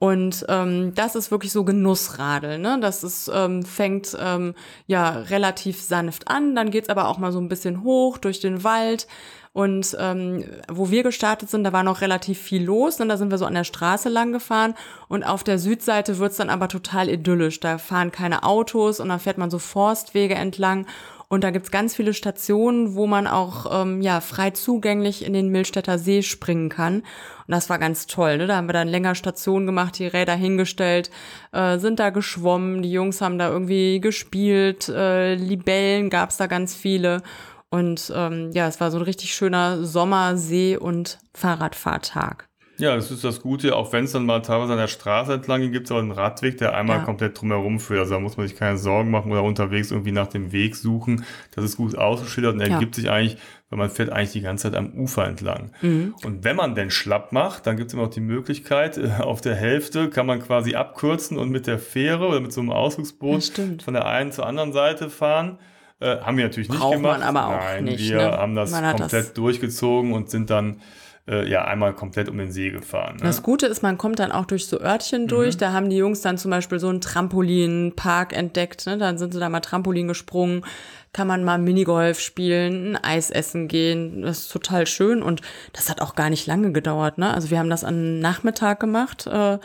Und 0.00 0.44
ähm, 0.48 0.92
das 0.96 1.14
ist 1.14 1.30
wirklich 1.30 1.52
so 1.52 1.64
Genussradeln. 1.64 2.60
Ne? 2.60 2.78
Das 2.80 3.04
ist, 3.04 3.30
ähm, 3.32 3.62
fängt 3.64 4.16
ähm, 4.20 4.54
ja 4.86 5.10
relativ 5.10 5.80
sanft 5.80 6.28
an, 6.28 6.56
dann 6.56 6.70
geht's 6.70 6.88
aber 6.88 7.08
auch 7.08 7.18
mal 7.18 7.32
so 7.32 7.38
ein 7.38 7.48
bisschen 7.48 7.84
hoch 7.84 8.18
durch 8.18 8.40
den 8.40 8.64
Wald. 8.64 9.06
Und 9.54 9.96
ähm, 10.00 10.44
wo 10.68 10.90
wir 10.90 11.04
gestartet 11.04 11.48
sind, 11.48 11.62
da 11.62 11.72
war 11.72 11.84
noch 11.84 12.00
relativ 12.00 12.40
viel 12.40 12.64
los. 12.64 13.00
Und 13.00 13.08
da 13.08 13.16
sind 13.16 13.30
wir 13.30 13.38
so 13.38 13.46
an 13.46 13.54
der 13.54 13.62
Straße 13.62 14.08
lang 14.08 14.32
gefahren. 14.32 14.74
Und 15.06 15.22
auf 15.22 15.44
der 15.44 15.60
Südseite 15.60 16.18
wird's 16.18 16.38
dann 16.38 16.50
aber 16.50 16.66
total 16.66 17.08
idyllisch. 17.08 17.60
Da 17.60 17.78
fahren 17.78 18.10
keine 18.10 18.42
Autos 18.42 18.98
und 18.98 19.10
dann 19.10 19.20
fährt 19.20 19.38
man 19.38 19.52
so 19.52 19.60
Forstwege 19.60 20.34
entlang. 20.34 20.86
Und 21.28 21.44
da 21.44 21.52
gibt's 21.52 21.70
ganz 21.70 21.94
viele 21.94 22.14
Stationen, 22.14 22.96
wo 22.96 23.06
man 23.06 23.28
auch 23.28 23.82
ähm, 23.82 24.02
ja, 24.02 24.20
frei 24.20 24.50
zugänglich 24.50 25.24
in 25.24 25.32
den 25.32 25.50
Millstädter 25.50 25.98
See 25.98 26.22
springen 26.22 26.68
kann. 26.68 26.96
Und 26.96 27.52
das 27.52 27.70
war 27.70 27.78
ganz 27.78 28.06
toll. 28.08 28.38
Ne? 28.38 28.48
Da 28.48 28.56
haben 28.56 28.68
wir 28.68 28.72
dann 28.72 28.88
länger 28.88 29.14
Stationen 29.14 29.66
gemacht, 29.66 29.98
die 30.00 30.06
Räder 30.08 30.34
hingestellt, 30.34 31.10
äh, 31.52 31.78
sind 31.78 32.00
da 32.00 32.10
geschwommen, 32.10 32.82
die 32.82 32.92
Jungs 32.92 33.20
haben 33.20 33.38
da 33.38 33.48
irgendwie 33.50 34.00
gespielt, 34.00 34.88
äh, 34.88 35.34
Libellen 35.34 36.10
gab's 36.10 36.38
da 36.38 36.46
ganz 36.48 36.74
viele. 36.74 37.22
Und 37.70 38.12
ähm, 38.14 38.50
ja, 38.52 38.68
es 38.68 38.80
war 38.80 38.90
so 38.90 38.98
ein 38.98 39.02
richtig 39.04 39.34
schöner 39.34 39.82
Sommer-, 39.84 40.36
See- 40.36 40.76
und 40.76 41.18
Fahrradfahrtag. 41.34 42.48
Ja, 42.76 42.96
das 42.96 43.12
ist 43.12 43.22
das 43.22 43.40
Gute, 43.40 43.76
auch 43.76 43.92
wenn 43.92 44.02
es 44.04 44.10
dann 44.12 44.26
mal 44.26 44.42
teilweise 44.42 44.72
an 44.72 44.78
der 44.80 44.88
Straße 44.88 45.32
entlang 45.34 45.60
geht, 45.60 45.70
gibt 45.72 45.86
es 45.86 45.92
auch 45.92 45.98
einen 45.98 46.10
Radweg, 46.10 46.58
der 46.58 46.74
einmal 46.74 46.98
Ja. 46.98 47.04
komplett 47.04 47.40
drumherum 47.40 47.78
führt. 47.78 48.00
Also 48.00 48.14
da 48.14 48.20
muss 48.20 48.36
man 48.36 48.48
sich 48.48 48.56
keine 48.56 48.78
Sorgen 48.78 49.12
machen 49.12 49.30
oder 49.30 49.44
unterwegs 49.44 49.92
irgendwie 49.92 50.10
nach 50.10 50.26
dem 50.26 50.50
Weg 50.50 50.74
suchen. 50.74 51.24
Das 51.54 51.64
ist 51.64 51.76
gut 51.76 51.96
ausgeschildert 51.96 52.54
und 52.54 52.60
Ja. 52.62 52.66
ergibt 52.74 52.96
sich 52.96 53.08
eigentlich, 53.08 53.36
weil 53.70 53.78
man 53.78 53.90
fährt 53.90 54.10
eigentlich 54.10 54.32
die 54.32 54.40
ganze 54.40 54.64
Zeit 54.72 54.74
am 54.76 54.92
Ufer 54.94 55.24
entlang. 55.24 55.70
Mhm. 55.82 56.16
Und 56.24 56.42
wenn 56.42 56.56
man 56.56 56.74
denn 56.74 56.90
schlapp 56.90 57.30
macht, 57.30 57.64
dann 57.68 57.76
gibt 57.76 57.88
es 57.90 57.94
immer 57.94 58.04
noch 58.04 58.10
die 58.10 58.20
Möglichkeit, 58.20 58.98
äh, 58.98 59.08
auf 59.20 59.40
der 59.40 59.54
Hälfte 59.54 60.10
kann 60.10 60.26
man 60.26 60.40
quasi 60.42 60.74
abkürzen 60.74 61.38
und 61.38 61.50
mit 61.50 61.68
der 61.68 61.78
Fähre 61.78 62.26
oder 62.26 62.40
mit 62.40 62.52
so 62.52 62.60
einem 62.60 62.70
Ausflugsboot 62.70 63.56
Ja, 63.56 63.64
von 63.84 63.94
der 63.94 64.06
einen 64.06 64.32
zur 64.32 64.46
anderen 64.46 64.72
Seite 64.72 65.10
fahren. 65.10 65.58
Äh, 66.00 66.18
haben 66.20 66.36
wir 66.36 66.44
natürlich 66.44 66.68
nicht 66.68 66.80
Braucht 66.80 66.96
gemacht. 66.96 67.20
man 67.20 67.28
aber 67.36 67.46
auch 67.48 67.60
Nein, 67.64 67.84
nicht, 67.84 68.10
wir 68.10 68.16
ne? 68.16 68.32
haben 68.32 68.54
das 68.54 68.72
komplett 68.72 69.12
das- 69.12 69.32
durchgezogen 69.32 70.12
und 70.12 70.28
sind 70.30 70.50
dann 70.50 70.80
äh, 71.26 71.48
ja 71.48 71.64
einmal 71.64 71.94
komplett 71.94 72.28
um 72.28 72.36
den 72.36 72.52
See 72.52 72.70
gefahren. 72.70 73.16
Ne? 73.16 73.22
Das 73.22 73.42
Gute 73.42 73.66
ist, 73.66 73.82
man 73.82 73.96
kommt 73.96 74.18
dann 74.18 74.30
auch 74.32 74.44
durch 74.44 74.66
so 74.66 74.80
Örtchen 74.80 75.26
durch. 75.26 75.56
Da 75.56 75.72
haben 75.72 75.88
die 75.88 75.96
Jungs 75.96 76.20
dann 76.20 76.36
zum 76.36 76.50
Beispiel 76.50 76.78
so 76.78 76.88
einen 76.88 77.00
Trampolinpark 77.00 78.36
entdeckt. 78.36 78.86
Ne? 78.86 78.98
Dann 78.98 79.18
sind 79.18 79.32
sie 79.32 79.40
da 79.40 79.48
mal 79.48 79.60
Trampolin 79.60 80.08
gesprungen. 80.08 80.64
Kann 81.12 81.28
man 81.28 81.44
mal 81.44 81.58
Minigolf 81.58 82.18
spielen, 82.20 82.96
ein 82.96 83.04
Eis 83.04 83.30
essen 83.30 83.68
gehen. 83.68 84.22
Das 84.22 84.40
ist 84.40 84.52
total 84.52 84.86
schön. 84.86 85.22
Und 85.22 85.40
das 85.72 85.88
hat 85.88 86.02
auch 86.02 86.14
gar 86.14 86.28
nicht 86.28 86.46
lange 86.46 86.72
gedauert. 86.72 87.18
Ne? 87.18 87.32
Also 87.32 87.50
wir 87.50 87.58
haben 87.58 87.70
das 87.70 87.84
am 87.84 88.18
Nachmittag 88.18 88.80
gemacht. 88.80 89.26
Äh, 89.26 89.58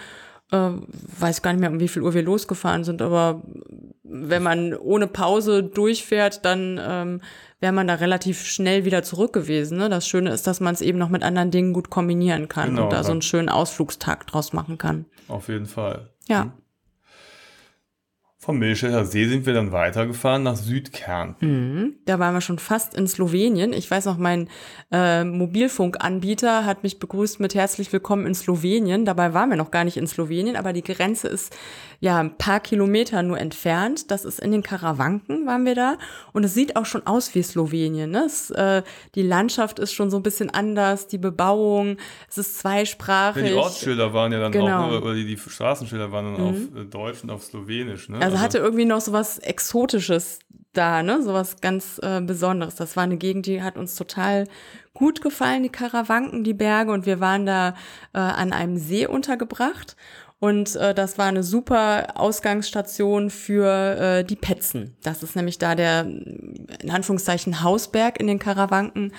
äh, 0.52 0.72
weiß 1.20 1.42
gar 1.42 1.54
nicht 1.54 1.62
mehr, 1.62 1.72
um 1.72 1.80
wie 1.80 1.88
viel 1.88 2.02
Uhr 2.02 2.14
wir 2.14 2.24
losgefahren 2.24 2.84
sind, 2.84 3.02
aber 3.02 3.42
wenn 4.04 4.44
man 4.44 4.76
ohne 4.76 5.08
Pause 5.08 5.64
durchfährt, 5.64 6.44
dann 6.44 6.80
ähm, 6.82 7.22
wäre 7.60 7.74
man 7.74 7.88
da 7.88 7.96
relativ 7.96 8.46
schnell 8.46 8.86
wieder 8.86 9.04
zurück 9.04 9.34
gewesen. 9.34 9.78
Ne? 9.78 9.90
Das 9.90 10.08
Schöne 10.08 10.32
ist, 10.32 10.48
dass 10.48 10.60
man 10.60 10.74
es 10.74 10.82
eben 10.82 10.98
noch 10.98 11.10
mit 11.10 11.24
anderen 11.24 11.52
Dingen 11.52 11.74
gut 11.74 11.90
kombinieren 11.90 12.48
kann 12.48 12.70
Genau, 12.70 12.86
und 12.86 12.94
da 12.94 13.04
so 13.04 13.10
ja. 13.10 13.14
einen 13.14 13.22
schönen 13.22 13.50
Ausflugstag 13.50 14.26
draus 14.28 14.54
machen 14.54 14.78
kann. 14.78 15.06
Auf 15.28 15.48
jeden 15.50 15.68
Fall. 15.68 16.10
Ja. 16.28 16.52
Vom 18.50 18.58
Milchstädter 18.58 19.06
See 19.06 19.28
sind 19.28 19.46
wir 19.46 19.54
dann 19.54 19.72
weitergefahren 19.72 20.42
nach 20.42 20.56
Südkärnten. 20.56 21.50
Mhm. 21.84 21.94
Da 22.06 22.18
waren 22.18 22.34
wir 22.34 22.42
schon 22.42 22.58
fast 22.58 22.96
in 22.96 23.08
Slowenien. 23.08 23.74
Ich 23.74 23.92
weiß 23.92 24.06
noch, 24.06 24.18
mein 24.18 24.50
äh, 24.92 25.24
Mobilfunkanbieter 25.24 26.66
hat 26.66 26.82
mich 26.82 26.98
begrüßt 26.98 27.40
mit 27.40 27.54
herzlich 27.54 27.94
willkommen 27.94 28.26
in 28.26 28.34
Slowenien. 28.34 29.06
Dabei 29.06 29.36
waren 29.36 29.52
wir 29.52 29.56
noch 29.56 29.70
gar 29.70 29.84
nicht 29.84 29.98
in 29.98 30.08
Slowenien, 30.08 30.56
aber 30.56 30.74
die 30.74 30.82
Grenze 30.82 31.28
ist 31.28 31.56
ja 32.00 32.18
ein 32.20 32.38
paar 32.38 32.60
Kilometer 32.60 33.24
nur 33.24 33.38
entfernt. 33.40 34.10
Das 34.12 34.24
ist 34.26 34.40
in 34.40 34.52
den 34.52 34.64
Karawanken 34.64 35.46
waren 35.46 35.66
wir 35.66 35.76
da 35.76 35.98
und 36.34 36.44
es 36.44 36.54
sieht 36.54 36.76
auch 36.76 36.86
schon 36.86 37.06
aus 37.06 37.36
wie 37.36 37.44
Slowenien. 37.44 38.12
Ne? 38.12 38.24
Es, 38.26 38.50
äh, 38.52 38.84
die 39.16 39.22
Landschaft 39.24 39.80
ist 39.80 39.94
schon 39.94 40.10
so 40.10 40.18
ein 40.18 40.24
bisschen 40.24 40.50
anders, 40.50 41.08
die 41.08 41.18
Bebauung, 41.18 41.98
es 42.30 42.38
ist 42.38 42.56
Ja, 42.56 42.62
zweisprachig. 42.62 43.44
die 43.50 43.54
Ortsschilder 43.54 44.14
waren 44.14 44.32
ja 44.32 44.40
dann 44.40 44.52
Genau. 44.52 44.88
auch, 44.98 45.02
oder 45.02 45.14
die, 45.14 45.26
die 45.26 45.38
Straßenschilder 45.38 46.12
waren 46.12 46.36
dann 46.36 46.46
auf 46.46 46.56
äh, 46.82 46.86
Deutsch 46.86 47.24
und 47.24 47.32
auf 47.32 47.44
Slowenisch. 47.44 48.10
Ne? 48.10 48.20
Also 48.22 48.40
hatte 48.40 48.58
irgendwie 48.60 48.86
noch 48.86 49.02
so 49.02 49.12
was 49.12 49.38
Exotisches 49.40 50.40
da, 50.74 51.02
ne? 51.04 51.22
So 51.24 51.34
was 51.34 51.62
ganz 51.62 52.00
äh, 52.04 52.22
Besonderes. 52.22 52.76
Das 52.76 52.96
war 52.96 53.04
eine 53.04 53.18
Gegend, 53.18 53.46
die 53.48 53.62
hat 53.64 53.76
uns 53.76 53.96
total 53.96 54.46
gut 54.94 55.22
gefallen, 55.22 55.64
die 55.64 55.70
Karawanken, 55.70 56.44
die 56.44 56.54
Berge. 56.54 56.92
Und 56.92 57.06
wir 57.06 57.20
waren 57.20 57.46
da 57.46 57.70
äh, 58.14 58.20
an 58.20 58.54
einem 58.54 58.78
See 58.78 59.08
untergebracht. 59.08 59.96
Und 60.40 60.76
äh, 60.78 60.94
das 60.94 61.18
war 61.18 61.26
eine 61.26 61.44
super 61.44 62.14
Ausgangsstation 62.16 63.30
für 63.30 63.68
äh, 63.68 64.24
die 64.24 64.38
Petzen. 64.38 64.96
Das 65.04 65.22
ist 65.22 65.36
nämlich 65.36 65.58
da 65.58 65.76
der, 65.76 66.06
in 66.06 66.90
Anführungszeichen, 66.90 67.62
Hausberg 67.62 68.20
in 68.20 68.28
den 68.28 68.40
Karawanken, 68.40 69.12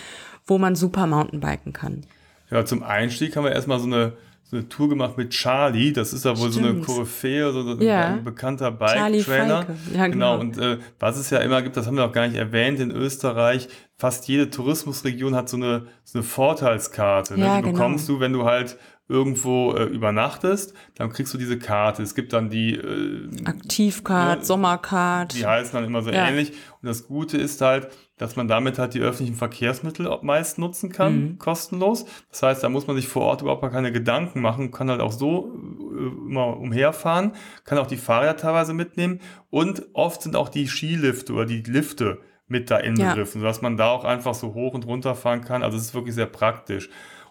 wo 0.46 0.56
man 0.56 0.74
super 0.74 1.06
Mountainbiken 1.06 1.72
kann. 1.74 2.06
Ja, 2.50 2.64
zum 2.64 2.83
Einstieg 2.83 3.37
haben 3.37 3.44
wir 3.44 3.52
erstmal 3.52 3.78
so 3.78 3.87
eine, 3.87 4.14
so 4.44 4.56
eine 4.56 4.68
Tour 4.70 4.88
gemacht 4.88 5.18
mit 5.18 5.30
Charlie. 5.30 5.92
Das 5.92 6.14
ist 6.14 6.24
ja 6.24 6.37
wohl 6.38 6.50
so 6.50 6.59
eine 6.61 6.70
Stimmt. 6.70 6.87
Koryphäe, 6.87 7.52
so 7.52 7.61
ein 7.61 7.83
Ja. 7.83 8.16
bekannter 8.24 8.70
Bike-Trainer. 8.72 9.66
Ja, 9.94 10.06
genau. 10.09 10.40
Und 10.40 10.56
äh, 10.59 10.78
was 10.98 11.18
es 11.18 11.28
ja 11.28 11.38
immer 11.40 11.61
gibt, 11.61 11.76
das 11.76 11.87
haben 11.87 11.96
wir 11.96 12.04
auch 12.06 12.12
gar 12.12 12.26
nicht 12.26 12.38
erwähnt, 12.38 12.80
in 12.80 12.90
Österreich, 12.90 13.68
fast 13.98 14.26
jede 14.26 14.48
Tourismusregion 14.50 15.35
hat 15.37 15.50
so 15.50 15.59
eine, 15.59 15.87
so 16.02 16.18
eine 16.18 16.22
Vorteilskarte. 16.26 17.38
Ne? 17.38 17.44
Ja, 17.44 17.56
die 17.59 17.62
genau. 17.64 17.72
bekommst 17.74 18.09
du, 18.09 18.18
wenn 18.20 18.33
du 18.33 18.44
halt 18.46 18.78
irgendwo 19.11 19.73
äh, 19.75 19.85
übernachtest, 19.85 20.73
dann 20.94 21.11
kriegst 21.11 21.35
du 21.35 21.38
diese 21.38 21.59
Karte. 21.59 22.03
Es 22.03 22.14
gibt 22.14 22.33
dann 22.33 22.49
die 22.49 22.75
äh, 22.77 23.29
Aktivcard, 23.44 24.38
Ja, 24.38 24.44
Sommercard. 24.44 25.35
die 25.35 25.44
heißen 25.44 25.73
dann 25.75 25.85
immer 25.85 26.03
so 26.03 26.11
Ja. 26.11 26.29
ähnlich. 26.29 26.51
Und 26.81 26.87
das 26.88 27.07
Gute 27.07 27.37
ist 27.37 27.61
halt, 27.61 27.88
dass 28.18 28.37
man 28.37 28.49
damit 28.49 28.79
halt 28.79 28.94
die 28.94 29.01
öffentlichen 29.01 29.35
Verkehrsmittel 29.37 30.09
meist 30.23 30.59
nutzen 30.59 30.92
kann, 30.92 31.20
Mhm. 31.33 31.38
kostenlos. 31.38 32.05
Das 32.31 32.42
heißt, 32.42 32.62
da 32.62 32.68
muss 32.68 32.87
man 32.87 32.96
sich 32.96 33.09
vor 33.09 33.23
Ort 33.23 33.42
überhaupt 33.42 33.62
gar 33.62 33.70
keine 33.70 33.92
Gedanken 33.92 34.40
machen, 34.40 34.70
kann 34.70 34.88
halt 34.90 35.01
auch 35.01 35.12
so 35.12 35.53
äh, 35.92 36.29
immer 36.31 36.57
umherfahren, 36.59 37.33
kann 37.64 37.79
auch 37.79 37.87
die 37.87 37.96
Fahrräder 37.96 38.37
teilweise 38.37 38.75
mitnehmen 38.75 39.20
und 39.51 39.87
oft 39.92 40.23
sind 40.23 40.37
auch 40.37 40.49
die 40.49 40.66
Skilifte 40.68 41.33
oder 41.33 41.46
die 41.46 41.62
Lifte 41.62 42.20
mit 42.46 42.70
da 42.70 42.79
inbegriffen, 42.79 43.40
sodass 43.40 43.62
man 43.62 43.77
da 43.77 43.88
auch 43.90 44.05
einfach 44.05 44.35
so 44.35 44.55
hoch 44.55 44.75
und 44.75 44.87
runter 44.87 45.14
fahren 45.14 45.40
kann. 45.40 45.62
Also 45.62 45.77
es 45.77 45.85
ist 45.85 45.94
wirklich 45.94 46.14
sehr 46.16 46.27
praktisch. 46.27 46.90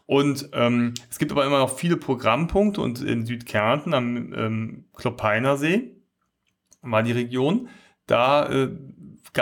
Und 0.09 0.49
ähm, 0.53 0.95
es 1.11 1.19
gibt 1.19 1.31
aber 1.31 1.45
immer 1.45 1.59
noch 1.59 1.77
viele 1.77 1.95
Programmpunkte 1.95 2.81
und 2.81 2.99
in 2.99 3.27
Südkärnten 3.27 3.93
am 3.93 4.33
ähm, 4.33 4.85
Kloppeiner 4.95 5.55
See 5.55 5.91
war 6.81 7.03
die 7.03 7.11
Region, 7.11 7.69
da 8.07 8.49
äh, 8.49 8.71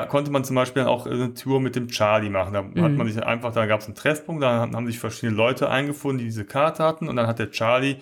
konnte 0.10 0.30
man 0.30 0.44
zum 0.44 0.58
Beispiel 0.58 0.84
auch 0.84 1.08
eine 1.08 1.34
Tour 1.34 1.62
mit 1.62 1.78
dem 1.78 1.88
Charlie 1.88 2.30
machen. 2.30 2.52
Da 2.54 2.64
mhm. 2.64 2.82
hat 2.82 2.92
man 2.92 3.08
sich 3.08 3.24
einfach, 3.24 3.54
da 3.54 3.66
gab 3.66 3.80
es 3.80 3.86
einen 3.86 3.96
Treffpunkt, 3.96 4.44
da 4.44 4.70
haben 4.70 4.86
sich 4.88 5.00
verschiedene 5.00 5.38
Leute 5.38 5.70
eingefunden, 5.70 6.18
die 6.18 6.26
diese 6.26 6.44
Karte 6.44 6.84
hatten 6.84 7.08
und 7.08 7.16
dann 7.16 7.28
hat 7.28 7.40
der 7.40 7.52
Charlie 7.52 7.96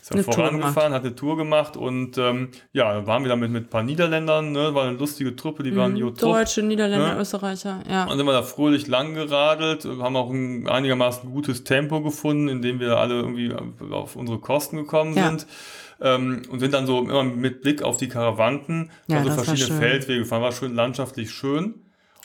ist 0.00 0.14
dann 0.14 0.22
vorangefahren, 0.22 0.92
hat 0.92 1.04
eine 1.04 1.14
Tour 1.14 1.36
gemacht 1.36 1.76
und 1.76 2.18
ähm, 2.18 2.50
ja, 2.72 3.06
waren 3.06 3.24
wir 3.24 3.28
damit 3.28 3.50
mit 3.50 3.64
ein 3.64 3.70
paar 3.70 3.82
Niederländern, 3.82 4.52
ne, 4.52 4.74
war 4.74 4.84
eine 4.84 4.96
lustige 4.96 5.34
Truppe, 5.36 5.62
die 5.62 5.74
waren 5.76 5.94
mhm, 5.94 6.14
Deutsche, 6.14 6.62
Niederländer, 6.62 7.14
ne? 7.14 7.20
Österreicher, 7.20 7.82
ja. 7.88 8.04
Und 8.04 8.16
sind 8.16 8.26
wir 8.26 8.32
da 8.32 8.42
fröhlich 8.42 8.86
lang 8.86 9.14
geradelt, 9.14 9.84
haben 9.84 10.16
auch 10.16 10.30
ein 10.30 10.68
einigermaßen 10.68 11.30
gutes 11.30 11.64
Tempo 11.64 12.00
gefunden, 12.00 12.48
in 12.48 12.62
dem 12.62 12.80
wir 12.80 12.96
alle 12.98 13.14
irgendwie 13.14 13.52
auf 13.90 14.16
unsere 14.16 14.38
Kosten 14.38 14.76
gekommen 14.76 15.14
ja. 15.16 15.28
sind. 15.28 15.46
Ähm, 16.00 16.42
und 16.48 16.60
sind 16.60 16.74
dann 16.74 16.86
so 16.86 17.00
immer 17.00 17.24
mit 17.24 17.60
Blick 17.60 17.82
auf 17.82 17.96
die 17.96 18.06
Karawanken, 18.06 18.92
ja, 19.08 19.24
so 19.24 19.30
verschiedene 19.30 19.80
Feldwege 19.80 20.20
gefahren, 20.20 20.42
war 20.42 20.52
schön 20.52 20.72
landschaftlich 20.76 21.32
schön. 21.32 21.74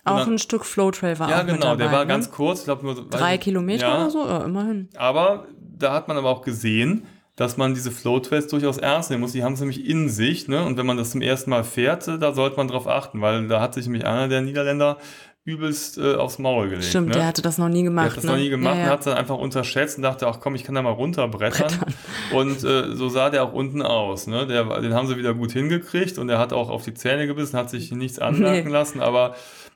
Auch 0.05 0.19
dann, 0.19 0.33
ein 0.33 0.37
Stück 0.37 0.65
Flowtrail 0.65 1.17
war 1.17 1.29
ja, 1.29 1.37
auch 1.37 1.45
genau, 1.45 1.53
mit 1.53 1.63
dabei, 1.63 1.75
der 1.77 1.91
war 1.91 2.05
ne? 2.05 2.07
ganz 2.07 2.29
kurz, 2.29 2.59
ich 2.59 2.65
glaube 2.65 2.83
nur 2.83 2.95
so, 2.95 3.05
drei 3.09 3.39
Kilometer 3.39 3.87
ja, 3.87 3.95
oder 3.95 4.09
so, 4.11 4.27
ja, 4.27 4.43
immerhin. 4.43 4.89
Aber 4.95 5.47
da 5.57 5.93
hat 5.93 6.07
man 6.07 6.17
aber 6.17 6.29
auch 6.29 6.41
gesehen, 6.41 7.07
dass 7.35 7.57
man 7.57 7.73
diese 7.73 7.91
Flowtrails 7.91 8.47
durchaus 8.47 8.77
ernst 8.77 9.09
nehmen 9.09 9.21
muss. 9.21 9.31
Die 9.31 9.43
haben 9.43 9.53
es 9.53 9.59
nämlich 9.59 9.87
in 9.87 10.09
sich, 10.09 10.47
ne? 10.47 10.63
Und 10.63 10.77
wenn 10.77 10.85
man 10.85 10.97
das 10.97 11.11
zum 11.11 11.21
ersten 11.21 11.49
Mal 11.49 11.63
fährt, 11.63 12.07
da 12.07 12.33
sollte 12.33 12.57
man 12.57 12.67
drauf 12.67 12.87
achten, 12.87 13.21
weil 13.21 13.47
da 13.47 13.59
hat 13.59 13.73
sich 13.73 13.85
nämlich 13.85 14.05
einer 14.05 14.27
der 14.27 14.41
Niederländer 14.41 14.97
übelst 15.45 15.97
äh, 15.97 16.15
aufs 16.15 16.39
Maul 16.39 16.69
gelegt. 16.69 16.85
Stimmt, 16.85 17.09
ne? 17.09 17.15
der 17.15 17.27
hatte 17.27 17.41
das 17.41 17.57
noch 17.57 17.67
nie 17.67 17.83
gemacht. 17.83 18.05
Der 18.05 18.11
hat 18.11 18.17
das 18.17 18.23
ne? 18.23 18.31
noch 18.31 18.37
nie 18.37 18.49
gemacht 18.49 18.75
ja, 18.75 18.81
ja. 18.81 18.85
und 18.85 18.91
hat 18.91 18.99
es 18.99 19.05
dann 19.05 19.17
einfach 19.17 19.37
unterschätzt 19.37 19.97
und 19.97 20.03
dachte, 20.03 20.25
ach 20.27 20.39
komm, 20.39 20.55
ich 20.55 20.63
kann 20.63 20.75
da 20.75 20.81
mal 20.81 20.91
runterbrettern. 20.91 21.67
Brettern. 21.67 21.93
Und 22.33 22.63
äh, 22.63 22.95
so 22.95 23.09
sah 23.09 23.29
der 23.29 23.43
auch 23.43 23.51
unten 23.51 23.81
aus. 23.81 24.27
Ne? 24.27 24.47
Der, 24.47 24.63
den 24.79 24.93
haben 24.93 25.07
sie 25.07 25.17
wieder 25.17 25.33
gut 25.33 25.51
hingekriegt 25.51 26.17
und 26.17 26.29
er 26.29 26.39
hat 26.39 26.53
auch 26.53 26.69
auf 26.69 26.83
die 26.85 26.93
Zähne 26.93 27.27
gebissen, 27.27 27.57
hat 27.57 27.69
sich 27.69 27.91
nichts 27.91 28.19
anmerken 28.19 28.67
nee. 28.67 28.73
lassen, 28.73 29.01
aber 29.01 29.35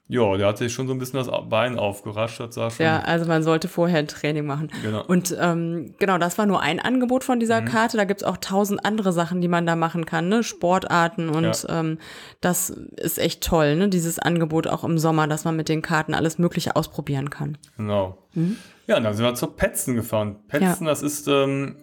ja, 0.10 0.38
der 0.38 0.48
hat 0.48 0.58
sich 0.58 0.74
schon 0.74 0.88
so 0.88 0.94
ein 0.94 1.00
bisschen 1.00 1.18
das 1.18 1.30
Bein 1.50 1.78
aufgerascht. 1.78 2.40
Das 2.40 2.56
sah 2.56 2.72
schon 2.72 2.86
ja, 2.86 3.00
also 3.00 3.26
man 3.26 3.44
sollte 3.44 3.68
vorher 3.68 4.00
ein 4.00 4.08
Training 4.08 4.46
machen. 4.46 4.72
Genau. 4.82 5.04
Und 5.06 5.36
ähm, 5.38 5.96
genau, 6.00 6.18
das 6.18 6.38
war 6.38 6.46
nur 6.46 6.62
ein 6.62 6.80
Angebot 6.80 7.26
von 7.26 7.42
dieser 7.42 7.60
mhm. 7.60 7.66
Karte. 7.66 7.98
Da 7.98 8.06
gibt's 8.06 8.24
auch 8.24 8.38
tausend 8.38 8.86
andere 8.86 9.12
Sachen, 9.12 9.42
die 9.42 9.50
man 9.50 9.66
da 9.66 9.76
machen 9.76 10.06
kann, 10.06 10.30
ne? 10.30 10.44
Sportarten 10.44 11.28
und 11.28 11.44
ja. 11.64 11.80
ähm, 11.80 11.98
das 12.40 12.70
ist 12.70 13.20
echt 13.20 13.44
toll, 13.44 13.76
ne? 13.76 13.90
Dieses 13.90 14.18
Angebot 14.18 14.68
auch 14.68 14.86
im 14.86 14.98
Sommer, 14.98 15.28
dass 15.28 15.44
man 15.44 15.58
mit 15.58 15.68
den 15.68 15.82
Karten 15.82 16.14
alles 16.14 16.38
Mögliche 16.38 16.78
ausprobieren 16.78 17.30
kann. 17.30 17.58
Genau. 17.76 18.18
Mhm. 18.34 18.56
Ja, 18.88 19.02
dann 19.02 19.14
sind 19.14 19.26
wir 19.26 19.36
zur 19.36 19.58
Petzen 19.58 19.96
gefahren. 19.96 20.38
Petzen, 20.48 20.86
ja. 20.86 20.92
das 20.92 21.02
ist 21.02 21.28
ähm, 21.28 21.76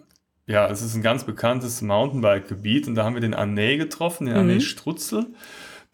ja, 0.47 0.67
es 0.67 0.81
ist 0.81 0.95
ein 0.95 1.01
ganz 1.03 1.23
bekanntes 1.23 1.83
Mountainbike-Gebiet 1.83 2.87
und 2.87 2.95
da 2.95 3.03
haben 3.03 3.15
wir 3.15 3.21
den 3.21 3.33
Arne 3.35 3.77
getroffen, 3.77 4.25
den 4.25 4.33
mhm. 4.33 4.39
Arne 4.39 4.61
Strutzel. 4.61 5.27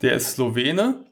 Der 0.01 0.13
ist 0.13 0.31
Slowene 0.31 1.05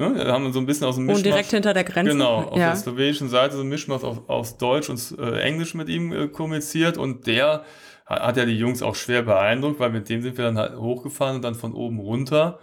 Ne? 0.00 0.14
Da 0.14 0.32
haben 0.32 0.44
wir 0.44 0.52
so 0.52 0.58
ein 0.58 0.66
bisschen 0.66 0.86
aus 0.86 0.96
dem 0.96 1.04
Mischmasch. 1.04 1.18
Und 1.18 1.26
direkt 1.26 1.50
hinter 1.50 1.74
der 1.74 1.84
Grenze. 1.84 2.12
Genau, 2.12 2.42
auf 2.44 2.58
ja. 2.58 2.68
der 2.68 2.76
slowenischen 2.76 3.28
Seite 3.28 3.54
so 3.54 3.60
ein 3.60 3.68
Mischmasch 3.68 4.02
aus, 4.02 4.16
aus 4.26 4.56
Deutsch 4.56 4.88
und 4.88 5.14
äh, 5.18 5.40
Englisch 5.40 5.74
mit 5.74 5.90
ihm 5.90 6.12
äh, 6.12 6.28
kommuniziert 6.28 6.96
und 6.96 7.26
der 7.26 7.64
hat, 8.06 8.22
hat 8.22 8.36
ja 8.38 8.46
die 8.46 8.58
Jungs 8.58 8.82
auch 8.82 8.94
schwer 8.94 9.22
beeindruckt, 9.22 9.78
weil 9.78 9.90
mit 9.90 10.08
dem 10.08 10.22
sind 10.22 10.38
wir 10.38 10.46
dann 10.46 10.56
halt 10.56 10.76
hochgefahren 10.76 11.36
und 11.36 11.42
dann 11.42 11.54
von 11.54 11.74
oben 11.74 12.00
runter. 12.00 12.58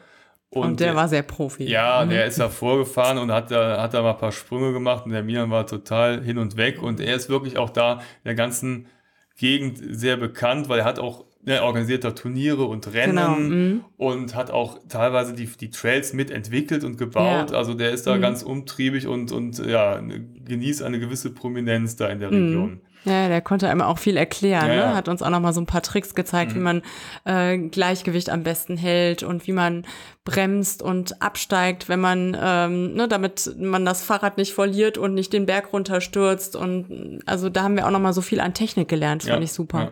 Und, 0.49 0.63
und 0.63 0.79
der, 0.79 0.87
der, 0.87 0.95
war 0.95 1.07
sehr 1.07 1.21
Profi. 1.21 1.65
Ja, 1.65 2.03
mhm. 2.03 2.09
der 2.09 2.25
ist 2.25 2.39
da 2.39 2.49
vorgefahren 2.49 3.19
und 3.19 3.31
hat 3.31 3.51
da, 3.51 3.81
hat 3.81 3.93
da 3.93 4.01
mal 4.01 4.11
ein 4.11 4.17
paar 4.17 4.31
Sprünge 4.31 4.73
gemacht 4.73 5.05
und 5.05 5.11
der 5.11 5.21
Milan 5.21 5.51
war 5.51 5.67
total 5.67 6.23
hin 6.23 6.39
und 6.39 6.57
weg 6.57 6.81
und 6.81 6.99
er 6.99 7.15
ist 7.15 7.29
wirklich 7.29 7.57
auch 7.57 7.69
da 7.69 7.93
in 7.93 8.25
der 8.25 8.35
ganzen 8.35 8.87
Gegend 9.35 9.77
sehr 9.79 10.17
bekannt, 10.17 10.69
weil 10.69 10.79
er 10.79 10.85
hat 10.85 10.97
auch 10.97 11.25
ne, 11.43 11.63
organisiert 11.63 12.03
da 12.03 12.11
Turniere 12.11 12.65
und 12.65 12.93
Rennen 12.93 13.15
genau. 13.15 13.35
mhm. 13.35 13.85
und 13.97 14.35
hat 14.35 14.51
auch 14.51 14.79
teilweise 14.89 15.33
die, 15.33 15.45
die 15.45 15.69
Trails 15.69 16.13
mitentwickelt 16.13 16.83
und 16.83 16.97
gebaut. 16.97 17.51
Ja. 17.51 17.57
Also 17.57 17.73
der 17.73 17.91
ist 17.91 18.07
da 18.07 18.15
mhm. 18.15 18.21
ganz 18.21 18.43
umtriebig 18.43 19.07
und, 19.07 19.31
und 19.31 19.65
ja, 19.65 19.99
genießt 19.99 20.83
eine 20.83 20.99
gewisse 20.99 21.33
Prominenz 21.33 21.95
da 21.95 22.07
in 22.07 22.19
der 22.19 22.31
mhm. 22.31 22.45
Region. 22.45 22.81
Ja, 23.05 23.29
der 23.29 23.41
konnte 23.41 23.69
einem 23.69 23.81
auch 23.81 23.99
viel 23.99 24.17
erklären. 24.17 24.67
Ja, 24.67 24.89
ne? 24.89 24.95
Hat 24.95 25.07
uns 25.07 25.21
auch 25.21 25.29
noch 25.29 25.39
mal 25.39 25.53
so 25.53 25.61
ein 25.61 25.65
paar 25.65 25.81
Tricks 25.81 26.13
gezeigt, 26.13 26.55
wie 26.55 26.59
mhm. 26.59 26.63
man 26.63 26.81
äh, 27.23 27.57
Gleichgewicht 27.57 28.29
am 28.29 28.43
besten 28.43 28.75
hält 28.75 29.23
und 29.23 29.47
wie 29.47 29.53
man 29.53 29.85
bremst 30.25 30.81
und 30.81 31.21
absteigt, 31.21 31.87
wenn 31.87 32.01
man, 32.01 32.35
ähm, 32.39 32.95
ne, 32.95 33.07
damit 33.07 33.55
man 33.57 33.85
das 33.85 34.03
Fahrrad 34.03 34.37
nicht 34.37 34.53
verliert 34.53 34.97
und 34.97 35.13
nicht 35.13 35.31
den 35.31 35.45
Berg 35.45 35.71
runterstürzt. 35.71 36.57
Und 36.57 37.21
also 37.25 37.49
da 37.49 37.63
haben 37.63 37.77
wir 37.77 37.87
auch 37.87 37.91
noch 37.91 38.01
mal 38.01 38.13
so 38.13 38.21
viel 38.21 38.41
an 38.41 38.53
Technik 38.53 38.89
gelernt. 38.89 39.23
Ja, 39.23 39.33
fand 39.33 39.45
ich 39.45 39.53
super. 39.53 39.79
Ja. 39.83 39.91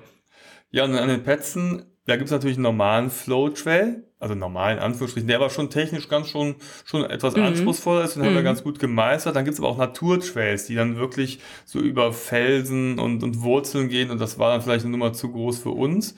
Ja, 0.76 0.84
und 0.84 0.94
an 0.98 1.08
den 1.08 1.24
Plätzen, 1.24 1.86
da 2.06 2.18
gibt 2.18 2.26
es 2.26 2.32
natürlich 2.32 2.58
einen 2.58 2.64
normalen 2.64 3.10
Flow-Trail, 3.10 4.04
also 4.20 4.36
normalen 4.36 4.78
Anführungsstrichen, 4.78 5.26
der 5.26 5.38
aber 5.38 5.50
schon 5.50 5.70
technisch 5.70 6.10
ganz 6.10 6.28
schon, 6.28 6.56
schon 6.84 7.06
etwas 7.06 7.34
mhm. 7.38 7.44
anspruchsvoller 7.44 8.04
ist 8.04 8.18
und 8.18 8.24
mhm. 8.24 8.26
haben 8.26 8.36
wir 8.36 8.44
ganz 8.44 8.62
gut 8.62 8.78
gemeistert. 8.78 9.38
Dann 9.38 9.46
gibt 9.46 9.54
es 9.54 9.62
aber 9.62 9.70
auch 9.70 9.78
Naturtrails, 9.78 10.66
die 10.66 10.76
dann 10.76 10.98
wirklich 10.98 11.40
so 11.64 11.80
über 11.80 12.12
Felsen 12.12 13.00
und, 13.00 13.24
und 13.24 13.42
Wurzeln 13.42 13.88
gehen 13.88 14.12
und 14.12 14.20
das 14.20 14.38
war 14.38 14.52
dann 14.52 14.62
vielleicht 14.62 14.84
eine 14.84 14.92
Nummer 14.92 15.14
zu 15.14 15.32
groß 15.32 15.60
für 15.60 15.70
uns. 15.70 16.18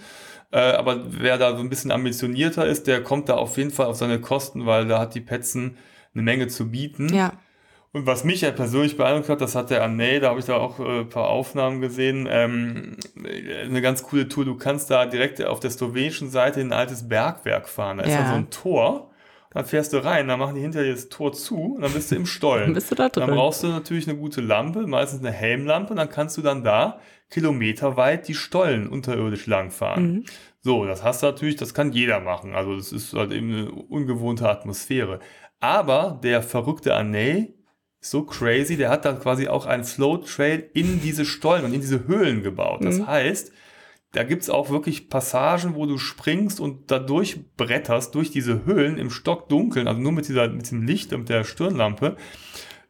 Äh, 0.50 0.58
aber 0.58 1.04
wer 1.08 1.38
da 1.38 1.56
so 1.56 1.62
ein 1.62 1.70
bisschen 1.70 1.92
ambitionierter 1.92 2.66
ist, 2.66 2.88
der 2.88 3.04
kommt 3.04 3.30
da 3.30 3.36
auf 3.36 3.58
jeden 3.58 3.70
Fall 3.70 3.86
auf 3.86 3.98
seine 3.98 4.20
Kosten, 4.20 4.66
weil 4.66 4.88
da 4.88 4.98
hat 4.98 5.14
die 5.14 5.22
Petzen 5.22 5.78
eine 6.16 6.24
Menge 6.24 6.48
zu 6.48 6.72
bieten. 6.72 7.14
Ja. 7.14 7.34
Und 7.98 8.06
was 8.06 8.24
mich 8.24 8.42
ja 8.42 8.52
persönlich 8.52 8.96
beeindruckt 8.96 9.30
hat, 9.30 9.42
das 9.42 9.56
hat 9.56 9.72
der 9.72 9.84
Anne, 9.84 10.20
da 10.20 10.30
habe 10.30 10.40
ich 10.40 10.46
da 10.46 10.58
auch 10.58 10.80
äh, 10.80 11.00
ein 11.00 11.10
paar 11.10 11.30
Aufnahmen 11.30 11.82
gesehen, 11.82 12.28
ähm, 12.30 12.96
eine 13.26 13.82
ganz 13.82 14.04
coole 14.04 14.28
Tour. 14.28 14.46
Du 14.46 14.56
kannst 14.56 14.92
da 14.92 15.08
direkt 15.08 15.44
auf 15.44 15.60
der 15.60 15.72
slowenischen 15.72 16.30
Seite 16.30 16.62
in 16.62 16.68
ein 16.68 16.78
altes 16.78 17.10
Bergwerk 17.10 17.68
fahren. 17.68 17.98
Da 17.98 18.04
ist 18.04 18.14
dann 18.14 18.28
so 18.28 18.36
ein 18.36 18.50
Tor. 18.52 19.12
Dann 19.52 19.66
fährst 19.66 19.94
du 19.94 20.04
rein, 20.04 20.28
dann 20.28 20.38
machen 20.38 20.54
die 20.54 20.62
hinter 20.62 20.84
dir 20.84 20.92
das 20.92 21.10
Tor 21.10 21.34
zu 21.34 21.76
und 21.76 21.82
dann 21.82 21.92
bist 21.92 22.12
du 22.12 22.16
im 22.16 22.28
Stollen. 22.28 22.66
dann 22.66 22.74
bist 22.74 22.92
du 22.92 22.96
da 22.96 23.10
drin. 23.10 23.26
Dann 23.26 23.36
brauchst 23.36 23.64
du 23.64 23.68
natürlich 23.68 24.08
eine 24.08 24.18
gute 24.18 24.42
Lampe, 24.42 24.86
meistens 24.86 25.22
eine 25.22 25.32
Helmlampe, 25.32 25.92
und 25.92 25.98
dann 25.98 26.10
kannst 26.10 26.38
du 26.38 26.44
dann 26.44 26.64
da 26.64 27.00
kilometerweit 27.32 28.28
die 28.28 28.36
Stollen 28.36 28.88
unterirdisch 28.88 29.48
langfahren. 29.48 30.12
Mhm. 30.12 30.26
So, 30.62 30.86
das 30.86 31.02
hast 31.02 31.24
du 31.24 31.28
natürlich, 31.28 31.56
das 31.56 31.74
kann 31.74 31.92
jeder 31.92 32.20
machen. 32.20 32.54
Also 32.54 32.76
das 32.76 32.92
ist 32.92 33.14
halt 33.14 33.32
eben 33.32 33.52
eine 33.52 33.72
ungewohnte 33.72 34.48
Atmosphäre. 34.48 35.22
Aber 35.60 36.20
der 36.22 36.44
verrückte 36.44 36.94
Anne, 36.94 37.57
so 38.00 38.24
crazy, 38.24 38.78
der 38.78 38.90
hat 38.90 39.06
dann 39.06 39.20
quasi 39.20 39.48
auch 39.48 39.66
einen 39.66 39.84
Flow 39.84 40.18
Trail 40.18 40.70
in 40.74 41.02
diese 41.02 41.26
Stollen 41.26 41.66
und 41.66 41.74
in 41.74 41.82
diese 41.82 42.08
Höhlen 42.08 42.44
gebaut. 42.44 42.84
Das 42.84 43.00
mhm. 43.00 43.08
heißt, 43.08 43.52
da 44.14 44.24
gibt's 44.24 44.50
auch 44.50 44.70
wirklich 44.70 45.10
Passagen, 45.10 45.76
wo 45.76 45.86
du 45.86 45.98
springst 45.98 46.60
und 46.60 46.90
dadurch 46.92 47.40
bretterst 47.58 48.16
durch 48.16 48.32
diese 48.32 48.66
Höhlen 48.66 48.98
im 48.98 49.10
Stockdunkeln, 49.10 49.88
also 49.88 50.00
nur 50.00 50.12
mit, 50.12 50.28
dieser, 50.28 50.48
mit 50.48 50.64
diesem 50.64 50.84
Licht 50.84 51.14
und 51.14 51.30
der 51.30 51.44
Stirnlampe. 51.44 52.16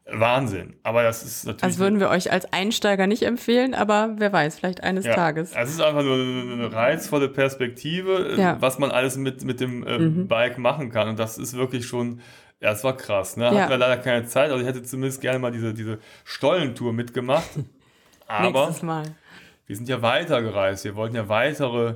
Wahnsinn. 0.09 0.77
Aber 0.83 1.03
das 1.03 1.23
ist 1.23 1.45
natürlich. 1.45 1.63
Also 1.63 1.79
würden 1.79 1.99
wir 1.99 2.09
euch 2.09 2.31
als 2.31 2.51
Einsteiger 2.53 3.07
nicht 3.07 3.23
empfehlen, 3.23 3.73
aber 3.73 4.15
wer 4.17 4.31
weiß, 4.31 4.57
vielleicht 4.57 4.81
eines 4.81 5.05
ja, 5.05 5.13
Tages. 5.13 5.51
Es 5.53 5.69
ist 5.69 5.81
einfach 5.81 6.03
nur 6.03 6.15
eine 6.15 6.71
reizvolle 6.71 7.27
Perspektive, 7.27 8.35
ja. 8.37 8.55
was 8.61 8.79
man 8.79 8.91
alles 8.91 9.17
mit, 9.17 9.43
mit 9.43 9.59
dem 9.59 9.85
äh, 9.85 9.99
mhm. 9.99 10.27
Bike 10.27 10.59
machen 10.59 10.91
kann. 10.91 11.09
Und 11.09 11.19
das 11.19 11.37
ist 11.37 11.57
wirklich 11.57 11.85
schon 11.85 12.21
ja, 12.59 12.71
es 12.71 12.83
war 12.83 12.97
krass. 12.97 13.37
Ne? 13.37 13.45
Hatten 13.45 13.57
ja. 13.57 13.69
wir 13.69 13.77
leider 13.77 13.97
keine 13.97 14.25
Zeit, 14.25 14.51
also 14.51 14.61
ich 14.61 14.67
hätte 14.67 14.83
zumindest 14.83 15.21
gerne 15.21 15.39
mal 15.39 15.51
diese, 15.51 15.73
diese 15.73 15.99
Stollentour 16.23 16.93
mitgemacht. 16.93 17.49
Aber 18.27 18.65
Nächstes 18.65 18.83
Mal. 18.83 19.03
wir 19.67 19.75
sind 19.75 19.87
ja 19.87 20.01
weitergereist. 20.01 20.83
Wir 20.83 20.95
wollten 20.95 21.15
ja 21.15 21.29
weitere 21.29 21.95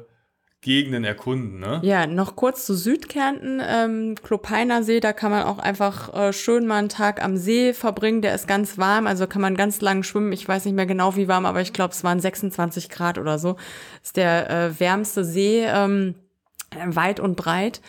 Gegenden 0.62 1.04
erkunden. 1.04 1.60
Ne? 1.60 1.80
Ja, 1.82 2.06
noch 2.06 2.36
kurz 2.36 2.68
zu 2.68 2.76
Südkärnten. 2.76 3.60
Ähm, 3.68 4.16
Klopeiner 4.22 4.84
See, 4.84 5.00
da 5.00 5.12
kann 5.12 5.32
man 5.32 5.44
auch 5.44 5.58
einfach 5.58 6.14
äh, 6.14 6.34
schön 6.34 6.68
mal 6.68 6.78
einen 6.78 6.90
Tag 6.90 7.24
am 7.24 7.36
See 7.36 7.74
verbringen. 7.74 8.22
Der 8.22 8.36
ist 8.36 8.48
ganz 8.48 8.78
warm, 8.78 9.08
also 9.08 9.26
kann 9.26 9.42
man 9.42 9.58
ganz 9.58 9.82
lang 9.82 10.04
schwimmen. 10.04 10.32
Ich 10.32 10.48
weiß 10.48 10.66
nicht 10.66 10.76
mehr 10.76 10.86
genau, 10.86 11.16
wie 11.16 11.28
warm, 11.28 11.48
aber 11.48 11.62
ich 11.62 11.74
glaube, 11.74 11.96
es 11.96 12.04
waren 12.04 12.20
26 12.20 12.90
Grad 12.90 13.18
oder 13.18 13.40
so. 13.40 13.56
Ist 14.04 14.18
der 14.18 14.50
äh, 14.52 14.80
wärmste 14.80 15.26
See 15.26 15.66
ähm, 15.66 16.14
weit 16.86 17.20
und 17.20 17.36
breit. 17.36 17.82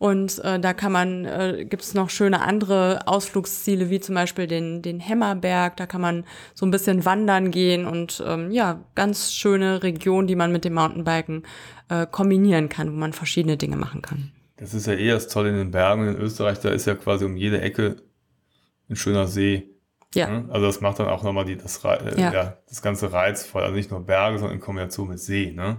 Und 0.00 0.42
äh, 0.44 0.58
da 0.58 0.72
kann 0.72 0.92
man, 0.92 1.26
äh, 1.26 1.66
gibt 1.68 1.82
es 1.82 1.92
noch 1.92 2.08
schöne 2.08 2.40
andere 2.40 3.00
Ausflugsziele, 3.04 3.90
wie 3.90 4.00
zum 4.00 4.14
Beispiel 4.14 4.46
den, 4.46 4.80
den 4.80 4.98
Hämmerberg. 4.98 5.76
Da 5.76 5.84
kann 5.84 6.00
man 6.00 6.24
so 6.54 6.64
ein 6.64 6.70
bisschen 6.70 7.04
wandern 7.04 7.50
gehen 7.50 7.84
und 7.84 8.24
ähm, 8.26 8.50
ja, 8.50 8.82
ganz 8.94 9.34
schöne 9.34 9.82
Region, 9.82 10.26
die 10.26 10.36
man 10.36 10.52
mit 10.52 10.64
dem 10.64 10.72
Mountainbiken 10.72 11.42
äh, 11.90 12.06
kombinieren 12.10 12.70
kann, 12.70 12.90
wo 12.90 12.96
man 12.96 13.12
verschiedene 13.12 13.58
Dinge 13.58 13.76
machen 13.76 14.00
kann. 14.00 14.32
Das 14.56 14.72
ist 14.72 14.86
ja 14.86 14.94
eh 14.94 15.10
das 15.10 15.28
Tolle 15.28 15.50
in 15.50 15.56
den 15.56 15.70
Bergen 15.70 16.08
in 16.08 16.16
Österreich, 16.16 16.60
da 16.60 16.70
ist 16.70 16.86
ja 16.86 16.94
quasi 16.94 17.26
um 17.26 17.36
jede 17.36 17.60
Ecke 17.60 17.96
ein 18.88 18.96
schöner 18.96 19.26
See. 19.26 19.68
Ja. 20.14 20.30
Ne? 20.30 20.48
Also 20.50 20.64
das 20.64 20.80
macht 20.80 20.98
dann 20.98 21.08
auch 21.08 21.22
nochmal 21.22 21.44
die, 21.44 21.58
das, 21.58 21.84
äh, 21.84 22.18
ja. 22.18 22.32
ja. 22.32 22.56
das 22.66 22.80
ganze 22.80 23.12
reizvoll. 23.12 23.64
Also 23.64 23.74
nicht 23.74 23.90
nur 23.90 24.00
Berge, 24.00 24.38
sondern 24.38 24.56
in 24.56 24.62
Kombination 24.62 25.08
mit 25.08 25.20
See, 25.20 25.52
ne? 25.52 25.76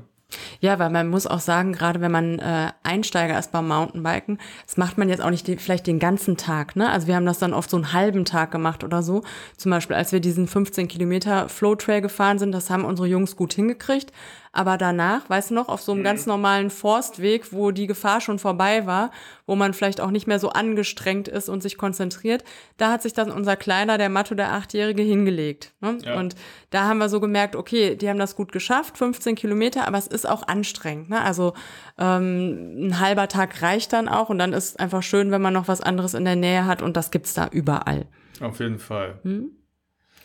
Ja, 0.59 0.79
weil 0.79 0.89
man 0.89 1.07
muss 1.07 1.27
auch 1.27 1.39
sagen, 1.39 1.73
gerade 1.73 2.01
wenn 2.01 2.11
man 2.11 2.39
äh, 2.39 2.71
Einsteiger 2.83 3.37
ist 3.37 3.51
beim 3.51 3.67
Mountainbiken, 3.67 4.39
das 4.65 4.77
macht 4.77 4.97
man 4.97 5.09
jetzt 5.09 5.21
auch 5.21 5.29
nicht 5.29 5.47
die, 5.47 5.57
vielleicht 5.57 5.87
den 5.87 5.99
ganzen 5.99 6.37
Tag. 6.37 6.75
Ne? 6.75 6.89
Also 6.89 7.07
wir 7.07 7.15
haben 7.15 7.25
das 7.25 7.39
dann 7.39 7.53
oft 7.53 7.69
so 7.69 7.77
einen 7.77 7.93
halben 7.93 8.25
Tag 8.25 8.51
gemacht 8.51 8.83
oder 8.83 9.03
so. 9.03 9.23
Zum 9.57 9.71
Beispiel, 9.71 9.95
als 9.95 10.11
wir 10.11 10.19
diesen 10.19 10.47
15 10.47 10.87
Kilometer 10.87 11.49
Flow 11.49 11.75
Trail 11.75 12.01
gefahren 12.01 12.39
sind, 12.39 12.51
das 12.51 12.69
haben 12.69 12.85
unsere 12.85 13.07
Jungs 13.07 13.35
gut 13.35 13.53
hingekriegt. 13.53 14.11
Aber 14.53 14.77
danach, 14.77 15.29
weißt 15.29 15.51
du 15.51 15.53
noch, 15.53 15.69
auf 15.69 15.81
so 15.81 15.93
einem 15.93 16.01
mhm. 16.01 16.05
ganz 16.05 16.25
normalen 16.25 16.69
Forstweg, 16.69 17.53
wo 17.53 17.71
die 17.71 17.87
Gefahr 17.87 18.19
schon 18.19 18.37
vorbei 18.37 18.85
war, 18.85 19.11
wo 19.45 19.55
man 19.55 19.73
vielleicht 19.73 20.01
auch 20.01 20.11
nicht 20.11 20.27
mehr 20.27 20.39
so 20.39 20.49
angestrengt 20.49 21.29
ist 21.29 21.47
und 21.47 21.63
sich 21.63 21.77
konzentriert, 21.77 22.43
da 22.75 22.91
hat 22.91 23.01
sich 23.01 23.13
dann 23.13 23.31
unser 23.31 23.55
Kleiner, 23.55 23.97
der 23.97 24.09
Matto, 24.09 24.35
der 24.35 24.51
Achtjährige, 24.51 25.03
hingelegt. 25.03 25.73
Ne? 25.79 25.97
Ja. 26.03 26.15
Und 26.15 26.35
da 26.69 26.83
haben 26.83 26.97
wir 26.97 27.07
so 27.07 27.21
gemerkt, 27.21 27.55
okay, 27.55 27.95
die 27.95 28.09
haben 28.09 28.19
das 28.19 28.35
gut 28.35 28.51
geschafft, 28.51 28.97
15 28.97 29.35
Kilometer, 29.35 29.87
aber 29.87 29.97
es 29.97 30.07
ist 30.07 30.27
auch 30.27 30.45
anstrengend. 30.45 31.09
Ne? 31.09 31.21
Also 31.21 31.53
ähm, 31.97 32.87
ein 32.87 32.99
halber 32.99 33.29
Tag 33.29 33.61
reicht 33.61 33.93
dann 33.93 34.09
auch 34.09 34.29
und 34.29 34.37
dann 34.37 34.51
ist 34.51 34.79
einfach 34.81 35.03
schön, 35.03 35.31
wenn 35.31 35.41
man 35.41 35.53
noch 35.53 35.69
was 35.69 35.79
anderes 35.79 36.13
in 36.13 36.25
der 36.25 36.35
Nähe 36.35 36.65
hat 36.65 36.81
und 36.81 36.97
das 36.97 37.11
gibt's 37.11 37.33
da 37.33 37.47
überall. 37.47 38.05
Auf 38.41 38.59
jeden 38.59 38.79
Fall. 38.79 39.19
Hm? 39.23 39.51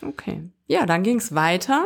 Okay. 0.01 0.41
Ja, 0.67 0.85
dann 0.85 1.03
ging's 1.03 1.33
weiter. 1.33 1.85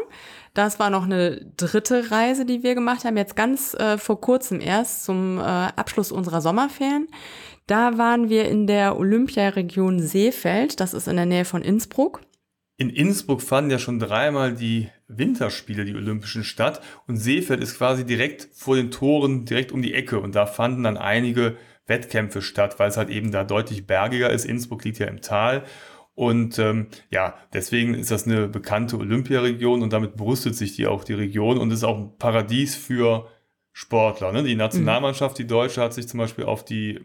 Das 0.53 0.79
war 0.79 0.89
noch 0.89 1.03
eine 1.03 1.45
dritte 1.55 2.11
Reise, 2.11 2.45
die 2.45 2.63
wir 2.63 2.75
gemacht 2.75 3.05
haben, 3.05 3.15
jetzt 3.15 3.35
ganz 3.35 3.73
äh, 3.75 3.97
vor 3.97 4.19
kurzem 4.19 4.59
erst 4.59 5.05
zum 5.05 5.37
äh, 5.37 5.41
Abschluss 5.41 6.11
unserer 6.11 6.41
Sommerferien. 6.41 7.07
Da 7.67 7.97
waren 7.97 8.29
wir 8.29 8.49
in 8.49 8.67
der 8.67 8.97
Olympiaregion 8.97 9.99
Seefeld, 9.99 10.79
das 10.79 10.93
ist 10.93 11.07
in 11.07 11.15
der 11.15 11.25
Nähe 11.25 11.45
von 11.45 11.61
Innsbruck. 11.61 12.21
In 12.77 12.89
Innsbruck 12.89 13.41
fanden 13.41 13.71
ja 13.71 13.79
schon 13.79 13.99
dreimal 13.99 14.53
die 14.53 14.89
Winterspiele, 15.07 15.85
die 15.85 15.95
Olympischen 15.95 16.43
statt. 16.43 16.81
Und 17.07 17.17
Seefeld 17.17 17.61
ist 17.61 17.77
quasi 17.77 18.05
direkt 18.05 18.49
vor 18.53 18.75
den 18.75 18.89
Toren, 18.89 19.45
direkt 19.45 19.71
um 19.71 19.83
die 19.83 19.93
Ecke. 19.93 20.19
Und 20.19 20.33
da 20.33 20.47
fanden 20.47 20.83
dann 20.83 20.97
einige 20.97 21.57
Wettkämpfe 21.85 22.41
statt, 22.41 22.79
weil 22.79 22.89
es 22.89 22.97
halt 22.97 23.09
eben 23.09 23.31
da 23.31 23.43
deutlich 23.43 23.85
bergiger 23.85 24.31
ist. 24.31 24.45
Innsbruck 24.45 24.83
liegt 24.83 24.97
ja 24.97 25.07
im 25.07 25.21
Tal. 25.21 25.63
Und 26.21 26.59
ähm, 26.59 26.85
ja, 27.09 27.33
deswegen 27.51 27.95
ist 27.95 28.11
das 28.11 28.27
eine 28.27 28.47
bekannte 28.47 28.99
Olympiaregion 28.99 29.81
und 29.81 29.91
damit 29.91 30.17
brüstet 30.17 30.55
sich 30.55 30.75
die 30.75 30.85
auch 30.85 31.03
die 31.03 31.15
Region 31.15 31.57
und 31.57 31.71
ist 31.71 31.83
auch 31.83 31.97
ein 31.97 32.15
Paradies 32.19 32.75
für 32.75 33.27
Sportler. 33.71 34.31
Ne? 34.31 34.43
Die 34.43 34.53
Nationalmannschaft, 34.53 35.39
die 35.39 35.47
Deutsche, 35.47 35.81
hat 35.81 35.95
sich 35.95 36.07
zum 36.07 36.19
Beispiel 36.19 36.43
auf 36.43 36.63
die 36.63 36.99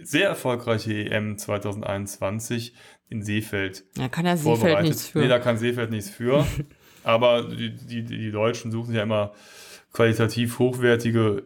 sehr 0.00 0.28
erfolgreiche 0.28 0.92
EM 0.92 1.36
2021 1.36 2.74
in 3.08 3.22
Seefeld. 3.24 3.86
Da 3.96 4.08
kann 4.08 4.24
ja 4.24 4.36
Seefeld 4.36 4.82
nichts 4.82 5.08
für. 5.08 5.18
Nee, 5.18 5.26
da 5.26 5.40
kann 5.40 5.58
Seefeld 5.58 5.90
nichts 5.90 6.10
für. 6.10 6.46
Aber 7.02 7.42
die, 7.42 7.74
die, 7.74 8.04
die 8.04 8.30
Deutschen 8.30 8.70
suchen 8.70 8.94
ja 8.94 9.02
immer 9.02 9.32
qualitativ 9.92 10.60
hochwertige 10.60 11.42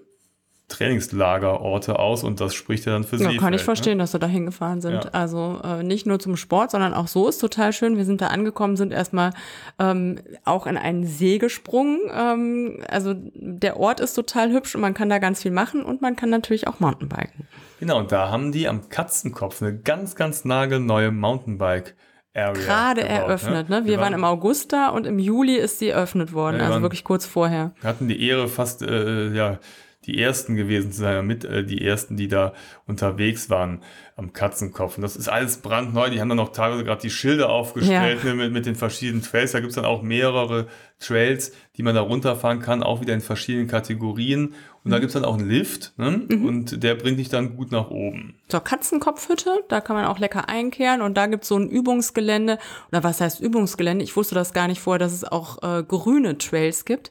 Trainingslagerorte 0.69 1.99
aus 1.99 2.25
und 2.25 2.41
das 2.41 2.55
spricht 2.55 2.87
ja 2.87 2.93
dann 2.93 3.05
für. 3.05 3.17
Ja, 3.17 3.37
kann 3.37 3.53
ich 3.53 3.61
ne? 3.61 3.65
verstehen, 3.65 3.99
ne? 3.99 4.05
dass 4.05 4.13
sie 4.13 4.19
da 4.19 4.27
hingefahren 4.27 4.81
sind. 4.81 5.05
Ja. 5.05 5.11
Also 5.13 5.61
äh, 5.63 5.83
nicht 5.83 6.07
nur 6.07 6.19
zum 6.19 6.37
Sport, 6.37 6.71
sondern 6.71 6.95
auch 6.95 7.07
so 7.07 7.29
ist 7.29 7.39
total 7.39 7.73
schön. 7.73 7.99
Wir 7.99 8.07
sind 8.07 8.23
da 8.23 8.29
angekommen, 8.29 8.77
sind 8.77 8.91
erstmal 8.91 9.33
ähm, 9.79 10.21
auch 10.45 10.67
in 10.67 10.79
einen 10.79 11.07
See 11.07 11.37
gesprungen. 11.39 12.01
Ähm, 12.13 12.83
also 12.89 13.15
der 13.15 13.79
Ort 13.79 14.01
ist 14.01 14.15
total 14.15 14.53
hübsch 14.53 14.75
und 14.75 14.81
man 14.81 14.95
kann 14.95 15.11
da 15.11 15.19
ganz 15.19 15.43
viel 15.43 15.51
machen 15.51 15.85
und 15.85 16.01
man 16.01 16.17
kann 16.17 16.31
natürlich 16.31 16.67
auch 16.67 16.81
Mountainbiken. 16.81 17.47
Genau, 17.81 17.99
und 17.99 18.11
da 18.11 18.31
haben 18.31 18.51
die 18.51 18.67
am 18.67 18.89
Katzenkopf 18.89 19.61
eine 19.61 19.77
ganz, 19.77 20.17
ganz 20.17 20.47
nagelneue 20.47 21.11
Mountainbike. 21.11 21.95
Area 22.37 22.53
Gerade 22.53 23.03
gebaut, 23.03 23.13
ne? 23.13 23.19
eröffnet, 23.19 23.69
ne? 23.69 23.77
Wir, 23.85 23.93
wir 23.93 23.99
waren, 23.99 24.05
waren, 24.07 24.15
im 24.15 24.25
August 24.25 24.73
da 24.73 24.89
und 24.89 25.07
im 25.07 25.21
Juli 25.21 25.55
ist 25.57 25.79
sie 25.79 25.91
eröffnet 25.91 26.33
worden, 26.33 26.59
ja, 26.59 26.67
also 26.67 26.83
wirklich 26.83 27.05
kurz 27.05 27.27
vorher. 27.27 27.73
Wir 27.81 27.89
hatten 27.89 28.09
die 28.09 28.27
Ehre, 28.27 28.49
fast 28.49 28.83
äh, 28.83 29.29
ja, 29.33 29.61
die 30.07 30.21
ersten 30.21 30.57
gewesen 30.57 30.93
zu 30.93 31.01
sein, 31.01 31.27
mit 31.27 31.45
äh, 31.45 31.65
die 31.65 31.85
ersten, 31.85 32.17
die 32.17 32.29
da 32.29 32.53
unterwegs 32.87 33.51
waren 33.51 33.81
am 34.17 34.33
Katzenkopf. 34.33 34.97
Und 34.97 35.03
das 35.03 35.17
ist 35.17 35.29
alles 35.29 35.57
brandneu. 35.57 36.09
Die 36.09 36.21
haben 36.21 36.29
dann 36.29 36.39
auch 36.39 36.53
teilweise 36.53 36.85
gerade 36.85 37.01
die 37.01 37.11
Schilder 37.11 37.49
aufgestellt 37.49 38.21
ja. 38.23 38.31
ne, 38.31 38.37
mit, 38.37 38.53
mit 38.53 38.67
den 38.67 38.77
verschiedenen 38.77 39.23
Trails. 39.23 39.53
Da 39.53 39.61
gibt's 39.61 39.75
dann 39.75 39.85
auch 39.85 40.03
mehrere 40.03 40.69
Trails, 41.01 41.53
die 41.77 41.83
man 41.83 41.97
da 41.97 42.03
runterfahren 42.03 42.61
kann, 42.61 42.85
auch 42.85 43.01
wieder 43.01 43.13
in 43.13 43.21
verschiedenen 43.21 43.67
Kategorien. 43.67 44.49
Und 44.49 44.55
mhm. 44.85 44.91
da 44.91 44.99
gibt's 45.01 45.15
dann 45.15 45.25
auch 45.25 45.37
einen 45.37 45.49
Lift 45.49 45.95
ne? 45.97 46.23
Mhm. 46.29 46.45
und 46.45 46.83
der 46.83 46.95
bringt 46.95 47.19
dich 47.19 47.29
dann 47.29 47.57
gut 47.57 47.73
nach 47.73 47.91
oben. 47.91 48.37
Zur 48.49 48.61
Katzenkopfhütte, 48.61 49.65
da 49.69 49.81
kann 49.81 49.97
man 49.97 50.05
auch 50.05 50.21
lecker 50.21 50.49
einkehren 50.49 51.03
und 51.03 51.17
da 51.17 51.27
gibt's 51.27 51.49
so 51.49 51.59
ein 51.59 51.69
Übungsgelände. 51.69 52.59
Oder 52.93 53.03
was 53.03 53.21
heißt 53.21 53.41
Übungsgelände? 53.41 54.05
Ich 54.05 54.15
wusste 54.15 54.37
das 54.37 54.53
gar 54.53 54.69
nicht 54.69 54.81
vorher, 54.81 55.01
dass 55.01 55.13
es 55.13 55.25
auch 55.25 55.63
äh, 55.63 55.83
grüne 55.83 56.39
Trails 56.39 56.85
gibt 56.85 57.11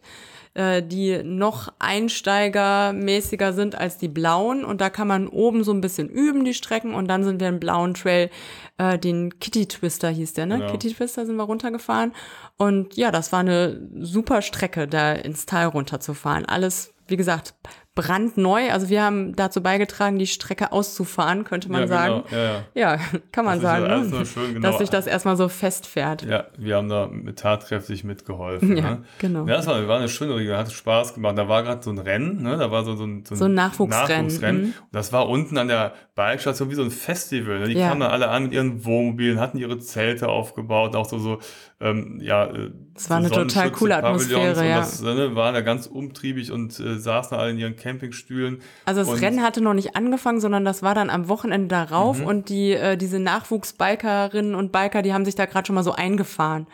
äh, 0.55 0.83
die 0.83 1.23
noch 1.23 1.73
einsteigermäßiger 1.79 3.53
sind 3.53 3.75
als 3.75 3.97
die 3.97 4.07
blauen. 4.07 4.63
Und 4.63 4.81
da 4.81 4.89
kann 4.89 5.07
man 5.07 5.27
oben 5.27 5.63
so 5.63 5.71
ein 5.71 5.81
bisschen 5.81 6.09
üben, 6.09 6.45
die 6.45 6.53
Strecken. 6.53 6.93
Und 6.93 7.07
dann 7.07 7.23
sind 7.23 7.39
wir 7.41 7.49
im 7.49 7.59
blauen 7.59 7.93
Trail, 7.93 8.29
äh, 8.77 8.97
den 8.99 9.39
Kitty 9.39 9.67
Twister 9.67 10.09
hieß 10.09 10.33
der, 10.33 10.45
ne? 10.45 10.59
Genau. 10.59 10.71
Kitty 10.71 10.93
Twister 10.93 11.25
sind 11.25 11.35
wir 11.35 11.43
runtergefahren. 11.43 12.13
Und 12.57 12.95
ja, 12.95 13.11
das 13.11 13.31
war 13.31 13.39
eine 13.39 13.89
super 13.99 14.41
Strecke, 14.41 14.87
da 14.87 15.13
ins 15.13 15.45
Tal 15.45 15.67
runterzufahren. 15.67 16.45
Alles, 16.45 16.93
wie 17.07 17.17
gesagt, 17.17 17.55
brandneu. 17.95 18.71
Also 18.71 18.89
wir 18.89 19.03
haben 19.03 19.35
dazu 19.35 19.61
beigetragen, 19.61 20.17
die 20.17 20.25
Strecke 20.25 20.71
auszufahren, 20.71 21.43
könnte 21.43 21.71
man 21.71 21.81
ja, 21.81 21.87
sagen. 21.87 22.23
Genau. 22.27 22.41
Ja, 22.41 22.53
ja. 22.73 22.95
ja, 22.95 22.99
kann 23.31 23.45
man 23.45 23.61
das 23.61 23.63
sagen. 23.63 24.09
Ne? 24.09 24.25
Schön, 24.25 24.55
genau. 24.55 24.67
Dass 24.67 24.79
sich 24.79 24.89
das 24.89 25.05
erstmal 25.05 25.37
so 25.37 25.47
festfährt. 25.47 26.23
Ja, 26.23 26.47
wir 26.57 26.77
haben 26.77 26.89
da 26.89 27.07
mit 27.07 27.37
tatkräftig 27.39 28.03
mitgeholfen. 28.03 28.77
Ja, 28.77 28.83
ne? 28.83 29.03
genau. 29.19 29.45
Ja, 29.45 29.57
das 29.57 29.67
war, 29.67 29.87
war 29.87 29.99
eine 29.99 30.09
schöne 30.09 30.35
Region, 30.35 30.57
hat 30.57 30.71
Spaß 30.71 31.13
gemacht. 31.13 31.37
Da 31.37 31.47
war 31.47 31.61
gerade 31.61 31.83
so 31.83 31.91
ein 31.91 31.99
Rennen, 31.99 32.41
ne? 32.41 32.57
da 32.57 32.71
war 32.71 32.83
so, 32.83 32.95
so 32.95 33.05
ein, 33.05 33.23
so 33.25 33.35
ein, 33.35 33.37
so 33.37 33.45
ein 33.45 33.53
Nachwuchsrennen. 33.53 34.25
Nachwuchsrennen. 34.25 34.61
Mhm. 34.61 34.67
Und 34.67 34.93
das 34.93 35.13
war 35.13 35.29
unten 35.29 35.57
an 35.57 35.67
der 35.67 35.93
Bikestation 36.15 36.71
wie 36.71 36.75
so 36.75 36.83
ein 36.83 36.91
Festival. 36.91 37.59
Ne? 37.59 37.67
Die 37.67 37.75
kamen 37.75 37.99
dann 37.99 38.11
alle 38.11 38.29
an 38.29 38.43
mit 38.43 38.53
ihren 38.53 38.85
Wohnmobilen, 38.85 39.39
hatten 39.39 39.57
ihre 39.57 39.77
Zelte 39.77 40.29
aufgebaut, 40.29 40.95
auch 40.95 41.05
so, 41.05 41.19
so 41.19 41.39
ähm, 41.79 42.19
ja, 42.21 42.45
äh, 42.45 42.71
es 42.95 43.09
war 43.09 43.17
eine 43.17 43.29
total 43.29 43.71
coole 43.71 43.97
Atmosphäre, 43.97 44.67
ja. 44.67 44.77
Das 44.77 45.01
ne, 45.01 45.35
waren 45.35 45.53
da 45.53 45.61
ganz 45.61 45.87
umtriebig 45.87 46.51
und 46.51 46.79
äh, 46.79 46.97
saßen 46.97 47.37
alle 47.37 47.51
in 47.51 47.57
ihren 47.57 47.75
Campingstühlen. 47.75 48.61
Also 48.85 49.03
das 49.03 49.21
Rennen 49.21 49.41
hatte 49.41 49.61
noch 49.61 49.73
nicht 49.73 49.95
angefangen, 49.95 50.39
sondern 50.39 50.63
das 50.63 50.83
war 50.83 50.95
dann 50.95 51.09
am 51.09 51.27
Wochenende 51.27 51.67
darauf 51.67 52.19
mhm. 52.19 52.25
und 52.27 52.49
die 52.49 52.71
äh, 52.71 52.97
diese 52.97 53.19
Nachwuchsbikerinnen 53.19 54.55
und 54.55 54.71
Biker, 54.71 55.01
die 55.01 55.13
haben 55.13 55.25
sich 55.25 55.35
da 55.35 55.45
gerade 55.45 55.65
schon 55.65 55.75
mal 55.75 55.83
so 55.83 55.93
eingefahren. 55.93 56.67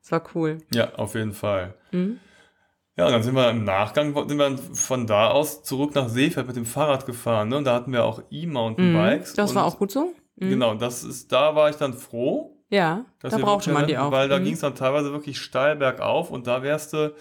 Das 0.00 0.12
war 0.12 0.22
cool. 0.34 0.58
Ja, 0.72 0.94
auf 0.94 1.14
jeden 1.14 1.32
Fall. 1.32 1.74
Mhm. 1.90 2.18
Ja, 2.96 3.06
und 3.06 3.12
dann 3.12 3.22
sind 3.22 3.34
wir 3.34 3.48
im 3.48 3.64
Nachgang 3.64 4.14
sind 4.28 4.38
wir 4.38 4.58
von 4.74 5.06
da 5.06 5.28
aus 5.30 5.62
zurück 5.62 5.94
nach 5.94 6.08
Seefeld 6.08 6.46
mit 6.46 6.56
dem 6.56 6.66
Fahrrad 6.66 7.06
gefahren. 7.06 7.48
Ne? 7.48 7.56
Und 7.56 7.64
da 7.64 7.74
hatten 7.74 7.92
wir 7.92 8.04
auch 8.04 8.22
E-Mountainbikes. 8.30 9.32
Mhm, 9.32 9.36
das 9.36 9.54
war 9.54 9.64
auch 9.64 9.78
gut 9.78 9.90
so. 9.90 10.12
Mhm. 10.36 10.50
Genau, 10.50 10.74
das 10.74 11.02
ist, 11.02 11.32
da 11.32 11.54
war 11.54 11.70
ich 11.70 11.76
dann 11.76 11.94
froh. 11.94 12.51
Ja, 12.72 13.04
da 13.20 13.36
brauchte 13.36 13.70
man 13.70 13.86
die 13.86 13.98
auch. 13.98 14.10
Weil 14.10 14.30
da 14.30 14.38
mhm. 14.38 14.44
ging 14.44 14.54
es 14.54 14.60
dann 14.60 14.74
teilweise 14.74 15.12
wirklich 15.12 15.38
steil 15.38 15.76
bergauf 15.76 16.30
und 16.30 16.46
da 16.46 16.62
wärst 16.62 16.94
du, 16.94 17.14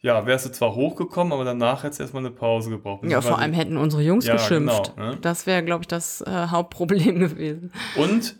ja, 0.00 0.26
wärst 0.26 0.44
du 0.46 0.50
zwar 0.50 0.74
hochgekommen, 0.74 1.32
aber 1.32 1.44
danach 1.44 1.84
hättest 1.84 2.00
du 2.00 2.02
erstmal 2.02 2.26
eine 2.26 2.34
Pause 2.34 2.70
gebraucht. 2.70 3.04
Ja, 3.08 3.20
vor 3.20 3.38
allem 3.38 3.52
hätten 3.52 3.76
unsere 3.76 4.02
Jungs 4.02 4.26
ja, 4.26 4.32
geschimpft. 4.32 4.96
Genau, 4.96 5.10
ne? 5.10 5.18
Das 5.20 5.46
wäre, 5.46 5.62
glaube 5.64 5.82
ich, 5.82 5.86
das 5.86 6.20
äh, 6.22 6.48
Hauptproblem 6.48 7.20
gewesen. 7.20 7.70
Und 7.94 8.34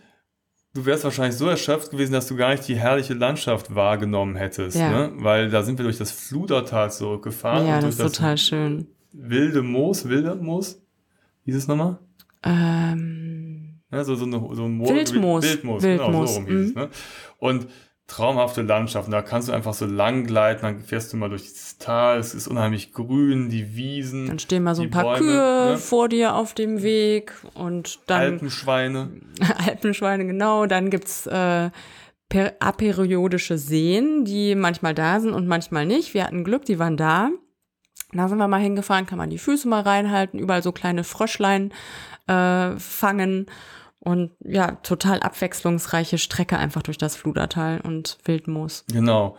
du 0.75 0.85
wärst 0.85 1.05
wahrscheinlich 1.05 1.37
so 1.37 1.49
erschöpft 1.49 1.93
gewesen, 1.93 2.13
dass 2.13 2.27
du 2.27 2.35
gar 2.35 2.51
nicht 2.51 2.67
die 2.67 2.75
herrliche 2.75 3.15
Landschaft 3.15 3.73
wahrgenommen 3.77 4.35
hättest. 4.35 4.77
Ja. 4.77 4.91
Ne? 4.91 5.13
Weil 5.19 5.49
da 5.49 5.63
sind 5.63 5.79
wir 5.79 5.85
durch 5.85 5.99
das 5.99 6.11
Fludertal 6.11 6.91
zurückgefahren. 6.91 7.69
Ja, 7.69 7.81
das 7.81 7.91
ist 7.91 8.01
das 8.01 8.13
total 8.15 8.37
schön. 8.37 8.89
Wilde 9.13 9.63
Moos, 9.63 10.09
wilde 10.09 10.35
Moos? 10.35 10.83
Wie 11.45 11.53
ist 11.53 11.59
es 11.59 11.69
nochmal? 11.69 12.01
Ähm 12.43 13.32
Ne, 13.93 14.05
so, 14.05 14.15
so, 14.15 14.25
eine, 14.25 14.43
so 14.53 14.65
ein 14.65 14.77
Moor, 14.79 14.89
Wildmoos. 14.89 15.45
Wildmoos, 15.45 15.83
Wildmoos. 15.83 16.07
Genau, 16.07 16.27
so 16.27 16.35
rum 16.37 16.47
hieß 16.47 16.61
es. 16.61 16.75
Mhm. 16.75 16.81
Ne? 16.81 16.89
Und 17.39 17.69
traumhafte 18.07 18.63
Landschaften, 18.63 19.11
da 19.11 19.23
kannst 19.23 19.49
du 19.49 19.53
einfach 19.53 19.75
so 19.75 19.87
lang 19.87 20.27
gleiten, 20.27 20.63
dann 20.63 20.81
fährst 20.81 21.13
du 21.13 21.17
mal 21.17 21.29
durch 21.29 21.45
das 21.45 21.79
Tal, 21.79 22.19
es 22.19 22.35
ist 22.35 22.49
unheimlich 22.49 22.93
grün, 22.93 23.49
die 23.49 23.77
Wiesen. 23.77 24.27
Dann 24.27 24.39
stehen 24.39 24.63
mal 24.63 24.75
so 24.75 24.83
ein 24.83 24.91
paar 24.91 25.05
Bäume, 25.05 25.19
Kühe 25.19 25.71
ne? 25.73 25.79
vor 25.79 26.09
dir 26.09 26.35
auf 26.35 26.55
dem 26.55 26.83
Weg 26.83 27.33
und 27.55 28.01
dann. 28.07 28.21
Alpenschweine. 28.21 29.11
Alpenschweine, 29.67 30.27
genau. 30.27 30.67
Dann 30.67 30.91
gibt's 30.91 31.27
äh, 31.27 31.71
aperiodische 32.61 33.59
Seen, 33.59 34.25
die 34.25 34.55
manchmal 34.55 34.95
da 34.95 35.21
sind 35.21 35.35
und 35.35 35.47
manchmal 35.47 35.87
nicht. 35.87 36.15
Wir 36.15 36.25
hatten 36.25 36.45
Glück, 36.45 36.65
die 36.65 36.79
waren 36.79 36.97
da. 36.97 37.31
Da 38.13 38.29
sind 38.29 38.39
wir 38.39 38.49
mal 38.49 38.61
hingefahren, 38.61 39.07
kann 39.07 39.19
man 39.19 39.31
die 39.31 39.39
Füße 39.39 39.67
mal 39.69 39.81
reinhalten, 39.81 40.39
überall 40.39 40.63
so 40.63 40.73
kleine 40.73 41.03
Fröschlein 41.03 41.73
äh, 42.27 42.77
fangen. 42.79 43.47
Und 44.05 44.33
ja, 44.41 44.73
total 44.83 45.21
abwechslungsreiche 45.21 46.19
Strecke 46.19 46.59
einfach 46.59 46.83
durch 46.83 46.99
das 46.99 47.15
Fludertal 47.15 47.81
und 47.83 48.19
Wildmoos. 48.25 48.85
Genau. 48.93 49.37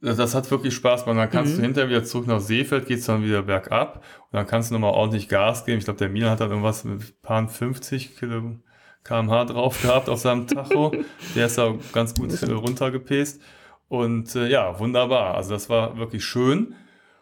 Das, 0.00 0.34
hat 0.34 0.50
wirklich 0.50 0.74
Spaß 0.74 1.04
gemacht. 1.04 1.18
Dann 1.18 1.30
kannst 1.30 1.52
mhm. 1.52 1.56
du 1.56 1.62
hinterher 1.64 1.90
wieder 1.90 2.04
zurück 2.04 2.26
nach 2.26 2.40
Seefeld, 2.40 2.86
geht's 2.86 3.04
dann 3.04 3.22
wieder 3.22 3.42
bergab 3.42 3.96
und 3.96 4.32
dann 4.32 4.46
kannst 4.46 4.70
du 4.70 4.74
nochmal 4.74 4.92
ordentlich 4.92 5.28
Gas 5.28 5.66
geben. 5.66 5.78
Ich 5.78 5.84
glaube, 5.84 5.98
der 5.98 6.08
Milan 6.08 6.30
hat 6.30 6.40
dann 6.40 6.48
irgendwas 6.48 6.84
mit 6.84 7.20
paar 7.20 7.46
50 7.46 8.16
Kilo 8.16 8.56
kmh 9.04 9.44
drauf 9.44 9.82
gehabt 9.82 10.08
auf 10.08 10.18
seinem 10.18 10.46
Tacho. 10.46 10.94
der 11.34 11.46
ist 11.46 11.58
da 11.58 11.74
ganz 11.92 12.14
gut 12.14 12.30
runtergepest. 12.42 13.42
Und 13.88 14.34
äh, 14.34 14.48
ja, 14.48 14.78
wunderbar. 14.78 15.34
Also 15.34 15.52
das 15.52 15.68
war 15.68 15.98
wirklich 15.98 16.24
schön. 16.24 16.74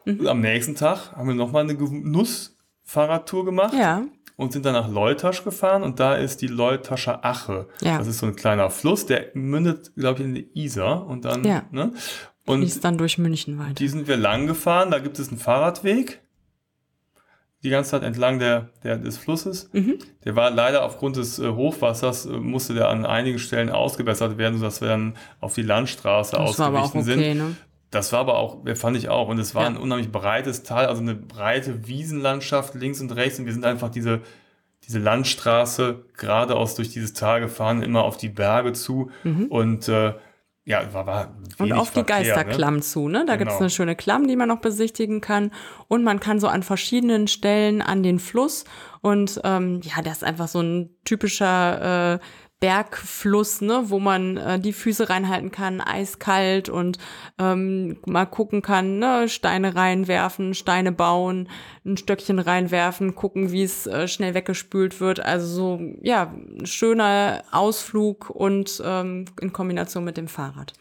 Und 0.07 0.29
am 0.29 0.41
nächsten 0.41 0.77
Tag 0.77 1.13
haben 1.13 1.27
wir 1.27 1.35
nochmal 1.35 1.65
eine 1.65 1.77
Genuss-Fahrradtour 1.77 3.45
gemacht. 3.45 3.75
Ja. 3.75 4.05
Und 4.37 4.53
sind 4.53 4.65
dann 4.67 4.73
nach 4.73 4.89
Leutasch 4.91 5.45
gefahren 5.45 5.85
und 5.85 6.01
da 6.01 6.17
ist 6.17 6.43
die 6.43 6.49
Leutascher 6.49 7.25
Ache. 7.25 7.69
Ja. 7.83 7.99
Das 7.99 8.09
ist 8.09 8.19
so 8.19 8.27
ein 8.27 8.35
kleiner 8.35 8.69
Fluss, 8.69 9.07
der 9.07 9.27
mündet, 9.35 9.93
glaube 9.97 10.21
ich, 10.21 10.27
in 10.27 10.35
die 10.35 10.49
Isar 10.55 11.07
und 11.07 11.25
dann, 11.25 11.45
Ja. 11.45 11.63
ne? 11.71 11.93
Und 12.47 12.59
Fließt 12.61 12.85
dann 12.85 12.99
durch 12.99 13.17
München 13.17 13.59
weiter. 13.59 13.75
die 13.75 13.89
sind 13.89 14.07
wir 14.09 14.17
lang 14.17 14.47
gefahren, 14.47 14.91
da 14.91 14.99
gibt 14.99 15.19
es 15.21 15.29
einen 15.29 15.39
Fahrradweg. 15.39 16.21
Die 17.63 17.71
ganze 17.71 17.93
Zeit 17.93 18.03
entlang 18.03 18.39
der, 18.39 18.69
der, 18.83 18.99
des 18.99 19.17
Flusses. 19.17 19.71
Mhm. 19.73 19.99
Der 20.25 20.37
war 20.37 20.51
leider 20.51 20.85
aufgrund 20.85 21.17
des 21.17 21.39
äh, 21.39 21.49
Hochwassers, 21.49 22.27
äh, 22.27 22.31
musste 22.33 22.75
der 22.75 22.91
an 22.91 23.07
einigen 23.07 23.39
Stellen 23.39 23.71
ausgebessert 23.71 24.37
werden, 24.37 24.59
sodass 24.59 24.83
wir 24.83 24.89
dann 24.89 25.17
auf 25.41 25.55
die 25.55 25.63
Landstraße 25.63 26.37
Das 26.37 26.59
war 26.59 26.67
aber 26.67 26.81
auch 26.81 26.85
ausgewichen 26.95 27.19
okay, 27.21 27.33
sind. 27.35 27.39
ne? 27.39 27.57
Das 27.95 28.13
war 28.13 28.21
aber 28.21 28.37
auch, 28.39 28.65
äh, 28.67 28.75
fand 28.75 28.97
ich 28.97 29.09
auch. 29.09 29.29
Und 29.29 29.39
es 29.39 29.55
war 29.55 29.63
Ja. 29.63 29.69
ein 29.69 29.77
unheimlich 29.77 30.11
breites 30.11 30.63
Tal, 30.63 30.87
also 30.87 31.01
eine 31.03 31.15
breite 31.15 31.87
Wiesenlandschaft 31.87 32.75
links 32.75 33.01
und 33.01 33.11
rechts. 33.15 33.39
Und 33.39 33.47
wir 33.47 33.53
sind 33.53 33.65
einfach 33.65 33.89
diese, 33.91 34.21
diese 34.87 34.99
Landstraße 34.99 36.05
geradeaus 36.17 36.75
durch 36.75 36.91
dieses 36.91 37.13
Tal 37.15 37.41
gefahren, 37.41 37.83
immer 37.83 38.03
auf 38.05 38.17
die 38.17 38.29
Berge 38.29 38.73
zu. 38.73 39.11
Und 39.49 39.89
äh, 39.89 40.15
ja, 40.67 40.93
war, 40.95 41.07
war 41.07 41.27
Mhm. 41.59 41.67
Und 41.67 41.73
auf 41.75 41.91
die 41.91 41.99
ne? 42.01 42.05
Geisterklamm 42.07 42.81
zu, 42.83 43.09
ne? 43.09 43.25
Da 43.27 43.37
gibt's 43.37 43.55
Genau. 43.55 43.61
eine 43.65 43.71
schöne 43.71 43.97
Klamm, 43.97 44.27
die 44.27 44.35
man 44.37 44.49
noch 44.49 44.61
besichtigen 44.61 45.21
kann. 45.21 45.53
Und 45.89 46.03
man 46.05 46.21
kann 46.21 46.41
so 46.41 46.49
an 46.49 46.63
verschiedenen 46.63 47.29
Stellen 47.29 47.81
an 47.83 48.03
den 48.03 48.19
Fluss. 48.19 48.65
Und 49.03 49.41
ähm, 49.45 49.81
ja, 49.85 50.03
das 50.03 50.19
ist 50.19 50.25
einfach 50.25 50.49
so 50.49 50.61
ein 50.61 50.91
typischer 51.05 52.15
äh, 52.15 52.19
Bergfluss, 52.65 53.61
ne, 53.61 53.91
wo 53.91 53.99
man 53.99 54.39
äh, 54.39 54.59
die 54.59 54.73
Füße 54.73 55.11
reinhalten 55.11 55.51
kann, 55.51 55.83
eiskalt 55.83 56.71
und 56.71 56.97
ähm, 57.39 57.99
mal 58.07 58.25
gucken 58.25 58.63
kann, 58.63 58.99
ne, 58.99 59.29
Steine 59.29 59.77
reinwerfen, 59.77 60.55
Steine 60.55 60.91
bauen, 60.91 61.51
ein 61.85 61.99
Stöckchen 61.99 62.39
reinwerfen, 62.39 63.15
gucken, 63.15 63.53
wie 63.53 63.65
es 63.65 63.87
äh, 63.87 64.09
schnell 64.09 64.33
weggespült 64.33 64.99
wird. 64.99 65.21
Also 65.21 65.47
so, 65.47 65.81
ja, 66.01 66.33
schöner 66.63 67.43
Ausflug 67.51 68.31
und 68.31 68.83
ähm, 68.83 69.27
in 69.43 69.53
Kombination 69.53 70.03
mit 70.03 70.17
dem 70.17 70.29
Fahrrad. 70.29 70.73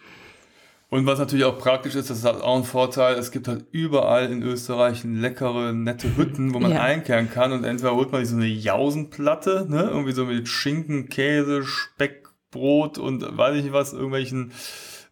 Und 0.93 1.07
was 1.07 1.17
natürlich 1.17 1.43
auch 1.45 1.57
praktisch 1.57 1.95
ist, 1.95 2.11
das 2.11 2.19
ist 2.19 2.23
halt 2.23 2.41
auch 2.43 2.55
ein 2.55 2.63
Vorteil, 2.63 3.15
es 3.15 3.31
gibt 3.31 3.47
halt 3.47 3.65
überall 3.71 4.31
in 4.31 4.43
Österreich 4.43 5.03
leckere, 5.03 5.73
nette 5.73 6.15
Hütten, 6.15 6.53
wo 6.53 6.59
man 6.59 6.71
Ja. 6.71 6.81
einkehren 6.83 7.31
kann 7.31 7.51
und 7.51 7.63
entweder 7.63 7.95
holt 7.95 8.11
man 8.11 8.21
sich 8.21 8.29
so 8.29 8.35
eine 8.35 8.45
Jausenplatte, 8.45 9.65
ne, 9.67 9.87
irgendwie 9.89 10.11
so 10.11 10.25
mit 10.25 10.47
Schinken, 10.47 11.09
Käse, 11.09 11.63
Speck, 11.63 12.27
Brot 12.51 12.99
und 12.99 13.25
weiß 13.35 13.55
ich 13.57 13.63
nicht 13.63 13.73
was, 13.73 13.93
irgendwelchen 13.93 14.51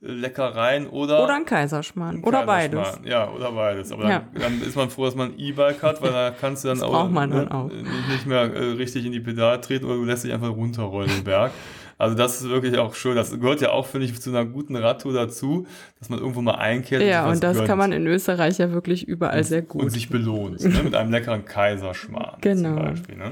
Leckereien 0.02 0.88
oder 0.88 1.24
Oder 1.24 1.36
ein 1.36 1.46
Kaiserschmarrn. 1.46 2.24
Oder 2.24 2.46
beides. 2.46 3.00
Ja, 3.04 3.32
oder 3.32 3.52
beides. 3.52 3.92
Aber 3.92 4.08
Ja. 4.08 4.24
dann, 4.34 4.42
dann 4.60 4.62
ist 4.62 4.76
man 4.76 4.90
froh, 4.92 5.06
dass 5.06 5.16
man 5.16 5.32
ein 5.34 5.40
E-Bike 5.40 5.82
hat, 5.82 6.02
weil 6.04 6.12
da 6.12 6.30
kannst 6.32 6.64
du 6.64 6.68
dann 6.70 6.78
Das 6.80 6.88
auch, 6.88 7.10
ne, 7.10 7.48
auch. 7.52 7.70
nicht 7.70 8.08
nicht 8.08 8.26
mehr 8.28 8.42
äh, 8.54 8.72
richtig 8.74 9.06
in 9.06 9.12
die 9.14 9.20
Pedale 9.20 9.60
treten 9.62 9.86
oder 9.86 9.96
du 9.96 10.04
lässt 10.04 10.24
dich 10.24 10.34
einfach 10.34 10.50
runterrollen 10.50 11.10
den 11.10 11.24
Berg. 11.24 11.52
Also 12.02 12.16
das 12.16 12.42
ist 12.42 12.50
wirklich 12.50 12.78
auch 12.78 12.96
schön. 12.96 13.16
Das 13.16 13.32
gehört 13.32 13.62
ja 13.62 13.70
auch, 13.72 13.86
finde 13.86 14.08
ich, 14.08 14.20
zu 14.20 14.30
einer 14.32 14.44
guten 14.46 14.76
Radtour 14.76 15.14
dazu, 15.14 15.68
dass 16.00 16.10
man 16.10 16.20
irgendwo 16.20 16.42
mal 16.42 16.56
einkehrt. 16.56 17.04
Ja, 17.04 17.26
was 17.26 17.36
und 17.36 17.44
das 17.44 17.58
gönnt 17.58 17.68
kann 17.68 17.78
man 17.78 17.92
in 17.92 18.08
Österreich 18.08 18.58
ja 18.58 18.72
wirklich 18.72 19.08
überall 19.08 19.44
sehr 19.44 19.60
und 19.62 19.68
gut. 19.68 19.92
sich 19.92 20.10
belohnt. 20.10 20.60
ne? 20.62 20.84
Mit 20.84 20.96
einem 20.96 21.12
leckeren 21.12 21.46
Kaiserschmarrn 21.46 22.38
Genau. 22.42 22.70
zum 22.70 22.76
Beispiel. 22.86 23.16
Ne? 23.18 23.32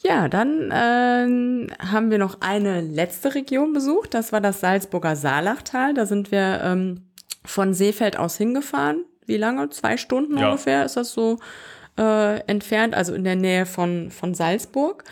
Ja, 0.00 0.28
dann 0.28 0.70
ähm, 0.72 1.66
haben 1.80 2.10
wir 2.12 2.18
noch 2.18 2.40
eine 2.40 2.80
letzte 2.82 3.34
Region 3.34 3.72
besucht. 3.72 4.14
Das 4.14 4.32
war 4.32 4.40
das 4.40 4.60
Salzburger 4.60 5.16
Saalachtal. 5.16 5.92
Da 5.94 6.06
sind 6.06 6.30
wir 6.30 6.60
ähm, 6.62 7.02
von 7.44 7.74
Seefeld 7.74 8.16
aus 8.16 8.36
hingefahren. 8.36 9.04
Wie 9.26 9.36
lange? 9.38 9.70
Zwei 9.70 9.96
Stunden 9.96 10.38
Ja. 10.38 10.50
ungefähr 10.50 10.84
ist 10.84 10.96
das 10.96 11.12
so 11.12 11.38
äh, 11.98 12.38
entfernt, 12.46 12.94
also 12.94 13.12
in 13.12 13.24
der 13.24 13.34
Nähe 13.34 13.66
von, 13.66 14.12
von 14.12 14.34
Salzburg. 14.34 15.02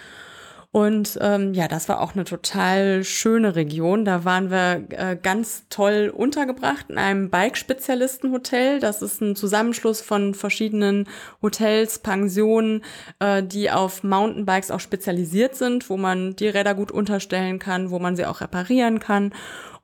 Und 0.76 1.18
ähm, 1.22 1.54
ja, 1.54 1.68
das 1.68 1.88
war 1.88 2.02
auch 2.02 2.14
eine 2.14 2.24
total 2.24 3.02
schöne 3.02 3.56
Region. 3.56 4.04
Da 4.04 4.26
waren 4.26 4.50
wir 4.50 4.84
äh, 4.90 5.16
ganz 5.16 5.64
toll 5.70 6.12
untergebracht 6.14 6.90
in 6.90 6.98
einem 6.98 7.30
Bike-Spezialisten-Hotel. 7.30 8.78
Das 8.78 9.00
ist 9.00 9.22
ein 9.22 9.36
Zusammenschluss 9.36 10.02
von 10.02 10.34
verschiedenen 10.34 11.08
Hotels, 11.40 12.00
Pensionen, 12.00 12.84
äh, 13.20 13.42
die 13.42 13.70
auf 13.70 14.04
Mountainbikes 14.04 14.70
auch 14.70 14.80
spezialisiert 14.80 15.54
sind, 15.54 15.88
wo 15.88 15.96
man 15.96 16.36
die 16.36 16.48
Räder 16.48 16.74
gut 16.74 16.92
unterstellen 16.92 17.58
kann, 17.58 17.90
wo 17.90 17.98
man 17.98 18.14
sie 18.14 18.26
auch 18.26 18.42
reparieren 18.42 19.00
kann. 19.00 19.32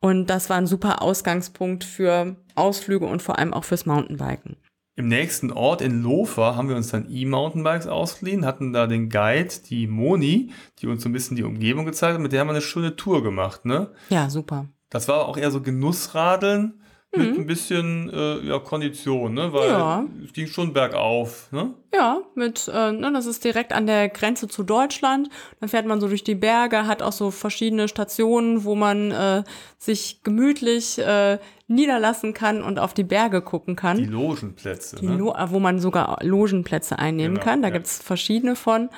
Und 0.01 0.27
das 0.27 0.51
war 0.51 0.59
ein 0.59 0.67
super 0.67 1.01
Ausgangspunkt 1.01 1.85
für 1.85 2.37
Ausflüge 2.55 3.07
und 3.07 3.23
vor 3.23 3.39
allem 3.39 3.55
auch 3.55 3.65
fürs 3.65 3.87
Mountainbiken. 3.87 4.59
Im 4.95 5.09
nächsten 5.09 5.51
Ort 5.51 5.81
in 5.81 6.03
Lofer 6.03 6.55
haben 6.55 6.69
wir 6.69 6.77
uns 6.77 6.91
dann 6.91 7.07
E-Mountainbikes 7.11 7.87
ausgeliehen, 7.87 8.45
hatten 8.45 8.73
da 8.75 8.87
den 8.87 9.09
Guide, 9.09 9.49
die 9.69 9.87
Moni, 9.87 10.51
die 10.81 10.87
uns 10.87 11.03
so 11.03 11.09
ein 11.09 11.13
bisschen 11.13 11.37
die 11.37 11.45
Umgebung 11.45 11.87
gezeigt 11.87 12.15
hat, 12.15 12.21
mit 12.21 12.33
der 12.33 12.41
haben 12.41 12.49
wir 12.49 12.53
eine 12.53 12.61
schöne 12.61 12.95
Tour 12.97 13.23
gemacht, 13.23 13.65
ne? 13.65 13.93
Ja, 14.11 14.29
super. 14.29 14.67
Das 14.91 15.09
war 15.09 15.27
auch 15.27 15.39
eher 15.39 15.51
so 15.51 15.63
Genussradeln 15.63 16.79
mit 17.15 17.37
ein 17.39 17.47
bisschen 17.47 18.09
äh, 18.11 18.39
ja, 18.41 18.59
Kondition, 18.59 19.35
ne? 19.35 19.53
Weil 19.53 19.69
Mhm. 19.69 19.79
Ja. 19.79 20.05
es 20.25 20.33
ging 20.33 20.47
schon 20.47 20.73
bergauf, 20.73 21.49
ne? 21.53 21.75
Ja, 21.95 22.23
mit, 22.35 22.71
äh, 22.73 22.91
ne, 22.93 23.11
das 23.13 23.27
ist 23.27 23.45
direkt 23.45 23.75
an 23.75 23.87
der 23.87 24.09
Grenze 24.09 24.49
zu 24.49 24.63
Deutschland. 24.63 25.29
Dann 25.61 25.69
fährt 25.69 25.85
man 25.87 26.01
so 26.01 26.09
durch 26.09 26.25
die 26.25 26.35
Berge, 26.35 26.87
hat 26.87 27.03
auch 27.03 27.13
so 27.13 27.31
verschiedene 27.31 27.89
Stationen, 27.89 28.65
wo 28.65 28.75
man 28.75 29.11
äh, 29.11 29.43
sich 29.77 30.23
gemütlich 30.23 30.99
äh, 30.99 31.39
niederlassen 31.75 32.35
kann 32.35 32.63
und 32.63 32.79
auf 32.79 32.95
die 32.95 33.05
Berge 33.05 33.43
gucken 33.43 33.77
kann. 33.77 33.99
Die 33.99 34.05
Logenplätze. 34.05 34.97
Die 34.97 35.07
ne? 35.07 35.17
Lo 35.17 35.35
wo 35.49 35.59
man 35.59 35.79
sogar 35.79 36.19
Logenplätze 36.23 36.99
einnehmen 36.99 37.35
Genau, 37.35 37.45
kann. 37.45 37.63
Da 37.63 37.69
ja. 37.69 37.75
gibt's 37.75 38.03
verschiedene 38.03 38.57
von. 38.57 38.89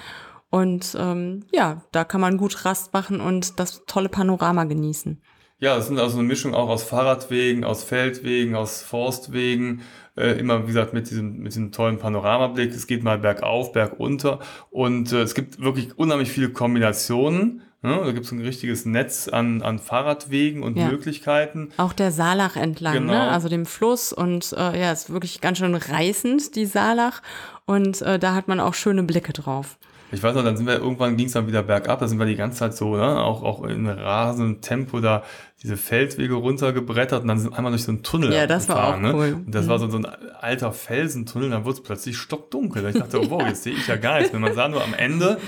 Und 0.51 0.97
ähm, 0.99 1.45
ja, 1.53 1.83
da 1.91 2.05
kann 2.05 2.21
man 2.21 2.37
gut 2.37 2.65
Rast 2.65 2.93
machen 2.93 3.21
und 3.21 3.59
das 3.59 3.83
tolle 3.87 4.09
Panorama 4.09 4.65
genießen. 4.65 5.21
Ja, 5.59 5.77
das 5.77 5.87
sind 5.87 5.99
also 5.99 6.19
eine 6.19 6.27
Mischung 6.27 6.55
auch 6.55 6.69
aus 6.69 6.83
Fahrradwegen, 6.83 7.65
aus 7.65 7.85
Feldwegen, 7.85 8.55
aus 8.55 8.83
Forstwegen, 8.83 9.83
äh, 10.17 10.39
immer 10.39 10.65
wie 10.65 10.67
gesagt 10.69 10.93
mit 10.93 11.11
diesem, 11.11 11.39
mit 11.39 11.53
diesem 11.53 11.73
tollen 11.73 11.99
Panoramablick. 11.99 12.73
Es 12.73 12.87
geht 12.87 13.03
mal 13.03 13.19
bergauf, 13.19 13.73
bergunter 13.73 14.41
und 14.71 15.13
äh, 15.13 15.23
es 15.23 15.35
gibt 15.35 15.61
wirklich 15.61 15.99
unheimlich 15.99 16.31
viele 16.31 16.51
Kombinationen. 16.51 17.63
Ne? 17.85 18.01
Da 18.03 18.13
gibt 18.13 18.25
es 18.25 18.33
ein 18.33 18.41
richtiges 18.41 18.87
Netz 18.87 19.29
an, 19.29 19.61
an 19.63 19.79
Fahrradwegen 19.79 20.63
und 20.63 20.77
Ja. 20.79 20.89
Möglichkeiten. 20.89 21.69
Auch 21.77 21.93
der 21.93 22.11
Saalach 22.11 22.57
entlang, 22.57 22.95
Genau. 22.95 23.13
ne? 23.13 23.31
also 23.31 23.49
dem 23.51 23.67
Fluss. 23.67 24.13
Und 24.13 24.55
äh, 24.57 24.81
ja, 24.81 24.91
ist 24.91 25.11
wirklich 25.13 25.41
ganz 25.43 25.59
schön 25.59 25.75
reißend, 25.75 26.57
die 26.57 26.65
Saalach. 26.67 27.21
Und 27.67 28.01
äh, 28.03 28.19
da 28.19 28.35
hat 28.35 28.49
man 28.49 28.59
auch 28.59 28.73
schöne 28.75 29.03
Blicke 29.03 29.35
drauf. 29.35 29.77
Ich 30.13 30.23
weiß 30.23 30.35
noch, 30.37 30.45
dann 30.45 30.57
sind 30.57 30.67
wir 30.67 30.75
irgendwann 30.79 31.17
ging 31.17 31.27
es 31.27 31.33
dann 31.33 31.49
wieder 31.49 31.63
bergab, 31.65 31.99
da 31.99 32.07
sind 32.07 32.19
wir 32.21 32.27
die 32.27 32.37
ganze 32.37 32.59
Zeit 32.61 32.77
so, 32.77 32.95
ne, 32.97 33.21
auch, 33.21 33.43
auch 33.43 33.65
in 33.65 33.89
rasendem 33.89 34.61
Tempo 34.61 35.01
da 35.01 35.25
diese 35.61 35.77
Feldwege 35.77 36.35
runtergebrettert 36.35 37.23
und 37.23 37.29
dann 37.29 37.39
sind 37.39 37.51
wir 37.51 37.57
einmal 37.57 37.73
durch 37.73 37.83
so 37.83 37.91
einen 37.91 38.05
Tunnel 38.05 38.33
Ja, 38.33 38.47
das 38.47 38.69
war 38.69 38.89
auch 38.95 38.97
cool. 39.13 39.31
Ne? 39.31 39.35
Und 39.35 39.53
das 39.53 39.67
war 39.67 39.79
so, 39.81 39.91
so 39.91 39.97
ein 39.97 40.07
alter 40.41 40.73
Felsentunnel, 40.73 41.51
dann 41.51 41.65
wurde 41.65 41.79
es 41.79 41.83
plötzlich 41.83 42.17
stockdunkel. 42.17 42.87
Ich 42.91 42.97
dachte, 42.97 43.29
wow, 43.29 43.43
jetzt 43.45 43.65
sehe 43.65 43.73
ich 43.75 43.89
ja 43.89 43.97
gar 43.97 44.19
nichts 44.19 44.33
mehr. 44.33 44.41
Man 44.41 44.55
sah 44.55 44.69
nur 44.69 44.85
am 44.85 44.95
Ende 44.95 45.39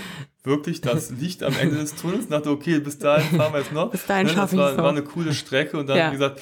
wirklich 0.46 0.80
das 0.80 1.10
Licht 1.20 1.42
am 1.42 1.54
Ende 1.56 1.76
des 1.76 1.94
Tunnels 1.96 2.28
dachte, 2.28 2.50
okay, 2.50 2.78
bis 2.80 2.98
dahin 2.98 3.36
fahren 3.36 3.52
wir 3.52 3.58
jetzt 3.60 3.72
noch. 3.72 3.90
Bis 3.90 4.06
dahin 4.06 4.26
Ne, 4.28 4.34
Das 4.34 4.56
war, 4.56 4.76
war 4.78 4.90
eine 4.90 5.02
coole 5.02 5.34
Strecke 5.34 5.76
und 5.78 5.88
dann, 5.88 5.98
Ja. 5.98 6.08
wie 6.08 6.12
gesagt, 6.14 6.40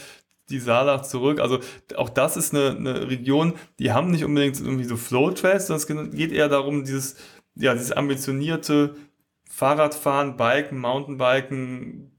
die 0.50 0.60
Saalach 0.60 1.02
zurück. 1.02 1.40
Also 1.40 1.58
auch 1.96 2.10
das 2.10 2.36
ist 2.36 2.54
eine, 2.54 2.76
eine 2.76 3.08
Region, 3.08 3.54
die 3.78 3.92
haben 3.92 4.10
nicht 4.10 4.24
unbedingt 4.24 4.60
irgendwie 4.60 4.84
so 4.84 4.96
Flow-Trails, 4.96 5.66
sondern 5.66 6.08
es 6.10 6.16
geht 6.16 6.32
eher 6.32 6.48
darum, 6.48 6.84
dieses, 6.84 7.16
ja, 7.56 7.72
dieses 7.72 7.92
ambitionierte 7.92 8.94
Fahrradfahren, 9.48 10.36
Biken, 10.36 10.78
Mountainbiken, 10.78 12.10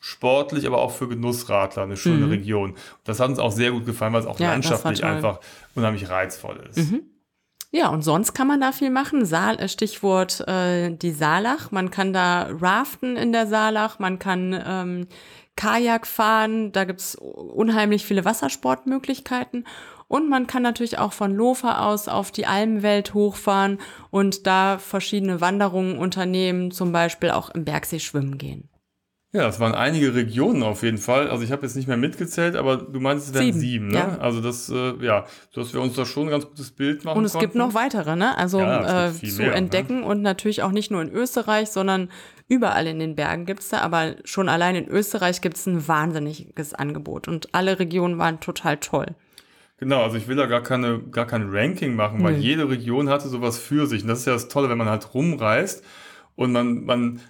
sportlich, 0.00 0.66
aber 0.66 0.78
auch 0.78 0.90
für 0.92 1.08
Genussradler 1.08 1.84
eine 1.84 1.96
schöne 1.96 2.26
Mhm. 2.26 2.32
Region. 2.32 2.74
Das 3.04 3.20
hat 3.20 3.28
uns 3.30 3.38
auch 3.38 3.52
sehr 3.52 3.70
gut 3.70 3.86
gefallen, 3.86 4.12
weil 4.12 4.20
es 4.20 4.26
auch 4.26 4.38
Ja, 4.40 4.48
landschaftlich 4.50 5.04
einfach 5.04 5.40
unheimlich 5.74 6.08
reizvoll 6.10 6.60
ist. 6.74 6.92
Ja, 7.74 7.88
und 7.88 8.02
sonst 8.02 8.34
kann 8.34 8.46
man 8.48 8.60
da 8.60 8.70
viel 8.70 8.90
machen. 8.90 9.24
Saal, 9.24 9.58
äh, 9.58 9.66
Stichwort 9.66 10.46
äh, 10.46 10.90
die 10.94 11.10
Saalach. 11.10 11.70
Man 11.70 11.90
kann 11.90 12.12
da 12.12 12.48
raften 12.50 13.16
in 13.16 13.32
der 13.32 13.46
Saalach, 13.46 13.98
man 13.98 14.18
kann 14.18 14.62
ähm, 14.66 15.06
Kajak 15.56 16.06
fahren, 16.06 16.72
da 16.72 16.84
gibt's 16.84 17.14
unheimlich 17.14 18.04
viele 18.04 18.26
Wassersportmöglichkeiten. 18.26 19.66
Und 20.06 20.28
man 20.28 20.46
kann 20.46 20.62
natürlich 20.62 20.98
auch 20.98 21.14
von 21.14 21.34
Lofer 21.34 21.86
aus 21.86 22.08
auf 22.08 22.30
die 22.30 22.44
Almwelt 22.44 23.14
hochfahren 23.14 23.78
und 24.10 24.46
da 24.46 24.76
verschiedene 24.76 25.40
Wanderungen 25.40 25.96
unternehmen, 25.96 26.70
zum 26.72 26.92
Beispiel 26.92 27.30
auch 27.30 27.48
im 27.48 27.64
Bergsee 27.64 28.00
schwimmen 28.00 28.36
gehen. 28.36 28.68
Ja, 29.34 29.48
es 29.48 29.58
waren 29.60 29.74
einige 29.74 30.14
Regionen 30.14 30.62
auf 30.62 30.82
jeden 30.82 30.98
Fall. 30.98 31.30
Also 31.30 31.42
ich 31.42 31.52
habe 31.52 31.62
jetzt 31.62 31.74
nicht 31.74 31.88
mehr 31.88 31.96
mitgezählt, 31.96 32.54
aber 32.54 32.76
du 32.76 33.00
meinst, 33.00 33.28
es 33.28 33.34
wären 33.34 33.46
Sieben, 33.46 33.60
sieben, 33.60 33.88
ne? 33.88 33.94
ja. 33.98 34.18
Also 34.18 34.42
das, 34.42 34.68
äh, 34.68 34.92
ja, 35.00 35.24
dass 35.54 35.72
wir 35.72 35.80
uns 35.80 35.94
da 35.94 36.04
schon 36.04 36.24
ein 36.28 36.30
ganz 36.30 36.44
gutes 36.44 36.70
Bild 36.70 37.06
machen 37.06 37.16
Und 37.16 37.24
es 37.24 37.32
gibt 37.32 37.54
konnten. 37.54 37.58
noch 37.58 37.72
weitere, 37.72 38.14
ne? 38.14 38.36
Also 38.36 38.60
Ja, 38.60 39.06
es 39.06 39.16
äh, 39.16 39.20
gibt 39.20 39.32
zu 39.32 39.40
mehr, 39.40 39.50
ne? 39.52 39.56
entdecken 39.56 40.02
und 40.02 40.20
natürlich 40.20 40.62
auch 40.62 40.70
nicht 40.70 40.90
nur 40.90 41.00
in 41.00 41.10
Österreich, 41.10 41.70
sondern 41.70 42.10
überall 42.46 42.86
in 42.86 42.98
den 42.98 43.16
Bergen 43.16 43.46
gibt's 43.46 43.70
da. 43.70 43.78
Aber 43.78 44.16
schon 44.24 44.50
allein 44.50 44.76
in 44.76 44.86
Österreich 44.86 45.40
gibt's 45.40 45.64
ein 45.64 45.88
wahnsinniges 45.88 46.74
Angebot 46.74 47.26
und 47.26 47.54
alle 47.54 47.78
Regionen 47.78 48.18
waren 48.18 48.38
total 48.40 48.76
toll. 48.76 49.06
Genau, 49.78 50.02
also 50.02 50.18
ich 50.18 50.28
will 50.28 50.36
da 50.36 50.44
gar 50.44 50.62
keine, 50.62 51.00
gar 51.10 51.26
kein 51.26 51.48
Ranking 51.50 51.96
machen, 51.96 52.22
weil 52.22 52.34
Nö. 52.34 52.38
jede 52.38 52.68
Region 52.68 53.08
hatte 53.08 53.28
sowas 53.30 53.56
für 53.58 53.86
sich. 53.86 54.02
Und 54.02 54.08
das 54.08 54.20
ist 54.20 54.26
ja 54.26 54.34
das 54.34 54.48
Tolle, 54.48 54.68
wenn 54.68 54.78
man 54.78 54.90
halt 54.90 55.14
rumreist 55.14 55.82
und 56.36 56.52
man, 56.52 56.84
man 56.84 57.20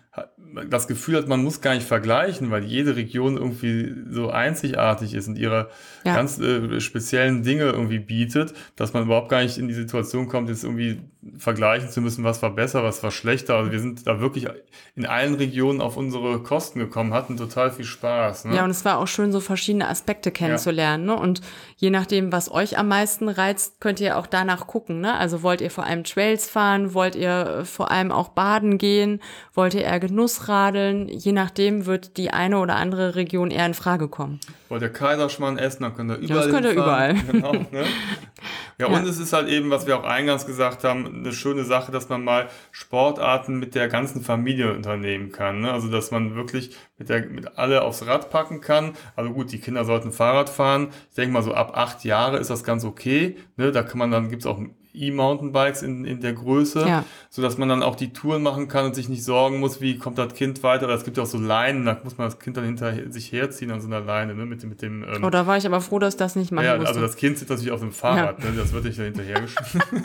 das 0.69 0.89
Gefühl 0.89 1.17
hat, 1.17 1.27
man 1.27 1.43
muss 1.43 1.63
gar 1.63 1.75
nicht 1.75 1.87
vergleichen, 1.87 2.51
weil 2.51 2.65
jede 2.65 2.97
Region 2.97 3.39
irgendwie 3.39 3.95
so 4.11 4.29
einzigartig 4.31 5.15
ist 5.15 5.27
und 5.27 5.39
ihre 5.39 5.71
Ja. 6.05 6.15
ganz 6.15 6.39
äh, 6.39 6.81
speziellen 6.81 7.43
Dinge 7.43 7.65
irgendwie 7.65 7.99
bietet, 7.99 8.53
dass 8.77 8.93
man 8.93 9.05
überhaupt 9.05 9.31
gar 9.31 9.43
nicht 9.43 9.57
in 9.57 9.69
die 9.69 9.75
Situation 9.75 10.29
kommt, 10.29 10.51
jetzt 10.51 10.65
irgendwie 10.65 11.01
vergleichen 11.39 11.89
zu 11.89 12.01
müssen, 12.03 12.25
was 12.25 12.43
war 12.43 12.51
besser, 12.51 12.83
was 12.83 13.03
war 13.03 13.11
schlechter. 13.13 13.55
Also 13.55 13.73
wir 13.73 13.79
sind 13.81 14.07
da 14.07 14.21
wirklich 14.21 14.49
in 14.97 15.07
allen 15.07 15.35
Regionen 15.35 15.81
auf 15.81 15.97
unsere 15.97 16.43
Kosten 16.43 16.81
gekommen, 16.81 17.15
hatten 17.15 17.37
total 17.39 17.71
viel 17.71 17.85
Spaß. 17.85 18.47
Ne? 18.47 18.57
Ja, 18.57 18.65
und 18.65 18.71
es 18.71 18.85
war 18.85 18.99
auch 18.99 19.07
schön, 19.07 19.33
so 19.33 19.41
verschiedene 19.41 19.89
Aspekte 19.89 20.31
kennenzulernen. 20.33 21.07
Ne? 21.07 21.17
Und 21.17 21.41
je 21.77 21.91
nachdem, 21.91 22.33
was 22.33 22.51
euch 22.51 22.77
am 22.77 22.89
meisten 22.89 23.29
reizt, 23.29 23.81
könnt 23.81 24.01
ihr 24.01 24.19
auch 24.19 24.27
danach 24.27 24.67
gucken. 24.67 25.01
Ne? 25.01 25.15
Also 25.15 25.43
wollt 25.43 25.61
ihr 25.61 25.71
vor 25.71 25.85
allem 25.87 26.05
Trails 26.05 26.51
fahren, 26.51 26.93
wollt 26.93 27.15
ihr 27.15 27.61
äh, 27.61 27.65
vor 27.65 27.91
allem 27.93 28.11
auch 28.13 28.31
baden 28.31 28.77
gehen, 28.77 29.21
wollt 29.55 29.75
ihr 29.75 29.83
eher 29.83 30.01
Genussradeln? 30.03 31.09
Je 31.09 31.31
nachdem 31.31 31.87
wird 31.87 32.17
die 32.17 32.33
eine 32.33 32.59
oder 32.59 32.75
andere 32.75 33.15
Region 33.15 33.53
eher 33.53 33.65
in 33.67 33.75
Frage 33.75 34.09
kommen. 34.09 34.41
Wollt 34.69 34.83
ihr 34.83 34.89
Kaiserschmarrn 34.89 35.59
essen, 35.59 35.85
dann 35.85 35.95
könnt 35.95 36.11
ihr 36.11 36.17
überall 36.17 36.43
das 36.43 36.51
könnt 36.51 36.67
ihr 36.67 36.73
überall. 36.73 37.15
Genau, 37.15 37.53
ne? 37.53 37.85
ja, 38.79 38.89
und 38.89 39.07
es 39.07 39.19
ist 39.21 39.33
halt 39.33 39.49
eben, 39.49 39.71
was 39.71 39.87
wir 39.87 39.97
auch 39.97 40.03
eingangs 40.03 40.45
gesagt 40.45 40.83
haben, 40.83 41.07
eine 41.07 41.33
schöne 41.33 41.65
Sache, 41.65 41.93
dass 41.93 42.09
man 42.09 42.25
mal 42.25 42.49
Sportarten 42.73 43.61
mit 43.61 43.77
der 43.77 43.87
ganzen 43.87 44.23
Familie 44.23 44.73
unternehmen 44.75 45.31
kann. 45.31 45.61
Ne? 45.61 45.73
Also, 45.73 45.89
dass 45.89 46.11
man 46.11 46.35
wirklich 46.35 46.77
mit, 46.99 47.09
der, 47.09 47.25
mit 47.27 47.57
alle 47.57 47.83
aufs 47.83 48.05
Rad 48.07 48.31
packen 48.31 48.61
kann. 48.61 48.95
Also 49.15 49.33
gut, 49.33 49.53
die 49.53 49.61
Kinder 49.61 49.85
sollten 49.85 50.11
Fahrrad 50.11 50.51
fahren. 50.51 50.89
Ich 51.11 51.15
denke 51.15 51.33
mal, 51.33 51.43
so 51.43 51.55
ab 51.55 51.77
acht 51.77 52.05
Jahre 52.05 52.39
ist 52.39 52.51
das 52.51 52.65
ganz 52.65 52.85
okay. 52.85 53.37
Ne? 53.57 53.71
Da 53.71 53.85
kann 53.85 53.99
man 53.99 54.11
dann, 54.11 54.31
gibt's 54.31 54.47
auch 54.47 54.59
E-Mountainbikes 54.95 55.83
in, 55.83 56.05
in 56.05 56.21
der 56.21 56.33
Größe, 56.33 56.85
Ja. 56.87 57.05
so 57.31 57.43
dass 57.43 57.59
man 57.59 57.69
dann 57.69 57.83
auch 57.83 57.97
die 57.97 58.13
Touren 58.13 58.43
machen 58.43 58.69
kann 58.69 58.87
und 58.87 58.95
sich 58.95 59.09
nicht 59.09 59.25
sorgen 59.25 59.61
muss, 59.61 59.81
wie 59.81 59.99
kommt 59.99 60.19
das 60.19 60.35
Kind 60.35 60.63
weiter. 60.63 60.87
Oder 60.87 60.95
es 60.95 61.05
gibt 61.05 61.17
ja 61.17 61.23
auch 61.23 61.29
so 61.29 61.39
Leinen, 61.39 61.85
da 61.85 62.01
muss 62.05 62.19
man 62.19 62.27
das 62.27 62.39
Kind 62.39 62.57
dann 62.57 62.65
hinter 62.65 63.11
sich 63.11 63.33
herziehen 63.33 63.71
an 63.71 63.81
so 63.81 63.87
einer 63.87 64.01
Leine, 64.01 64.35
ne? 64.35 64.47
mit, 64.47 64.63
mit 64.65 64.83
dem 64.83 65.05
ähm, 65.05 65.25
Oh, 65.25 65.31
da 65.31 65.47
war 65.47 65.57
ich 65.57 65.67
aber 65.67 65.81
froh, 65.81 65.99
dass 65.99 66.17
das 66.17 66.37
nicht 66.37 66.53
machen 66.53 66.65
ja, 66.67 66.75
musste. 66.77 66.89
also 66.89 67.01
das 67.01 67.17
Kind 67.17 67.39
sitzt 67.39 67.51
natürlich 67.51 67.73
auf 67.73 67.81
dem 67.81 67.93
Fahrrad, 67.93 68.39
ne? 68.41 68.53
das 68.57 68.73
wird 68.73 68.85
nicht 68.85 68.99
da 68.99 69.05
hinterhergeschmissen. 69.05 69.83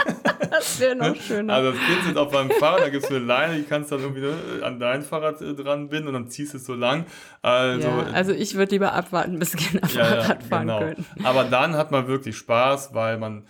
das 0.49 0.79
wäre 0.79 0.95
noch 0.95 1.15
schöner. 1.15 1.53
Also 1.53 1.71
das 1.71 1.79
Kind 1.79 2.03
sitzt 2.05 2.17
auf 2.17 2.35
einem 2.35 2.51
Fahrrad, 2.51 2.81
da 2.81 2.89
gibt 2.89 3.03
es 3.03 3.09
eine 3.09 3.19
Leine, 3.19 3.55
die 3.57 3.63
kannst 3.63 3.91
du 3.91 3.95
dann 3.95 4.05
irgendwie 4.05 4.21
ne, 4.21 4.65
an 4.65 4.79
dein 4.79 5.01
Fahrrad 5.01 5.41
äh, 5.41 5.53
dran 5.53 5.89
binden 5.89 6.09
und 6.09 6.13
dann 6.13 6.29
ziehst 6.29 6.53
du 6.53 6.57
es 6.57 6.65
so 6.65 6.73
lang. 6.73 7.05
Also, 7.41 7.87
ja, 7.87 8.07
also 8.13 8.31
ich 8.31 8.55
würde 8.55 8.71
lieber 8.71 8.93
abwarten, 8.93 9.39
bis 9.39 9.55
Kinder 9.55 9.87
ja, 9.93 10.05
Fahrrad 10.05 10.43
fahren 10.43 10.67
genau. 10.67 10.79
können. 10.79 11.05
Aber 11.23 11.43
dann 11.43 11.75
hat 11.75 11.91
man 11.91 12.07
wirklich 12.07 12.37
Spaß, 12.37 12.93
weil 12.93 13.17
man 13.17 13.43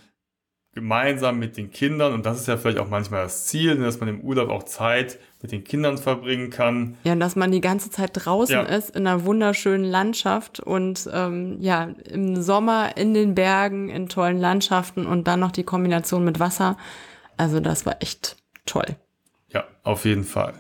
gemeinsam 0.78 1.40
mit 1.40 1.58
den 1.58 1.72
Kindern, 1.72 2.14
und 2.14 2.28
das 2.28 2.40
ist 2.40 2.48
ja 2.48 2.56
vielleicht 2.56 2.78
auch 2.78 2.88
manchmal 2.88 3.24
das 3.24 3.48
Ziel, 3.48 3.74
ne, 3.76 3.86
dass 3.86 4.00
man 4.00 4.10
im 4.10 4.22
Urlaub 4.22 4.50
auch 4.50 4.62
Zeit 4.62 5.18
mit 5.42 5.52
den 5.52 5.64
Kindern 5.64 5.98
verbringen 5.98 6.52
kann. 6.52 6.98
Ja, 7.04 7.14
und 7.14 7.20
dass 7.20 7.36
man 7.36 7.52
die 7.52 7.62
ganze 7.62 7.90
Zeit 7.90 8.12
draußen 8.14 8.54
Ja. 8.54 8.62
ist, 8.62 8.96
in 8.96 9.08
einer 9.08 9.26
wunderschönen 9.26 9.84
Landschaft 9.86 10.60
und 10.60 11.10
ähm, 11.12 11.58
ja, 11.62 11.90
im 12.12 12.40
Sommer 12.44 12.96
in 12.96 13.16
den 13.16 13.34
Bergen, 13.34 13.90
in 13.90 14.08
tollen 14.08 14.38
Landschaften 14.38 15.08
und 15.08 15.28
dann 15.28 15.40
noch 15.40 15.52
die 15.52 15.64
Kombination 15.64 16.24
mit 16.24 16.40
Wasser. 16.40 16.78
Also 17.38 17.60
das 17.60 17.88
war 17.88 17.96
echt 18.00 18.38
toll. 18.68 18.86
Ja, 19.52 19.64
auf 19.82 20.06
jeden 20.06 20.26
Fall. 20.26 20.54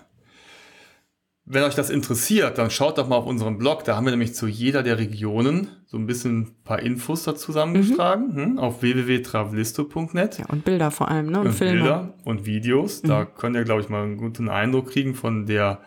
Wenn 1.50 1.64
euch 1.64 1.76
das 1.76 1.90
interessiert, 1.90 2.58
dann 2.58 2.70
schaut 2.70 2.98
doch 2.98 3.08
mal 3.08 3.16
auf 3.16 3.26
unserem 3.26 3.58
Blog. 3.58 3.86
Da 3.86 3.96
haben 3.96 4.06
wir 4.06 4.12
nämlich 4.12 4.36
zu 4.36 4.48
jeder 4.48 4.84
der 4.84 4.98
Regionen 4.98 5.70
so 5.86 5.98
ein 5.98 6.06
bisschen 6.06 6.42
ein 6.42 6.56
paar 6.66 6.80
Infos 6.80 7.24
dazu 7.24 7.48
zusammengetragen 7.48 8.36
hm, 8.36 8.60
auf 8.60 8.82
www.travelisto.net. 8.82 10.40
Ja, 10.40 10.46
und 10.50 10.66
Bilder 10.66 10.92
vor 10.92 11.10
allem, 11.10 11.32
ne? 11.32 11.40
Und, 11.40 11.48
und 11.48 11.54
Filme. 11.54 11.80
Bilder 11.80 12.14
und 12.26 12.46
Videos. 12.46 13.02
Da 13.02 13.24
könnt 13.24 13.56
ihr, 13.56 13.64
glaube 13.64 13.82
ich, 13.82 13.88
mal 13.88 14.04
einen 14.04 14.18
guten 14.18 14.50
Eindruck 14.50 14.90
kriegen 14.90 15.16
von 15.16 15.46
der 15.46 15.80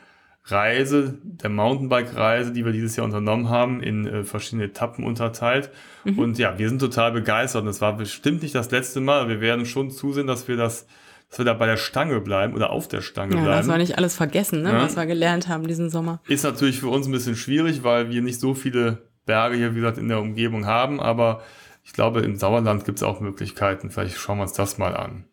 Reise, 0.45 1.19
der 1.23 1.51
Mountainbike-Reise, 1.51 2.53
die 2.53 2.65
wir 2.65 2.73
dieses 2.73 2.97
Jahr 2.97 3.05
unternommen 3.05 3.51
haben, 3.51 3.83
in 3.83 4.07
äh, 4.07 4.25
verschiedene 4.25 4.65
Etappen 4.65 5.05
unterteilt. 5.05 5.71
Und 6.17 6.39
ja, 6.39 6.59
wir 6.59 6.69
sind 6.69 6.79
total 6.79 7.13
begeistert. 7.13 7.63
Und 7.63 7.69
es 7.69 7.83
war 7.83 7.97
bestimmt 7.97 8.43
nicht 8.43 8.55
das 8.55 8.71
letzte 8.71 9.01
Mal. 9.01 9.29
Wir 9.29 9.41
werden 9.41 9.67
schon 9.67 9.91
zusehen, 9.91 10.27
dass 10.27 10.49
wir 10.49 10.57
das, 10.57 10.87
dass 11.31 11.39
wir 11.39 11.45
da 11.45 11.55
bei 11.55 11.67
der 11.67 11.77
Stange 11.77 12.21
bleiben 12.21 12.55
oder 12.55 12.71
auf 12.71 12.89
der 12.89 13.01
Stange 13.01 13.37
Ja, 13.37 13.43
bleiben. 13.43 13.57
dass 13.59 13.69
wir 13.69 13.79
nicht 13.79 13.97
alles 13.97 14.15
vergessen, 14.17 14.63
ne? 14.63 14.73
Ja. 14.73 14.83
was 14.83 14.97
wir 14.97 15.07
gelernt 15.07 15.49
haben 15.49 15.67
diesen 15.67 15.89
Sommer. 15.89 16.21
Ist 16.29 16.43
natürlich 16.45 16.81
für 16.81 16.89
uns 16.89 17.07
ein 17.07 17.13
bisschen 17.13 17.37
schwierig, 17.37 17.85
weil 17.85 18.11
wir 18.11 18.21
nicht 18.21 18.41
so 18.41 18.55
viele 18.55 19.09
Berge 19.27 19.57
hier, 19.57 19.73
wie 19.75 19.81
gesagt, 19.81 19.99
in 19.99 20.09
der 20.09 20.21
Umgebung 20.21 20.67
haben. 20.67 21.01
Aber 21.01 21.43
ich 21.85 21.93
glaube, 21.93 22.21
im 22.21 22.35
Sauerland 22.37 22.85
gibt 22.85 22.99
es 22.99 23.03
auch 23.05 23.21
Möglichkeiten. 23.21 23.91
Vielleicht 23.91 24.19
schauen 24.19 24.39
wir 24.39 24.43
uns 24.43 24.53
das 24.55 24.77
mal 24.77 24.97
an. 24.97 25.25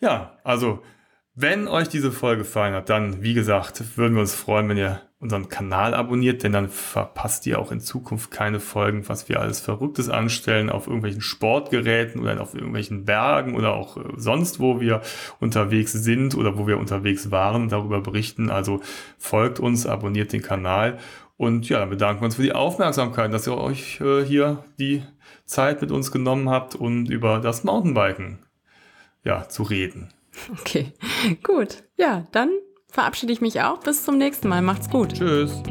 Ja, 0.00 0.38
also, 0.44 0.82
wenn 1.38 1.68
euch 1.68 1.88
diese 1.88 2.12
Folge 2.12 2.42
gefallen 2.42 2.74
hat, 2.74 2.88
dann, 2.88 3.22
wie 3.22 3.34
gesagt, 3.34 3.98
würden 3.98 4.14
wir 4.14 4.22
uns 4.22 4.34
freuen, 4.34 4.70
wenn 4.70 4.78
ihr 4.78 5.02
unseren 5.18 5.50
Kanal 5.50 5.92
abonniert, 5.92 6.42
denn 6.42 6.52
dann 6.52 6.70
verpasst 6.70 7.46
ihr 7.46 7.58
auch 7.58 7.72
in 7.72 7.80
Zukunft 7.80 8.30
keine 8.30 8.58
Folgen, 8.58 9.06
was 9.08 9.28
wir 9.28 9.40
alles 9.40 9.60
Verrücktes 9.60 10.08
anstellen 10.08 10.70
auf 10.70 10.86
irgendwelchen 10.86 11.20
Sportgeräten 11.20 12.22
oder 12.22 12.40
auf 12.40 12.54
irgendwelchen 12.54 13.04
Bergen 13.04 13.54
oder 13.54 13.74
auch 13.74 13.98
äh, 13.98 14.00
sonst, 14.16 14.60
wo 14.60 14.80
wir 14.80 15.02
unterwegs 15.38 15.92
sind 15.92 16.34
oder 16.34 16.56
wo 16.56 16.66
wir 16.66 16.78
unterwegs 16.78 17.30
waren 17.30 17.68
darüber 17.68 18.00
berichten. 18.00 18.50
Also 18.50 18.80
folgt 19.18 19.60
uns, 19.60 19.86
abonniert 19.86 20.32
den 20.32 20.42
Kanal 20.42 20.98
und 21.36 21.68
ja, 21.68 21.80
dann 21.80 21.90
bedanken 21.90 22.22
wir 22.22 22.26
uns 22.26 22.36
für 22.36 22.42
die 22.42 22.54
Aufmerksamkeit, 22.54 23.30
dass 23.32 23.46
ihr 23.46 23.58
euch 23.58 24.00
äh, 24.00 24.24
hier 24.24 24.64
die 24.78 25.02
Zeit 25.44 25.82
mit 25.82 25.90
uns 25.90 26.10
genommen 26.10 26.48
habt 26.48 26.74
und 26.74 27.10
über 27.10 27.40
das 27.40 27.62
Mountainbiken 27.62 28.38
ja, 29.22 29.48
zu 29.48 29.62
reden. 29.62 30.14
Okay, 30.52 30.92
gut. 31.42 31.82
Ja, 31.96 32.26
dann 32.32 32.50
verabschiede 32.88 33.32
ich 33.32 33.40
mich 33.40 33.60
auch. 33.60 33.80
Bis 33.80 34.04
zum 34.04 34.18
nächsten 34.18 34.48
Mal. 34.48 34.62
Macht's 34.62 34.90
gut. 34.90 35.14
Tschüss. 35.14 35.62